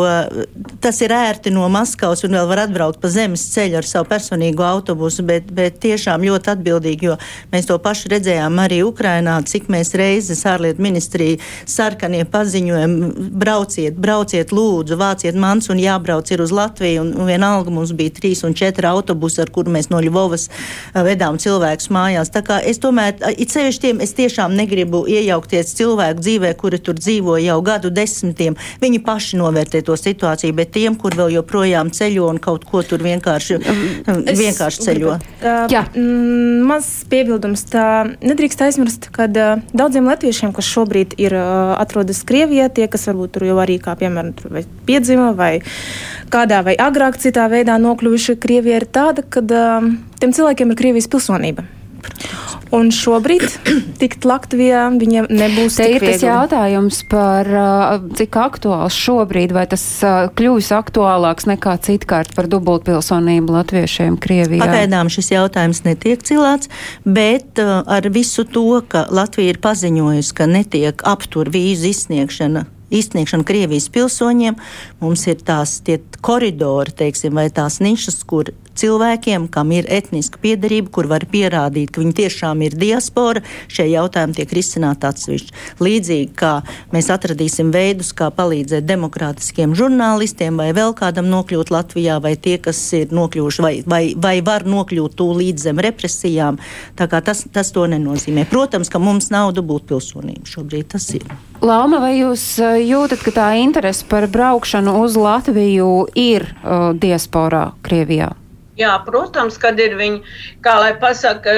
tas 0.84 1.02
ir 1.04 1.14
ērti 1.16 1.54
no 1.54 1.68
Maskavas 1.72 2.24
un 2.26 2.38
vēl 2.38 2.48
var 2.50 2.64
atbraukt 2.66 3.02
pa 3.02 3.12
zemes 3.12 3.44
ceļu 3.54 3.80
ar 3.80 3.88
savu 3.88 4.10
personīgo 4.10 4.66
autobusu, 4.66 5.26
bet, 5.28 5.50
bet 5.56 5.80
tiešām 5.84 6.24
ļoti 6.26 6.54
atbildīgi, 6.56 7.10
jo 7.10 7.18
mēs 7.54 7.70
to 7.70 7.78
pašu 7.82 8.12
redzējām 8.14 8.60
arī 8.62 8.82
Ukrainā, 8.86 9.38
cik 9.48 9.70
mēs 9.74 9.94
reizes 9.98 10.46
ārlietu 10.50 10.84
ministrija 10.86 11.40
sarkanie 11.70 12.24
paziņojumi, 12.30 13.30
brauciet, 13.42 13.98
brauciet 14.02 14.54
lūdzu, 14.56 14.98
vāciet 15.00 15.38
mans 15.40 15.70
un 15.74 15.82
jābrauc 15.82 16.30
ir 16.32 16.44
uz 16.46 16.54
Latviju, 16.56 17.04
un, 17.04 17.14
un 17.20 17.30
vienalga 17.30 17.74
mums 17.74 17.94
bija 17.98 18.14
trīs 18.20 18.44
un 18.48 18.56
četri 18.58 18.88
autobusi, 18.90 19.42
ar 19.44 19.52
kuru 19.54 19.74
mēs 19.74 19.90
no 19.92 20.02
Ļuvovas 20.04 20.48
uh, 20.50 21.02
vedām 21.08 21.40
cilvēkus 21.42 21.90
mājās. 21.94 22.32
Tā 22.34 22.44
kā 22.46 22.60
es 22.62 22.80
tomēr, 22.84 23.18
it 23.36 23.54
sevišķi 23.54 23.84
tiem, 23.88 24.04
es 24.06 24.14
tiešām 24.18 24.56
negribu 24.58 25.06
iejaukties 25.10 25.65
cilvēku 25.78 26.22
dzīvē, 26.22 26.54
kuri 26.60 26.80
tur 26.84 26.98
dzīvo 27.00 27.38
jau 27.42 27.58
gadu 27.66 27.92
desmitiem. 27.94 28.58
Viņi 28.82 29.02
paši 29.06 29.40
novērtē 29.40 29.82
to 29.86 29.98
situāciju, 30.00 30.56
bet 30.58 30.74
tiem, 30.76 30.98
kur 31.00 31.16
vēl 31.18 31.34
joprojām 31.38 31.92
ceļo 31.96 32.30
un 32.30 32.40
kaut 32.44 32.68
ko 32.70 32.84
tur 32.86 33.04
vienkārši, 33.06 33.60
es, 33.62 34.40
vienkārši 34.40 34.86
ceļo. 34.88 35.18
Uh, 35.42 35.66
Jā. 35.72 35.86
Mm, 35.96 36.66
maz 36.70 36.90
piebildums. 37.12 37.66
Tā 37.72 37.86
nedrīkst 38.24 38.66
aizmirst, 38.68 39.10
ka 39.16 39.28
uh, 39.30 39.64
daudziem 39.76 40.10
latviešiem, 40.10 40.54
kas 40.56 40.70
šobrīd 40.70 41.18
ir 41.22 41.38
uh, 41.38 41.76
atrodas 41.80 42.24
Krievijā, 42.28 42.70
tie, 42.74 42.90
kas 42.92 43.08
varbūt 43.10 43.36
tur 43.38 43.48
jau 43.50 43.60
arī 43.64 43.80
kā 43.82 43.96
piemēram 44.00 44.34
vai 44.52 44.66
piedzima 44.88 45.32
vai 45.38 45.54
kādā 46.34 46.62
vai 46.66 46.76
agrāk 46.80 47.20
citā 47.22 47.48
veidā 47.52 47.78
nokļuvuši 47.82 48.38
Krievijā, 48.42 48.82
ir 48.82 48.90
tāda, 48.90 49.26
ka 49.26 49.44
uh, 49.46 49.90
tiem 50.22 50.36
cilvēkiem 50.36 50.72
ir 50.74 50.80
Krievijas 50.84 51.12
pilsonība. 51.12 51.66
Un 52.76 52.90
šobrīd 52.94 53.46
tikt 54.02 54.26
Latvijā 54.28 54.86
viņiem 54.96 55.30
nebūs. 55.30 55.78
Te 55.80 55.88
ir 55.90 56.04
viegli. 56.04 56.16
tas 56.16 56.26
jautājums 56.26 57.02
par 57.12 57.50
cik 58.18 58.38
aktuāls 58.42 58.98
šobrīd, 58.98 59.54
vai 59.56 59.66
tas 59.72 59.84
kļūs 60.38 60.72
aktuālāks 60.76 61.50
nekā 61.50 61.78
citkārt 61.86 62.36
par 62.36 62.50
dubultpilsonību 62.52 63.58
latviešiem 63.60 64.20
Krievijā. 64.22 64.66
Pagaidām 64.66 65.12
šis 65.14 65.32
jautājums 65.36 65.84
netiek 65.88 66.24
cilāts, 66.26 66.72
bet 67.06 67.62
ar 67.62 68.12
visu 68.14 68.48
to, 68.50 68.82
ka 68.90 69.08
Latvija 69.14 69.56
ir 69.56 69.62
paziņojusi, 69.64 70.38
ka 70.38 70.50
netiek 70.50 71.06
aptur 71.16 71.52
vīzu 71.54 71.94
izsniegšana 71.94 72.68
izsniegšanu 72.94 73.48
Krievijas 73.48 73.90
pilsoņiem. 73.94 74.60
Mums 75.02 75.26
ir 75.32 75.42
tās 75.46 75.80
koridori, 76.26 76.94
teiksim, 76.96 77.36
vai 77.38 77.50
tās 77.54 77.82
nišas, 77.84 78.22
kur 78.28 78.52
cilvēkiem, 78.76 79.48
kam 79.52 79.72
ir 79.76 79.88
etniska 79.92 80.40
piedarība, 80.42 80.92
kur 80.94 81.08
var 81.12 81.26
pierādīt, 81.32 81.92
ka 81.94 82.02
viņi 82.02 82.16
tiešām 82.20 82.64
ir 82.66 82.76
diaspora, 82.80 83.44
šie 83.72 83.88
jautājumi 83.94 84.36
tiek 84.40 84.54
risināti 84.56 85.08
atsevišķi. 85.10 85.56
Līdzīgi 85.84 86.32
kā 86.38 86.54
mēs 86.94 87.10
atradīsim 87.14 87.72
veidus, 87.76 88.12
kā 88.18 88.30
palīdzēt 88.36 88.88
demokrātiskiem 88.88 89.76
žurnālistiem 89.78 90.60
vai 90.60 90.72
vēl 90.76 90.96
kādam 90.98 91.30
nokļūt 91.32 91.72
Latvijā, 91.74 92.20
vai 92.24 92.36
tie, 92.36 92.58
kas 92.62 92.82
ir 92.98 93.16
nokļuvuši 93.16 93.66
vai, 93.66 93.76
vai, 93.88 94.04
vai 94.20 94.38
var 94.46 94.68
nokļūt 94.68 95.18
tūlīt 95.20 95.64
zem 95.64 95.82
represijām. 95.84 96.60
Tā 97.00 97.10
kā 97.12 97.24
tas, 97.26 97.46
tas 97.52 97.72
to 97.76 97.88
nenozīmē. 97.92 98.48
Protams, 98.52 98.92
ka 98.92 99.02
mums 99.02 99.32
nav 99.34 99.56
dubult 99.56 99.88
pilsonība 99.90 100.48
šobrīd 100.50 100.92
tas 100.96 101.10
ir. 101.16 101.28
Lauma, 101.64 102.02
vai 102.04 102.16
jūs 102.20 102.44
uh, 102.60 102.76
jūtat, 102.80 103.24
ka 103.26 103.36
tā 103.36 103.52
interese 103.62 104.06
par 104.10 104.28
braukšanu 104.32 104.98
uz 105.04 105.16
Latviju 105.20 106.08
ir 106.20 106.50
uh, 106.64 106.92
diasporā 106.98 107.70
Krievijā? 107.86 108.34
Jā, 108.76 108.92
protams, 109.08 109.56
kad 109.56 109.80
ir 109.80 109.94
viņi, 109.96 110.18
kā 110.66 110.74
lai 110.82 110.92
pasaka, 111.00 111.52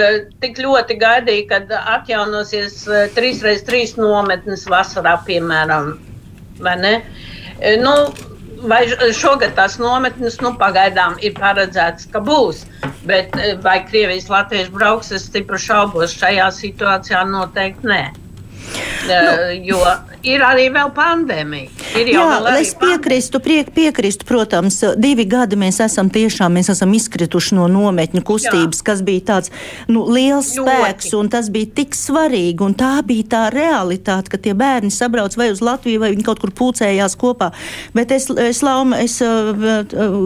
tik 0.43 0.59
ļoti 0.61 0.99
gaidīja, 1.01 1.47
kad 1.49 1.71
atjaunosies 1.79 2.83
3x3 3.15 3.79
eh, 3.79 3.95
nometnes 3.97 4.67
vasarā, 4.69 5.15
piemēram, 5.25 5.95
vai 6.61 6.75
ne? 6.77 6.93
Eh, 7.57 7.79
nu, 7.81 7.95
vai 8.69 8.83
šogad 9.17 9.57
tās 9.57 9.79
nometnes, 9.81 10.37
nu, 10.45 10.53
pagaidām 10.61 11.17
ir 11.25 11.33
paredzēts, 11.41 12.05
ka 12.13 12.21
būs, 12.21 12.67
bet 13.09 13.33
eh, 13.41 13.55
vai 13.65 13.79
Krievijas 13.89 14.29
latvieši 14.29 14.75
brauks, 14.77 15.09
es 15.17 15.25
stipri 15.31 15.57
šaubos, 15.57 16.13
šajā 16.21 16.51
situācijā 16.53 17.25
noteikti 17.33 17.89
nē. 17.95 18.03
Nu, 19.07 19.51
jo 19.63 19.77
ir 20.25 20.43
arī 20.45 20.67
vēl 20.73 20.91
pandēmija. 20.95 21.69
Ir 21.97 22.09
Jā, 22.11 22.25
es 22.57 22.73
piekrīstu, 22.77 23.41
prie, 23.43 23.59
piekrīstu, 23.73 24.25
protams, 24.27 24.79
divi 24.99 25.25
gadi 25.29 25.57
mēs 25.59 25.79
esam 25.83 26.09
tiešām, 26.13 26.57
mēs 26.57 26.71
esam 26.73 26.93
izkrituši 26.97 27.57
no 27.57 27.67
nometņu 27.71 28.23
kustības, 28.27 28.81
Jā. 28.81 28.87
kas 28.89 29.03
bija 29.05 29.25
tāds 29.31 29.53
nu, 29.91 30.05
liels 30.09 30.53
Ļoti. 30.57 30.65
spēks, 30.65 31.11
un 31.17 31.31
tas 31.33 31.51
bija 31.53 31.71
tik 31.81 31.97
svarīgi, 31.97 32.63
un 32.65 32.75
tā 32.77 32.93
bija 33.07 33.27
tā 33.33 33.43
realitāte, 33.53 34.31
ka 34.33 34.41
tie 34.41 34.55
bērni 34.57 34.91
sabrauc 34.93 35.37
vai 35.39 35.49
uz 35.53 35.61
Latviju, 35.63 36.01
vai 36.03 36.11
viņi 36.15 36.25
kaut 36.27 36.41
kur 36.43 36.53
pulcējās 36.55 37.17
kopā. 37.19 37.51
Bet 37.97 38.13
es, 38.15 38.29
es, 38.29 38.61
lauma, 38.65 39.01
es 39.03 39.19
uh, 39.25 39.53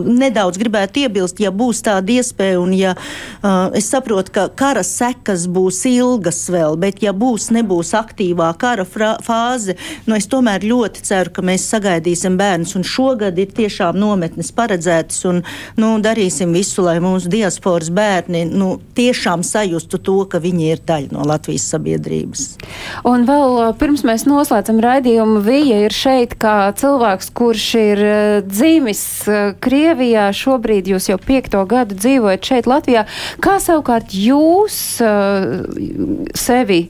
nedaudz 0.08 0.60
gribētu 0.62 1.06
iebilst, 1.06 1.42
ja 1.44 1.54
būs 1.54 1.84
tāda 1.86 2.18
iespēja, 2.18 2.60
un 2.62 2.76
ja 2.78 2.96
uh, 2.98 3.70
es 3.78 3.90
saprotu, 3.92 4.34
ka 4.36 4.48
kara 4.56 4.84
sekas 4.88 5.48
būs 5.52 5.84
ilgas 5.90 6.44
vēl, 6.52 6.78
bet 6.82 7.04
ja 7.06 7.14
būs, 7.16 7.50
nebūs 7.56 7.94
aktīvā 7.98 8.52
kara 8.62 8.86
fāze, 8.88 9.78
nu, 10.08 10.16
es 10.18 10.28
tomēr 10.32 10.66
ļoti 10.68 11.04
ceru, 11.08 11.34
ka 11.36 11.46
mēs 11.46 11.68
sagaidīsim 11.72 12.38
bērnus. 12.40 12.76
Šogad 12.92 13.38
ir 13.40 13.52
tiešām 13.56 13.98
nometnes 14.00 14.52
paredzētas, 14.56 15.22
un 15.30 15.42
nu, 15.80 15.92
darīsim 16.04 16.54
visu, 16.56 16.84
lai 16.86 16.98
mūsu 17.04 17.30
diasporas 17.32 17.92
bērni 17.94 18.44
nu, 18.50 18.74
tiešām 18.98 19.46
sajustu 19.48 20.00
to, 20.02 20.18
ka 20.32 20.42
viņi 20.44 20.72
ir 20.74 20.84
daļa 20.88 21.16
no 21.16 21.26
Latvijas 21.28 21.68
sabiedrības. 21.72 22.46
Un 23.08 23.26
vēl 23.30 23.74
pirms 23.80 24.06
mēs 24.08 24.26
noslēdzam 24.30 24.82
raidījumu, 24.84 25.42
Vija 25.46 25.80
ir 25.86 25.96
šeit 25.96 26.36
kā 26.42 26.72
cilvēks, 26.78 27.32
kurš 27.38 27.68
ir 27.80 28.04
dzīvis 28.48 29.04
Krievijā. 29.64 30.30
Šobrīd 30.36 30.92
jūs 30.92 31.10
jau 31.12 31.18
piekto 31.22 31.64
gadu 31.70 31.98
dzīvojat 31.98 32.52
šeit 32.52 32.70
Latvijā. 32.70 33.06
Kā 33.44 33.58
savukārt 33.64 34.16
jūs 34.16 34.78
uh, 35.06 35.62
sevi 36.38 36.82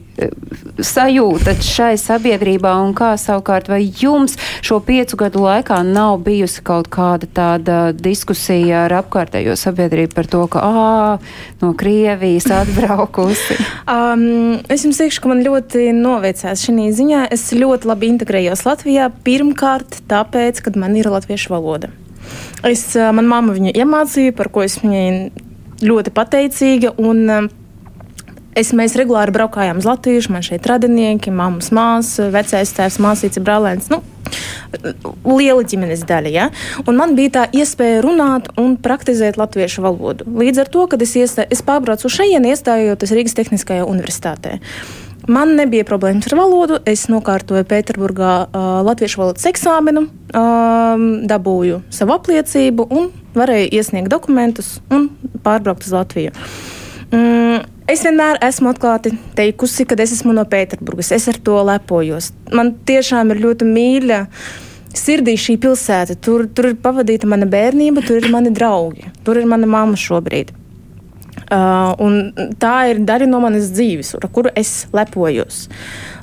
sajūtat 0.82 1.62
šai 1.64 1.94
sabiedrībā 2.00 2.72
un 2.82 2.94
kā 2.96 3.12
savukārt 3.20 3.70
vai 3.70 3.80
jums 3.86 4.36
šo 4.64 4.80
piecu 4.84 5.18
gadu 5.20 5.44
laikā 5.44 5.80
nav 5.86 6.20
bijusi 6.26 6.64
kaut 6.66 6.90
kāda 6.92 7.28
tāda 7.32 7.78
diskusija 7.96 8.86
ar 8.86 8.96
apkārtējo 9.02 9.56
sabiedrību 9.58 10.16
par 10.16 10.28
to, 10.30 10.44
ka 10.52 10.62
ā, 10.62 11.16
no 11.62 11.72
Krievijas 11.78 12.50
atbraukusi? 12.62 13.58
um, 13.96 14.60
es 14.72 14.86
jums 14.86 15.00
teikšu, 15.00 15.22
ka 15.24 15.32
man 15.32 15.44
ļoti 15.46 15.88
noveicās 15.96 16.66
šī 16.66 16.90
ziņā. 16.96 17.24
Es 17.34 17.50
ļoti 17.56 17.88
labi 17.90 18.12
integrējos 18.12 18.64
Latvijā 18.66 19.08
pirmkārt 19.24 20.02
tāpēc, 20.10 20.62
ka 20.64 20.74
man 20.78 20.96
ir 20.98 21.10
latviešu 21.12 21.52
valoda. 21.54 21.92
Es, 22.66 22.92
man 22.94 23.26
mamma 23.28 23.54
viņu 23.56 23.72
iemācīja, 23.74 24.34
par 24.38 24.50
ko 24.54 24.62
es 24.64 24.78
viņai 24.82 25.06
ļoti 25.82 26.12
pateicīga. 26.14 26.94
Un, 27.02 27.50
Es, 28.58 28.74
mēs 28.76 28.96
regulāri 29.00 29.32
braukājām 29.32 29.78
uz 29.80 29.86
Latviju, 29.88 30.26
man 30.32 30.44
šeit 30.44 30.66
radinieki, 30.68 31.32
mammas 31.32 31.70
māsa, 31.72 32.28
vecais 32.32 32.74
tēvs, 32.76 32.98
māsīca, 33.00 33.40
brālēns. 33.44 33.88
Nu, 33.92 34.02
liela 35.24 35.62
ģimenes 35.64 36.04
daļa. 36.08 36.32
Ja? 36.32 36.48
Un 36.84 36.98
man 37.00 37.14
bija 37.16 37.32
tā 37.38 37.44
iespēja 37.56 38.02
runāt 38.04 38.50
un 38.60 38.76
praktizēt 38.80 39.38
latviešu 39.40 39.84
valodu. 39.84 40.26
Līdz 40.28 40.64
ar 40.64 40.72
to, 40.72 40.84
kad 40.92 41.04
es, 41.04 41.14
iestā, 41.16 41.46
es 41.48 41.64
pārbraucu 41.64 42.12
šejienu, 42.12 42.52
iestājoties 42.52 43.16
Rīgas 43.16 43.38
Tehniskajā 43.38 43.88
universitātē. 43.88 44.58
Man 45.30 45.54
nebija 45.54 45.86
problēmas 45.86 46.26
ar 46.28 46.36
valodu. 46.40 46.80
Es 46.88 47.06
nokārtoju 47.08 47.64
Pēterburgā 47.70 48.32
uh, 48.44 48.70
latviešu 48.84 49.20
valodas 49.22 49.46
eksāmenu, 49.48 50.08
um, 50.34 51.04
dabūju 51.30 51.84
savu 51.94 52.16
apliecību 52.16 52.88
un 52.90 53.12
varēju 53.38 53.70
iesniegt 53.78 54.10
dokumentus 54.12 54.80
un 54.92 55.08
pārbraukt 55.46 55.86
uz 55.86 55.94
Latviju. 55.94 56.34
Mm, 57.12 57.62
Es 57.92 58.00
vienmēr 58.06 58.38
esmu 58.40 58.70
atklāti 58.70 59.10
teikusi, 59.36 59.84
ka 59.84 59.98
es 60.00 60.14
esmu 60.14 60.32
no 60.32 60.46
Pēterburgas. 60.48 61.10
Es 61.12 61.26
ar 61.28 61.36
to 61.44 61.58
lepojos. 61.68 62.30
Man 62.56 62.70
tiešām 62.88 63.34
ir 63.34 63.42
ļoti 63.42 63.68
mīļa 63.68 64.20
sirdī 64.96 65.34
šī 65.36 65.58
pilsēta. 65.60 66.16
Tur, 66.24 66.46
tur 66.56 66.70
ir 66.70 66.78
pavadīta 66.80 67.28
mana 67.28 67.44
bērnība, 67.52 68.06
tur 68.06 68.22
ir 68.22 68.30
mani 68.32 68.54
draugi, 68.56 69.12
tur 69.26 69.42
ir 69.42 69.48
mana 69.50 69.68
mamma 69.68 70.00
šobrīd. 70.00 70.54
Uh, 71.52 71.92
tā 72.56 72.74
ir 72.88 73.02
daļa 73.04 73.28
no 73.28 73.42
manas 73.44 73.68
dzīves, 73.76 74.14
ar 74.16 74.24
kuru 74.32 74.48
es 74.56 74.86
lepojos. 74.96 75.66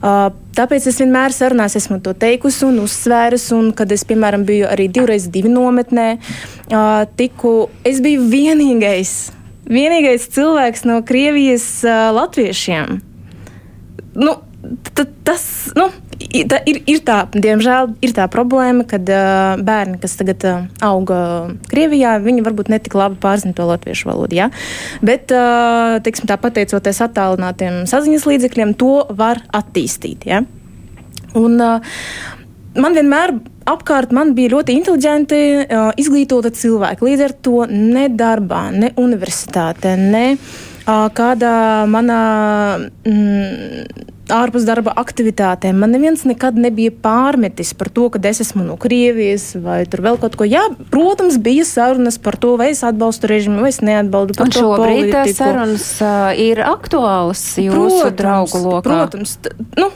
Uh, 0.02 0.32
tāpēc 0.58 0.90
es 0.90 0.98
vienmēr 1.04 1.36
sarunās 1.36 1.78
esmu 1.78 2.00
to 2.02 2.16
teikusi 2.18 2.66
un 2.66 2.82
uzsvērusi. 2.82 3.52
Un, 3.60 3.74
kad 3.78 3.94
es, 3.94 4.08
piemēram, 4.10 4.42
biju 4.48 4.72
arī 4.74 4.90
divreiz 4.90 5.30
divi 5.30 5.54
nometnē, 5.54 6.16
uh, 6.18 7.04
tiku, 7.20 7.60
es 7.86 8.02
biju 8.02 8.26
vienīgais 8.32 9.20
vienīgais 9.70 10.28
cilvēks 10.34 10.86
no 10.90 11.00
Krievijas 11.06 11.66
uh, 11.88 12.10
latviešiem. 12.16 13.00
Nu, 14.20 14.36
tas 15.24 15.44
nu, 15.78 15.88
tā 16.50 16.60
ir, 16.68 16.82
ir 16.90 17.02
tā, 17.08 17.20
diemžēl, 17.32 17.94
ir 18.04 18.14
tā 18.16 18.26
problēma, 18.32 18.86
ka 18.90 19.00
uh, 19.00 19.62
bērni, 19.66 20.00
kas 20.02 20.18
tagad 20.20 20.44
uh, 20.48 20.66
auga 20.84 21.20
Krievijā, 21.72 22.18
viņi 22.24 22.44
varbūt 22.46 22.72
netik 22.74 22.98
labi 23.00 23.20
pārzina 23.22 23.56
to 23.56 23.68
latviešu 23.70 24.10
valodu. 24.10 24.36
Ja? 24.40 24.50
Bet, 25.06 25.32
uh, 25.32 26.00
teiksim, 26.04 26.28
tā 26.30 26.40
pateicoties 26.42 27.02
attālinātiem 27.06 27.86
saziņas 27.90 28.28
līdzekļiem, 28.30 28.76
to 28.80 29.06
var 29.16 29.44
attīstīt. 29.56 30.28
Ja? 30.30 30.44
Un, 31.40 31.60
uh, 31.62 31.80
man 32.80 32.98
vienmēr 32.98 33.38
apkārt 33.74 34.14
man 34.16 34.34
bija 34.38 34.56
ļoti 34.56 34.76
inteliģenti, 34.80 35.42
uh, 35.66 35.90
izglītoti 36.00 36.54
cilvēki. 36.62 37.06
Līdz 37.08 37.26
ar 37.28 37.36
to 37.48 37.66
ne 37.72 38.08
darbā, 38.10 38.68
ne 38.76 38.94
universitātē, 39.00 39.96
ne 40.00 40.26
uh, 40.36 41.08
kādā 41.16 41.86
manā. 41.90 42.22
Mm, 43.08 44.16
ārpus 44.34 44.66
darba 44.68 44.94
aktivitātēm. 45.00 45.78
Man 45.82 45.94
neviens 45.96 46.26
nekad 46.28 46.58
nebija 46.60 46.94
pārmetis 47.04 47.74
par 47.78 47.92
to, 47.94 48.08
ka 48.14 48.22
es 48.30 48.42
esmu 48.44 48.66
no 48.66 48.78
Krievijas 48.82 49.52
vai 49.62 49.82
tur 49.90 50.04
vēl 50.06 50.20
kaut 50.22 50.38
ko. 50.40 50.48
Jā, 50.48 50.66
protams, 50.94 51.40
bija 51.42 51.66
sarunas 51.68 52.20
par 52.22 52.40
to, 52.42 52.56
vai 52.60 52.72
es 52.74 52.84
atbalstu 52.88 53.30
režīmu, 53.32 53.62
vai 53.66 53.74
es 53.74 53.82
neatbalstu. 53.86 54.46
Un 54.46 54.54
šobrīd 54.56 55.14
tās 55.14 55.34
sarunas 55.40 55.88
uh, 56.04 56.30
ir 56.38 56.62
aktuālas 56.66 57.46
jūsu 57.62 57.80
protams, 57.80 58.20
draugu 58.22 58.64
lokā. 58.66 58.84
Protams, 58.90 59.38
nu, 59.80 59.90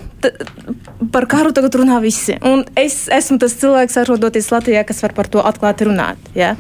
par 1.14 1.30
karu 1.32 1.54
tagad 1.56 1.78
runā 1.82 2.00
visi. 2.04 2.38
Un 2.48 2.66
es 2.80 3.04
esmu 3.14 3.40
tas 3.44 3.58
cilvēks, 3.60 4.00
atrodoties 4.04 4.50
Latvijā, 4.54 4.86
kas 4.88 5.04
var 5.06 5.16
par 5.18 5.30
to 5.32 5.44
atklāti 5.44 5.90
runāt. 5.90 6.34
Ja? 6.38 6.56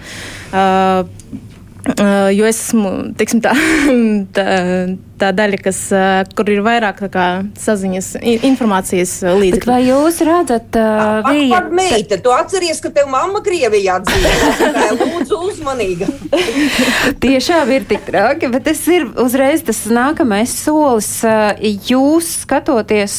Uh, 0.54 1.08
Uh, 1.84 2.30
jo 2.32 2.46
es 2.48 2.62
esmu 2.62 3.12
tiksim, 3.20 3.42
tā, 3.44 3.52
tā, 4.36 4.44
tā 5.22 5.30
daļa, 5.36 5.60
kas, 5.64 5.80
uh, 5.94 6.22
kur 6.36 6.50
ir 6.52 6.64
vairāk 6.66 7.04
kā, 7.14 7.28
saziņas, 7.60 8.14
informācijas 8.50 9.16
līdzekļi. 9.24 9.70
Vai 9.70 9.82
jūs 9.86 10.20
redzat, 10.26 10.78
uh, 10.80 11.28
bija 11.28 11.62
meita? 11.70 12.18
Tu 12.24 12.34
atceries, 12.34 12.82
ka 12.84 12.92
tev 12.94 13.10
mamma 13.12 13.44
Krievijā 13.46 14.00
dzīvo? 14.04 14.64
Lūdzu, 15.04 15.40
uzmanīga. 15.52 16.10
Tiešām 17.24 17.72
ir 17.76 17.88
tik 17.90 18.06
traki, 18.08 18.50
bet 18.54 18.66
tas 18.70 18.82
ir 18.92 19.08
uzreiz 19.22 19.64
tas 19.68 19.84
nākamais 19.92 20.54
solis. 20.64 21.12
Jūs 21.90 22.30
skatoties 22.44 23.16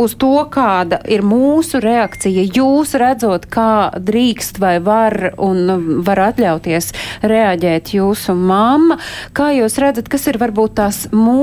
uz 0.00 0.16
to, 0.20 0.34
kāda 0.52 1.00
ir 1.10 1.24
mūsu 1.26 1.80
reakcija, 1.84 2.46
jūs 2.54 2.94
redzot, 3.00 3.48
kā 3.52 3.92
drīkst 3.98 4.60
vai 4.62 4.76
var 4.84 5.34
un 5.42 6.02
var 6.06 6.22
atļauties 6.30 6.92
reaģēt 7.24 7.94
jūsu 7.98 8.36
mamma. 8.38 8.98
Kā 9.36 9.50
jūs 9.56 9.78
redzat, 9.82 10.08
kas 10.12 10.28
ir 10.30 10.40
varbūt 10.40 10.78
tās 10.80 11.04
mūsu 11.12 11.33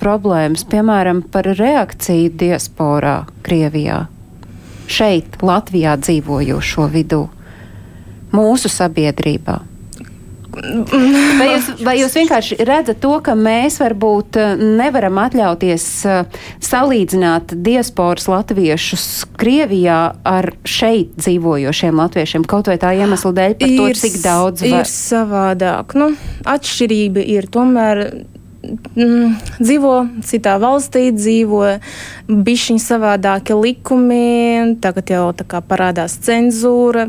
problēmas, 0.00 0.64
piemēram, 0.68 1.22
par 1.32 1.48
reakciju 1.58 2.32
diasporā 2.40 3.22
Krievijā? 3.46 4.06
Šeit, 4.92 5.38
Latvijā 5.42 5.96
dzīvojošo 6.00 6.88
vidū, 6.92 7.26
mūsu 8.34 8.72
sabiedrībā. 8.72 9.60
Vai 10.52 11.46
jūs, 11.48 11.68
vai 11.80 11.94
jūs 11.96 12.14
vienkārši 12.18 12.58
redzat 12.68 12.98
to, 13.00 13.12
ka 13.24 13.32
mēs 13.38 13.78
varbūt 13.80 14.36
eh, 14.40 14.50
nevaram 14.60 15.16
atļauties 15.22 15.86
eh, 16.04 16.42
salīdzināt 16.60 17.54
diasporas 17.64 18.28
latviešus 18.28 19.06
Krievijā 19.40 20.00
ar 20.28 20.50
šeit 20.68 21.16
dzīvojošiem 21.16 22.02
latviešiem, 22.02 22.44
kaut 22.48 22.68
vai 22.68 22.76
tā 22.82 22.92
iemesla 22.98 23.32
dēļ, 23.38 23.56
par 23.62 23.74
to, 23.78 23.88
ir, 23.94 24.02
cik 24.02 24.20
daudz 24.24 24.66
ir 24.68 24.76
var... 24.76 24.92
savādāk. 24.92 25.96
Nu, 25.96 26.12
atšķirība 26.52 27.24
ir 27.32 27.48
tomēr 27.52 28.04
mm, 28.62 29.38
dzīvo 29.60 29.94
citā 30.26 30.56
valstī, 30.62 31.08
dzīvo 31.14 31.64
bišķiņi 32.28 32.82
savādāki 32.82 33.56
likumi, 33.58 34.76
tagad 34.82 35.12
jau 35.14 35.26
tā 35.36 35.46
kā 35.48 35.62
parādās 35.66 36.18
cenzūra, 36.24 37.08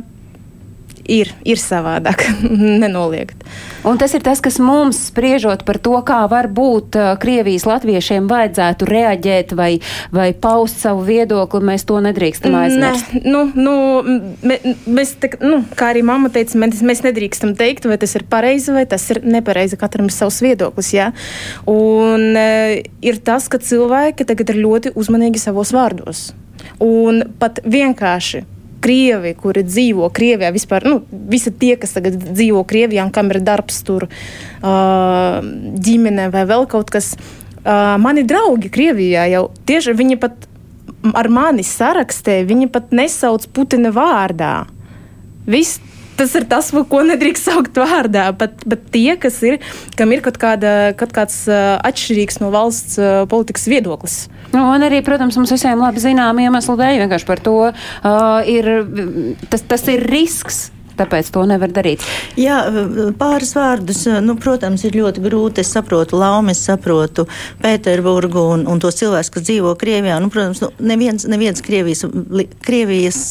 ir, 1.10 1.32
ir 1.48 1.60
savādāk, 1.60 2.24
nenoliegt. 2.84 3.44
Un 3.88 4.00
tas 4.00 4.14
ir 4.16 4.24
tas, 4.24 4.40
kas 4.44 4.60
mums 4.64 5.00
spriežot 5.10 5.66
par 5.68 5.80
to, 5.84 5.96
kā 6.08 6.22
var 6.32 6.48
būt 6.52 6.98
uh, 7.00 7.10
Krievijas 7.20 7.66
latviešiem 7.68 8.30
vajadzētu 8.32 8.88
reaģēt 8.88 9.56
vai, 9.60 9.72
vai 10.16 10.30
paust 10.34 10.80
savu 10.84 11.04
viedokli, 11.08 11.64
mēs 11.68 11.86
to 11.90 12.00
nedrīkstam 12.04 12.56
aizmirst. 12.60 13.12
Ne, 13.18 13.24
nu, 13.34 13.44
nu, 13.56 13.76
mē, 14.46 14.60
mēs, 14.88 15.16
te, 15.20 15.34
nu, 15.44 15.64
kā 15.78 15.92
arī 15.94 16.06
mamma 16.08 16.32
teica, 16.34 16.58
mēs, 16.64 16.84
mēs 16.86 17.04
nedrīkstam 17.06 17.56
teikt, 17.60 17.90
vai 17.90 18.00
tas 18.02 18.16
ir 18.16 18.28
pareizi 18.30 18.76
vai 18.76 18.86
tas 18.90 19.10
ir 19.14 19.22
nepareizi. 19.28 19.80
Katram 19.80 20.08
ir 20.08 20.16
savs 20.16 20.40
viedoklis. 20.44 20.94
Ja? 20.96 21.10
Un 21.70 22.38
ir 22.38 23.20
tas, 23.26 23.50
ka 23.52 23.60
cilvēki 23.60 24.28
tagad 24.30 24.54
ir 24.54 24.64
ļoti 24.64 24.96
uzmanīgi 25.00 25.42
savos 25.42 25.74
vārdos. 25.76 26.32
Un 26.84 27.24
pat 27.40 27.60
vienkārši 27.68 28.46
krievi, 28.84 29.34
kuri 29.40 29.64
dzīvo 29.68 30.10
Krievijā, 30.14 30.52
vispār 30.56 30.88
nu, 30.90 31.00
visi 31.32 31.54
tie, 31.56 31.76
kas 31.80 31.96
tagad 31.96 32.18
dzīvo 32.20 32.66
Krievijā 32.70 33.06
un 33.08 33.14
kam 33.16 33.32
ir 33.34 33.42
darbs 33.46 33.82
tur, 33.88 34.08
uh, 34.10 35.40
ģimene 35.88 36.30
vai 36.34 36.44
vēl 36.50 36.68
kaut 36.72 36.94
kas. 36.94 37.14
Uh, 37.64 37.96
mani 38.04 38.26
draugi 38.28 38.68
Krievijā 38.74 39.24
jau 39.32 39.46
tieši 39.70 39.96
viņi 39.96 40.20
pat 40.20 40.50
ar 41.16 41.30
mani 41.32 41.64
sarakstē, 41.68 42.42
viņi 42.48 42.70
pat 42.72 42.92
nesauc 42.96 43.48
Putina 43.56 43.92
vārdā. 43.96 44.66
Viss 45.48 45.80
tas 46.18 46.36
ir 46.38 46.48
tas, 46.50 46.72
ko 46.90 47.02
nedrīkst 47.08 47.50
saukt 47.50 47.80
vārdā. 47.80 48.30
Pat, 48.38 48.62
pat 48.66 48.86
tie, 48.94 49.16
kas 49.22 49.40
ir, 49.46 49.60
kam 50.00 50.14
ir 50.16 50.24
kaut, 50.26 50.40
kāda, 50.42 50.94
kaut 51.00 51.16
kāds 51.16 51.44
atšķirīgs 51.50 52.42
no 52.44 52.52
valsts 52.54 53.00
politikas 53.32 53.68
viedoklis. 53.72 54.18
Nu, 54.54 54.68
un 54.70 54.86
arī, 54.86 55.02
protams, 55.06 55.38
mums 55.40 55.54
visiem 55.54 55.82
labi 55.82 56.04
zinām 56.04 56.40
iemeslu 56.44 56.78
dēļ, 56.80 57.02
vienkārši 57.04 57.30
par 57.30 57.42
to 57.44 57.58
uh, 57.72 57.74
ir, 58.50 58.70
tas, 59.50 59.66
tas 59.66 59.88
ir 59.92 60.06
risks. 60.10 60.68
Tāpēc 61.00 61.32
to 61.34 61.44
nevar 61.50 61.74
darīt. 61.74 62.04
Jā, 62.40 62.60
pāris 63.20 63.54
vārdus. 63.58 64.06
Nu, 64.24 64.38
protams, 64.42 64.86
ir 64.88 64.98
ļoti 65.00 65.24
grūti. 65.24 65.64
Es 65.64 65.74
saprotu 65.74 66.20
Laumu, 66.20 66.54
es 66.54 66.64
saprotu 66.66 67.28
Pēterburgu 67.64 68.48
un, 68.56 68.68
un 68.70 68.82
tos 68.84 69.00
cilvēkus, 69.02 69.34
kas 69.34 69.48
dzīvo 69.50 69.76
Krievijā. 69.80 70.20
Nu, 70.24 70.32
protams, 70.34 70.64
nu, 70.64 70.72
neviens, 70.94 71.28
neviens 71.30 71.64
Krievijas, 71.66 72.06
Krievijas 72.64 73.22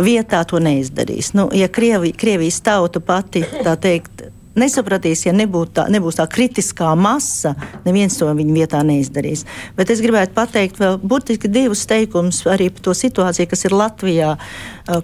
vietā 0.00 0.42
to 0.48 0.62
neizdarīs. 0.62 1.34
Nu, 1.38 1.48
ja 1.54 1.70
Krievi, 1.70 2.14
Krievijas 2.16 2.62
tauta 2.64 3.02
pati, 3.04 3.44
tā 3.62 3.76
teikt, 3.80 4.26
nesapratīs, 4.58 5.24
ja 5.26 5.34
tā, 5.34 5.86
nebūs 5.90 6.18
tā 6.18 6.26
kritiskā 6.30 6.92
masa, 6.98 7.54
neviens 7.84 8.16
to 8.18 8.28
viņa 8.30 8.54
vietā 8.54 8.82
neizdarīs. 8.86 9.44
Bet 9.76 9.90
es 9.90 10.02
gribētu 10.04 10.34
pateikt 10.36 10.80
vēl 10.82 10.98
burtiski 11.02 11.50
divus 11.50 11.84
teikumus 11.90 12.44
arī 12.46 12.70
par 12.70 12.88
to 12.88 12.94
situāciju, 12.94 13.50
kas 13.50 13.64
ir 13.64 13.76
Latvijā, 13.76 14.34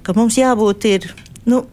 ka 0.03 0.17
mums 0.17 0.39
jābūt 0.39 0.89
ir. 0.91 1.11
Nu, 1.49 1.65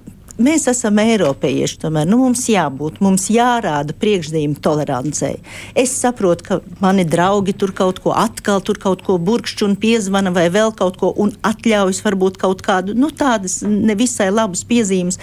mēs 0.42 0.68
esam 0.72 1.00
eiropieši, 1.02 1.80
tomēr 1.82 2.08
nu, 2.10 2.20
mums 2.22 2.46
jābūt, 2.52 3.00
mums 3.04 3.28
jārāda 3.34 3.96
priekšdījuma 3.98 4.62
tolerancei. 4.64 5.38
Es 5.78 5.96
saprotu, 5.98 6.48
ka 6.48 6.60
mani 6.84 7.06
draugi 7.08 7.56
tur 7.58 7.74
kaut 7.78 8.02
ko 8.04 8.16
atkal, 8.18 8.62
tur 8.66 8.80
kaut 8.82 9.04
ko 9.06 9.18
burkšķi 9.22 9.68
un 9.68 9.78
piezvana 9.80 10.34
vai 10.36 10.48
vēl 10.54 10.74
kaut 10.78 11.00
ko 11.02 11.14
un 11.18 11.34
atļaujas 11.48 12.04
varbūt 12.06 12.42
kaut 12.42 12.64
kādu, 12.66 12.98
nu, 12.98 13.12
tādas 13.12 13.62
nevisai 13.68 14.30
labas 14.34 14.66
piezīmes. 14.68 15.22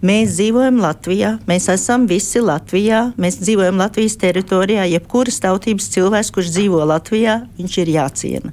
Mēs 0.00 0.38
dzīvojam 0.38 0.78
Latvijā, 0.80 1.34
mēs 1.44 1.66
esam 1.68 2.06
visi 2.08 2.40
Latvijā, 2.40 3.10
mēs 3.20 3.36
dzīvojam 3.42 3.76
Latvijas 3.82 4.14
teritorijā. 4.22 4.86
Jebkuras 4.88 5.36
tautības 5.44 5.90
cilvēks, 5.92 6.30
kurš 6.32 6.54
dzīvo 6.54 6.86
Latvijā, 6.88 7.34
viņš 7.58 7.74
ir 7.82 7.90
jāciena. 7.98 8.52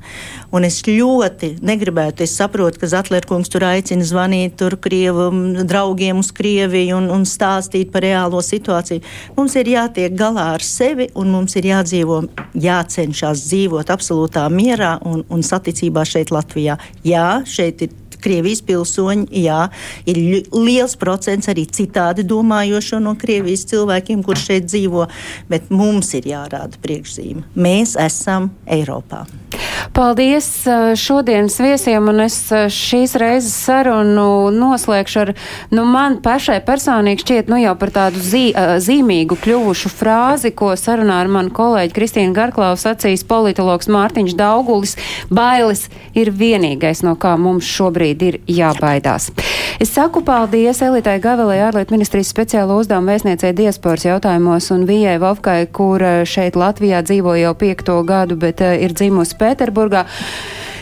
Un 0.51 0.67
es 0.67 0.81
ļoti 0.83 1.53
negribētu, 1.63 2.25
es 2.25 2.33
saprotu, 2.35 2.81
ka 2.81 2.89
Zatlerkungs 2.91 3.47
tur 3.53 3.63
aicina 3.63 4.03
zvanīt 4.03 4.57
tur 4.59 4.75
Krievu 4.83 5.29
draugiem 5.63 6.19
uz 6.19 6.33
Krieviju 6.35 6.97
un, 6.99 7.07
un 7.15 7.23
stāstīt 7.23 7.93
par 7.95 8.03
reālo 8.03 8.43
situāciju. 8.43 9.05
Mums 9.39 9.55
ir 9.55 9.71
jātiek 9.71 10.17
galā 10.19 10.49
ar 10.57 10.65
sevi 10.67 11.07
un 11.15 11.31
mums 11.31 11.55
ir 11.55 11.69
jādzīvo, 11.71 12.25
jācenšas 12.59 13.45
dzīvot 13.47 13.95
absolūtā 13.95 14.43
mierā 14.51 14.97
un, 15.07 15.23
un 15.31 15.47
saticībā 15.47 16.03
šeit 16.03 16.35
Latvijā. 16.35 16.75
Jā, 17.07 17.29
šeit 17.47 17.87
ir 17.87 17.95
Krievijas 18.23 18.63
pilsoņi, 18.67 19.27
jā, 19.43 19.59
ir 20.09 20.21
liels 20.53 20.97
procents 20.99 21.49
arī 21.51 21.67
citādi 21.69 22.25
domājošo 22.27 23.01
no 23.03 23.15
Krievijas 23.19 23.65
cilvēkiem, 23.71 24.23
kur 24.25 24.39
šeit 24.39 24.69
dzīvo, 24.69 25.07
bet 25.51 25.71
mums 25.73 26.13
ir 26.17 26.29
jārāda 26.33 26.79
priekšzīme. 26.83 27.47
Mēs 27.55 27.97
esam 28.01 28.51
Eiropā. 28.65 29.25
Paldies 29.97 30.47
šodienas 30.99 31.57
viesiem, 31.61 32.09
un 32.11 32.23
es 32.25 32.37
šīs 32.51 33.15
reizes 33.19 33.55
sarunu 33.65 34.49
noslēgšu 34.53 35.21
ar, 35.23 35.33
nu, 35.73 35.85
man 35.89 36.19
pašai 36.23 36.59
personīgi 36.67 37.23
šķiet, 37.25 37.51
nu, 37.51 37.59
jau 37.61 37.73
par 37.79 37.93
tādu 37.95 38.21
zī, 38.23 38.45
zīmīgu 38.83 39.37
kļuvušu 39.43 39.91
frāzi, 39.93 40.53
ko 40.55 40.73
sarunā 40.79 41.21
ar 41.23 41.31
manu 41.31 41.53
kolēģi 41.55 41.95
Kristīnu 41.95 42.35
Garklavu 42.37 42.79
sacīs 42.79 43.25
politologs 43.27 43.89
Mārtiņš 43.91 44.37
Daugulis. 44.37 44.97
Bailes 45.33 45.87
ir 46.17 46.31
vienīgais, 46.33 47.03
no 47.05 47.15
kā 47.19 47.35
mums 47.41 47.67
šobrīd 47.67 48.25
ir 48.27 48.39
jābaidās. 48.49 49.31
Es 49.81 49.91
saku 49.93 50.23
paldies 50.25 50.81
Elitai 50.81 51.17
Gavelē, 51.21 51.59
ārlietu 51.67 51.93
ministrijas 51.93 52.31
speciālo 52.33 52.79
uzdevumu 52.81 53.11
vēstniecei 53.11 53.53
diasporas 53.57 54.07
jautājumos 54.07 54.71
un 54.73 54.87
Vijai 54.89 55.17
Vovkai, 55.21 55.59
kur 55.69 56.01
šeit 56.25 56.57
Latvijā 56.57 57.03
dzīvo 57.05 57.35
jau 57.37 57.53
piekto 57.57 57.99
gadu, 58.07 58.37
bet 58.39 58.63
ir 58.65 58.95
dzimusi 58.97 59.37
Pēterburgā. 59.67 60.05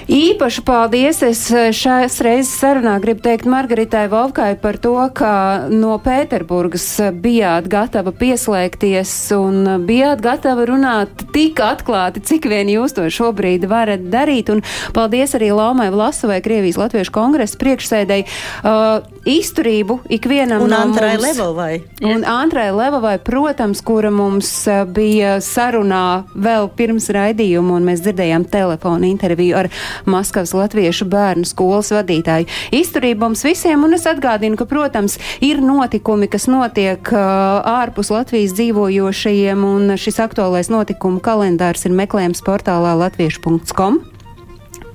Īpaši 0.05 0.61
paldies 0.61 1.21
es 1.25 1.39
šās 1.49 2.19
reizes 2.21 2.51
sarunā 2.59 2.93
gribu 3.01 3.23
teikt 3.25 3.47
Margaritai 3.49 4.03
Volkai 4.11 4.51
par 4.61 4.77
to, 4.77 4.93
ka 5.17 5.65
no 5.71 5.95
Pēterburgas 6.03 6.85
bijāt 7.23 7.65
gatava 7.71 8.13
pieslēgties 8.13 9.13
un 9.33 9.87
bijāt 9.87 10.21
gatava 10.21 10.67
runāt 10.69 11.25
tik 11.33 11.57
atklāti, 11.63 12.21
cik 12.21 12.45
vien 12.51 12.69
jūs 12.69 12.93
to 12.93 13.07
šobrīd 13.09 13.65
varat 13.71 14.05
darīt. 14.13 14.53
Un 14.53 14.61
paldies 14.93 15.33
arī 15.39 15.49
Laumai 15.57 15.89
Vlasovai, 15.93 16.37
Krievijas 16.45 16.77
Latviešu 16.83 17.15
kongresa 17.15 17.57
priekšsēdēji. 17.65 18.29
Uh, 18.61 19.01
izturību 19.25 19.99
ikvienam 20.13 20.61
un 20.61 20.69
no 20.69 20.79
Antrai 20.85 21.15
mums. 21.15 21.25
Levovai. 21.25 21.71
Un 22.05 22.21
Antrai 22.29 22.67
Levovai, 22.75 23.15
protams, 23.25 23.81
kura 23.85 24.11
mums 24.13 24.51
uh, 24.69 24.83
bija 24.85 25.39
sarunā 25.41 26.25
vēl 26.37 26.69
pirms 26.77 27.09
raidījuma, 27.09 27.79
un 27.79 27.89
mēs 27.89 28.05
dzirdējām 28.05 28.45
telefonu 28.53 29.09
interviju 29.09 29.57
ar 29.63 29.71
Maskavas 30.09 30.53
Latviešu 30.55 31.07
bērnu 31.11 31.47
skolas 31.47 31.91
vadītāju. 31.95 32.49
Izturību 32.75 33.25
mums 33.25 33.45
visiem, 33.47 33.83
un 33.87 33.97
es 33.97 34.07
atgādinu, 34.09 34.57
ka, 34.59 34.67
protams, 34.69 35.17
ir 35.45 35.61
notikumi, 35.63 36.29
kas 36.31 36.49
notiek 36.51 37.11
uh, 37.13 37.61
ārpus 37.83 38.11
Latvijas 38.13 38.55
dzīvojošajiem, 38.57 39.63
un 39.65 39.95
šis 39.99 40.21
aktuālais 40.23 40.71
notikumu 40.73 41.23
kalendārs 41.23 41.87
ir 41.87 41.95
meklējams 41.95 42.43
portālā 42.45 42.95
latviešu.com. 43.05 44.03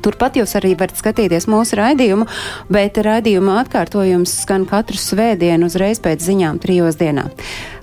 Turpat 0.01 0.39
jūs 0.41 0.55
arī 0.57 0.73
varat 0.81 0.97
skatīties 0.97 1.49
mūsu 1.51 1.77
raidījumu, 1.81 2.29
bet 2.73 3.01
raidījuma 3.05 3.59
atkārtojums 3.65 4.39
skan 4.45 4.65
katru 4.69 5.01
svētdienu 5.01 5.69
uzreiz 5.69 6.01
pēc 6.01 6.25
ziņām 6.25 6.63
trijos 6.63 6.97
dienā. 7.01 7.29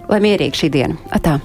Lai 0.09 0.23
mierīgi 0.23 0.63
šī 0.63 0.73
diena! 0.73 0.97
Atā! 1.13 1.37